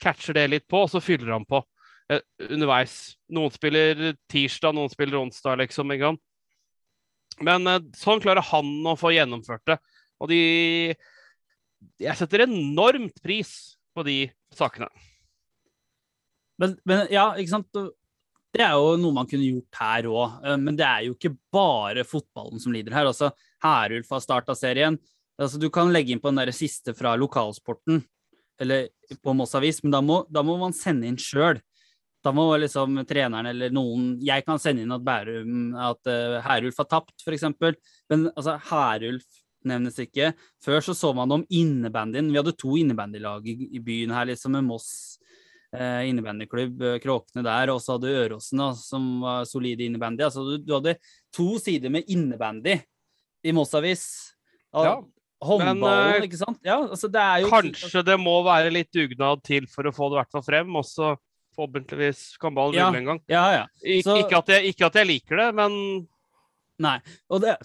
[0.00, 1.73] catcher det litt på, og så fyller han på eh,
[2.12, 3.14] underveis.
[3.32, 5.90] Noen spiller tirsdag, noen spiller onsdag, liksom.
[5.94, 6.20] en gang.
[7.42, 9.80] Men eh, sånn klarer han å få gjennomført det.
[10.22, 10.40] Og de
[12.00, 14.18] Jeg setter enormt pris på de
[14.54, 14.88] sakene.
[16.60, 17.82] Men, men ja, ikke sant.
[18.54, 22.04] Det er jo noe man kunne gjort her òg, men det er jo ikke bare
[22.06, 23.08] fotballen som lider her.
[23.10, 23.32] Altså,
[23.64, 24.96] Herulf har starta serien.
[25.34, 28.04] Altså, du kan legge inn på den der siste fra lokalsporten,
[28.62, 28.86] eller
[29.18, 31.58] på Moss Avis, men da må, da må man sende inn sjøl.
[32.24, 36.78] Da må liksom treneren eller noen Jeg kan sende inn at Bærum At uh, Herulf
[36.80, 37.44] har tapt, f.eks.
[37.60, 40.32] Men altså, Herulf nevnes ikke.
[40.64, 42.30] Før så så man om innebandyen.
[42.32, 44.88] Vi hadde to innebandylag i, i byen her, liksom, med Moss
[45.74, 50.26] eh, innebandyklubb, eh, Kråkene der, og så hadde Øråsen, da, som var solide innebandy.
[50.26, 50.96] Altså, du, du hadde
[51.34, 52.78] to sider med innebandy
[53.44, 54.06] i Moss Avis.
[54.74, 54.98] Ja,
[55.44, 56.60] Håndballen, men, eh, ikke sant?
[56.64, 60.16] Ja, altså det jo Kanskje det må være litt dugnad til for å få det
[60.16, 60.78] i hvert fall frem.
[61.56, 62.88] Forhåpentligvis kan ballen Ja.
[62.90, 63.20] rulle en gang.
[63.30, 63.64] Ja, ja.
[63.82, 65.78] Ik ikke, at jeg, ikke at jeg liker det, men
[66.82, 66.98] Nei.
[67.30, 67.56] Og det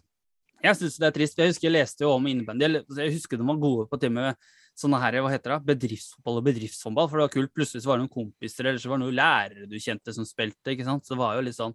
[0.62, 1.38] Jeg syns det er trist.
[1.40, 2.68] Jeg husker jeg leste jo om innebandy.
[3.00, 4.36] Jeg husker de var gode på til og med
[4.80, 7.08] sånne her, hva heter det, bedriftsfotball og bedriftshåndball.
[7.10, 7.54] For det var kult.
[7.56, 10.28] Plutselig så var det noen kompiser eller så var det noen lærere du kjente som
[10.28, 10.72] spilte.
[10.76, 11.06] ikke sant?
[11.08, 11.74] Så det var jo litt sånn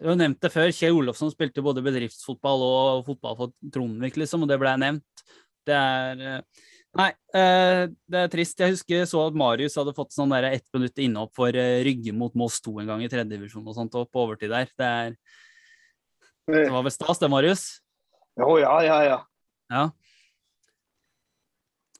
[0.00, 0.68] Jeg har nevnt det før.
[0.72, 5.24] Kjell Olofsson spilte både bedriftsfotball og fotball for Trondvik, liksom, og det ble nevnt.
[5.68, 6.40] Det er eh,
[6.96, 8.58] Nei, eh, det er trist.
[8.58, 12.14] Jeg husker så at Marius hadde fått sånn der ett minutt innhopp for eh, Rygge
[12.16, 14.70] mot Moss 2 en gang i tredjedivisjon og sånt, og på overtid der.
[14.72, 15.16] Det, er,
[16.48, 17.66] det var vel stas, det, Marius?
[18.40, 19.18] Å ja, ja, ja.
[19.68, 19.84] Ja.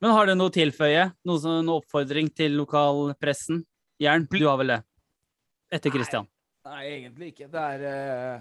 [0.01, 1.09] Men har du noe å tilføye?
[1.27, 3.65] Noe, som- noe oppfordring til lokalpressen?
[4.01, 4.83] Jern, du har vel det?
[5.75, 6.29] Etter Christian.
[6.65, 7.49] Nei, egentlig ikke.
[7.51, 8.41] Det er eh, eh,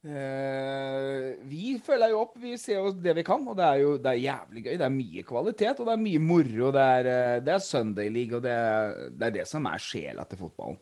[0.00, 2.36] Vi følger jo opp.
[2.40, 4.72] Vi ser jo det vi kan, og det er jo det er jævlig gøy.
[4.80, 6.70] Det er mye kvalitet, og det er mye moro.
[6.72, 9.84] Det er, eh, det er Sunday League, og det er, det er det som er
[9.84, 10.80] sjela til fotballen.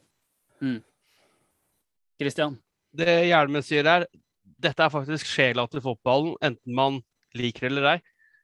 [2.18, 2.58] Christian.
[2.98, 4.06] Det Hjelmen sier her,
[4.42, 7.02] dette er faktisk sjela til fotballen, enten man
[7.36, 7.98] liker det eller ei.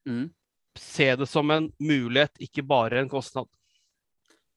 [0.06, 0.26] Mm.
[0.78, 3.48] Se det som en mulighet, ikke bare en kostnad.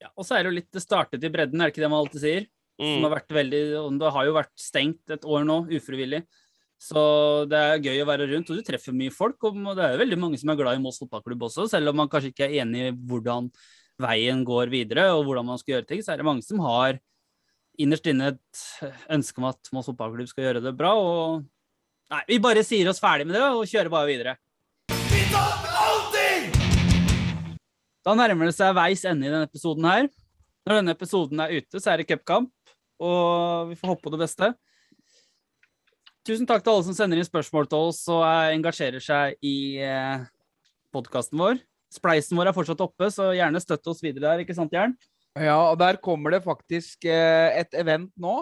[0.01, 1.89] Ja, og så er det jo litt Det startet i bredden, er det ikke det
[1.89, 2.45] man alltid sier?
[2.77, 3.03] Som Mm.
[3.07, 3.61] har vært veldig,
[3.99, 6.23] det har jo vært stengt et år nå, ufrivillig.
[6.79, 9.37] Så det er gøy å være rundt, og du treffer mye folk.
[9.41, 11.95] Og det er jo veldig mange som er glad i Moss fotballklubb også, selv om
[11.95, 13.49] man kanskje ikke er enig i hvordan
[13.99, 16.99] veien går videre, og hvordan man skal gjøre ting, så er det mange som har
[17.79, 20.93] innerst inne et ønske om at Moss fotballklubb skal gjøre det bra.
[20.93, 21.45] og
[22.09, 24.37] Nei, vi bare sier oss ferdig med det og kjører bare videre.
[28.05, 30.07] Da nærmer det seg veis ende i denne episoden her.
[30.67, 32.51] Når denne episoden er ute, så er det cupkamp,
[33.01, 34.51] og vi får håpe på det beste.
[36.27, 40.25] Tusen takk til alle som sender inn spørsmål til oss og engasjerer seg i eh,
[40.91, 41.61] podkasten vår.
[41.93, 44.97] Spleisen vår er fortsatt oppe, så gjerne støtt oss videre der, ikke sant, Jern?
[45.37, 48.41] Ja, og der kommer det faktisk eh, et event nå.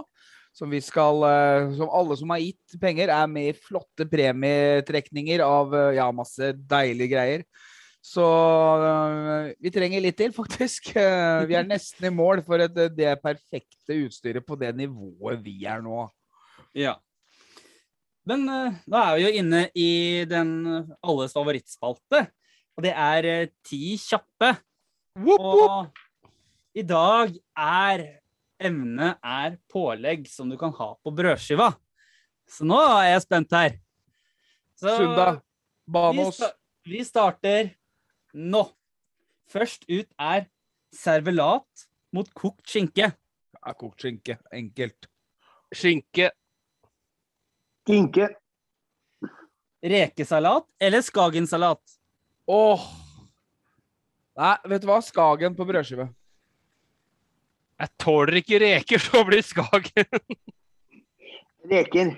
[0.56, 5.76] Som skal eh, Som alle som har gitt penger, er med i flotte premietrekninger av
[5.94, 7.45] ja, masse deilige greier.
[8.06, 8.26] Så
[8.86, 10.91] eh, vi trenger litt til, faktisk.
[10.94, 15.82] Vi er nesten i mål for et, det perfekte utstyret på det nivået vi er
[15.86, 16.06] nå.
[16.77, 16.98] Ja.
[18.26, 19.91] Men da nå er vi jo inne i
[20.30, 20.52] den
[21.06, 22.23] alles favorittspalte,
[22.76, 24.56] og det er Ti kjappe.
[25.22, 25.69] Woop, woop.
[25.69, 26.06] Og
[26.76, 28.02] i dag er
[28.60, 31.69] emnet er pålegg som du kan ha på brødskiva.
[32.49, 33.77] Så nå er jeg spent her.
[34.76, 35.41] Så Sunda, vi,
[35.95, 36.36] Banos.
[36.36, 36.52] sta
[36.86, 37.72] vi starter
[38.35, 38.65] nå.
[39.49, 40.47] Først ut er
[40.93, 43.11] servelat mot kokt skinke.
[43.55, 44.37] Ja, kokt skinke.
[44.53, 45.07] Enkelt.
[45.75, 46.29] Skinke,
[47.85, 48.29] Skinke.
[49.85, 51.81] Rekesalat eller skagensalat?
[52.49, 52.85] Åh!
[54.35, 54.97] Nei, vet du hva?
[55.05, 56.07] Skagen på brødskive.
[57.79, 60.09] jeg tåler ikke reker, så blir Skagen.
[61.71, 62.15] Reker.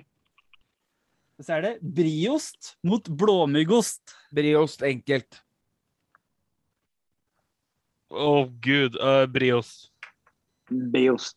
[1.44, 4.16] Så er det briost mot blåmuggost.
[4.32, 5.42] Briost enkelt.
[8.08, 9.90] Å gud, uh, Brios.
[10.70, 11.36] Beost.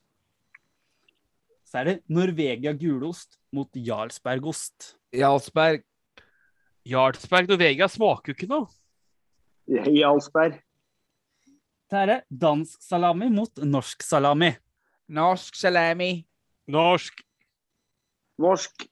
[1.67, 4.97] Så er det Norvegia gulost mot Jarlsbergost.
[5.15, 5.85] Jarlsberg.
[6.87, 8.71] Jarlsberg Norvegia smaker jo ikke noe.
[9.71, 10.59] Jarlsberg.
[11.91, 14.53] Så er det dansk salami mot norsk salami.
[15.11, 16.11] Norsk salami.
[16.71, 17.23] Norsk.
[18.39, 18.87] Norsk.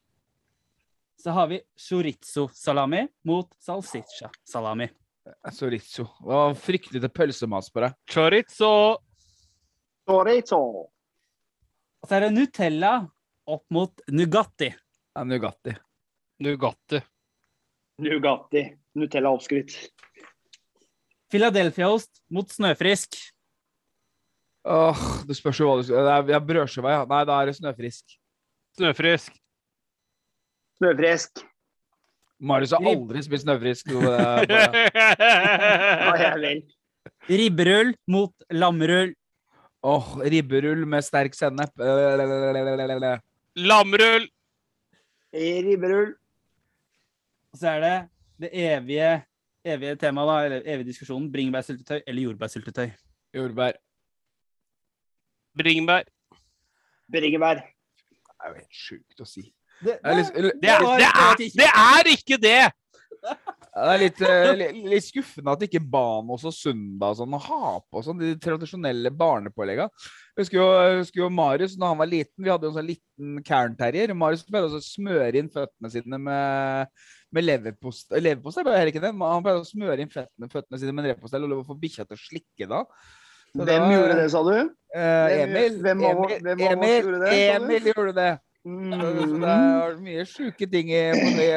[1.18, 4.88] Så har vi chorizo-salami mot salsiccia-salami.
[5.52, 6.06] Chorizo.
[6.20, 7.92] Det var fryktelig til pølsemas på det.
[8.10, 8.72] Chorizo.
[10.08, 10.60] Chorizo.
[11.98, 12.92] Og så er det Nutella
[13.48, 14.70] opp mot Nugatti.
[15.16, 15.74] Ja, Nugatti.
[16.44, 17.00] Nugatti.
[18.04, 18.64] Nugatti.
[18.98, 19.74] Nutella oppskrytt.
[21.32, 23.18] Philadelphia-ost mot snøfrisk.
[24.68, 27.04] Åh, det spørs jo hva du skal Det er, er brødskive, ja.
[27.08, 28.16] Nei, da er det snøfrisk.
[28.78, 29.36] Snøfrisk.
[30.78, 31.44] Snøfresk.
[32.38, 33.90] Marius har aldri spist snøfrisk.
[33.90, 34.46] er.
[37.28, 39.14] Ribberull mot lammerull.
[39.88, 41.72] Åh, ribberull med sterk sennep.
[43.58, 44.28] Lammerull.
[45.34, 46.14] Ribberull.
[47.52, 47.96] Og så er det
[48.38, 49.10] det evige,
[49.66, 51.30] evige temaet, da, eller evige diskusjonen.
[51.32, 52.90] Bringebærsyltetøy eller jordbærsyltetøy.
[53.34, 53.78] Jordbær.
[55.58, 56.06] Bringebær.
[57.12, 57.54] Bringebær.
[57.58, 59.48] Det er jo helt sjukt å si.
[59.84, 62.60] Det, er Det er, det, er, er ikke det!
[63.78, 68.02] det er litt, uh, litt skuffende at ikke Banos og Sunda og sånn har på
[68.06, 69.88] sånn de tradisjonelle barnepålegga.
[70.34, 70.66] Jeg husker jo,
[71.02, 72.42] husker jo Marius da han var liten.
[72.42, 74.14] Vi hadde jo en sånn liten Cairn-terrier.
[74.18, 78.10] Marius pleide å smøre inn føttene sine med, med leverpost.
[78.14, 79.14] Leverpostei var heller ikke det.
[79.14, 82.22] Han pleide å smøre inn føttene, føttene sine med leverpostell og få bikkja til å
[82.24, 82.84] slikke da.
[83.54, 84.54] Så Hvem var- gjorde det, sa du?
[84.94, 85.80] Eh, Emil.
[85.82, 87.38] hvem av Emil, hvem av Emil, gjorde det.
[87.54, 88.30] Emil gjorde det.
[88.64, 89.40] Så Mm.
[89.40, 91.50] det er mye sjuke ting i på det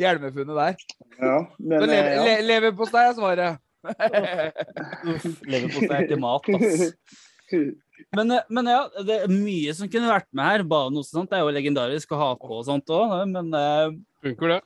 [0.00, 0.76] hjelmefunnet der.
[1.18, 2.24] Ja, men, men lever, eh, ja.
[2.24, 3.58] le, leverpostei er svaret.
[3.84, 6.92] Uff, leverpostei er ikke mat, ass.
[8.14, 10.62] Men, eh, men ja, det er mye som kunne vært med her.
[10.66, 13.12] Banos og sånt det er jo legendarisk å ha på og sånt òg.
[13.30, 13.92] Men eh,
[14.24, 14.60] Funker det?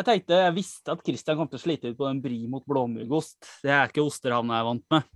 [0.00, 2.64] jeg tenkte, jeg visste at Christian kom til å slite ut på den bri mot
[2.66, 3.38] blåmuggost.
[3.62, 5.06] Det er ikke oster jeg er vant med.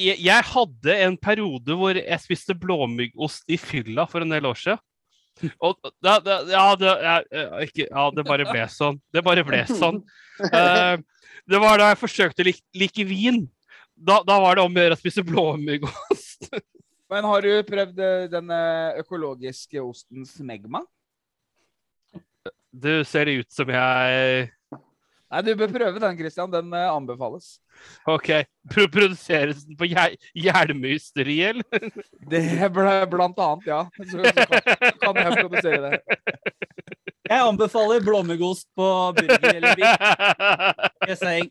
[0.00, 4.80] Jeg, hadde en periode hvor jeg spiste blåmyggost i fylla for en del år siden.
[5.64, 8.98] Og da, da, ja, det, jeg, jeg, ikke, ja, det bare ble sånn.
[9.12, 10.02] Det bare ble sånn.
[10.40, 11.00] Uh,
[11.48, 13.42] det var da jeg forsøkte å like, like vin.
[13.94, 16.50] Da, da var det om å gjøre å spise blåmyggost.
[17.10, 20.84] Men har du prøvd eh, den eh, økologiske osten Smegma?
[22.70, 24.46] Du ser ut som jeg
[25.30, 26.50] Nei, du bør prøve den, Christian.
[26.50, 27.52] Den uh, anbefales.
[28.10, 28.30] OK.
[28.72, 31.62] Pro produseres den på Hje- eller?
[32.32, 33.84] Det ble blant annet, ja.
[34.00, 36.00] Så, så kan, kan jeg produsere det.
[37.30, 41.20] Jeg anbefaler blåmuggost på burger eller biff.
[41.20, 41.50] Saying.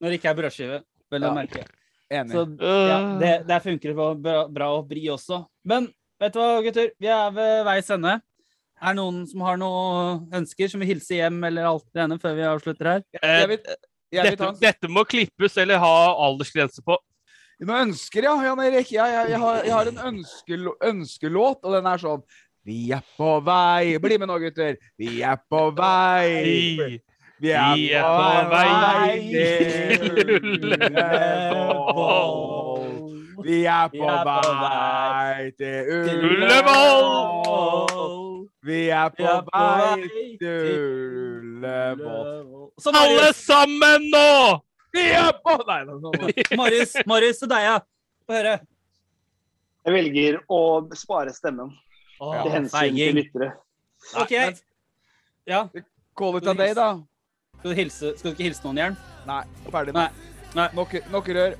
[0.00, 0.78] Når det ikke er brødskive,
[1.12, 1.34] vel å Ja.
[1.36, 1.66] merke.
[2.16, 2.32] Enig.
[2.32, 5.42] Så ja, det, det funker på bra, bra å bri også.
[5.66, 5.88] Men
[6.22, 6.92] vet du hva, gutter?
[7.02, 8.16] Vi er ved veis ende.
[8.76, 12.18] Er det noen som har noen ønsker, som vil hilse hjem eller alt det ene
[12.20, 13.00] før vi avslutter her?
[13.22, 13.60] Eh, jeg vil,
[14.12, 15.94] jeg vil ta dette, en dette må klippes eller ha
[16.26, 16.94] aldersgrense på.
[17.64, 18.92] Noen ønsker, ja, Jan Erik.
[18.92, 22.20] Ja, jeg, jeg, har, jeg har en ønskelå, ønskelåt, og den er sånn
[22.68, 24.76] Vi er på vei Bli med nå, gutter.
[25.00, 27.00] Vi er på vei.
[27.40, 28.10] Vi er, Vi er på
[28.52, 32.36] vei til Ullevål.
[33.46, 33.88] Vi Vi på er
[34.28, 38.25] på vei til Ullevål.
[38.66, 42.70] Vi er Vi på er på vei vei til Ullevål.
[42.82, 44.30] Så Alle sammen nå!
[44.96, 46.44] Vi er på Nei, nei, nei.
[46.60, 47.76] Marius, Marius og deg, ja.
[48.26, 48.54] Få høre.
[49.86, 50.60] Jeg velger å
[50.98, 51.70] spare stemmen
[52.18, 53.50] Åh, til hensyn til lyttere.
[54.18, 54.34] OK.
[55.46, 55.60] Ja,
[56.16, 56.88] Call it a day, da.
[57.60, 58.96] skal du, hilse, skal du ikke hilse noen, Jern?
[59.28, 59.94] Nei, ferdig.
[59.94, 60.08] Nei.
[60.56, 60.68] Nei.
[60.74, 61.54] Nok, nok rør.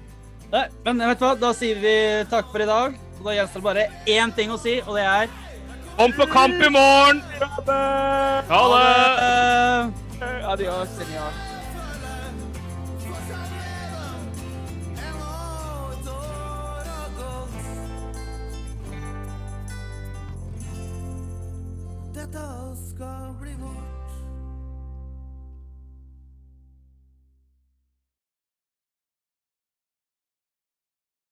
[0.50, 1.34] Nei, men vet du hva?
[1.38, 1.92] Da sier vi
[2.32, 2.96] takk for i dag.
[3.20, 5.30] Og da gjenstår det bare én ting å si, og det er
[5.96, 7.22] Kom på kamp i morgen!
[8.48, 9.92] Ha det!
[10.44, 11.55] Adios, senor.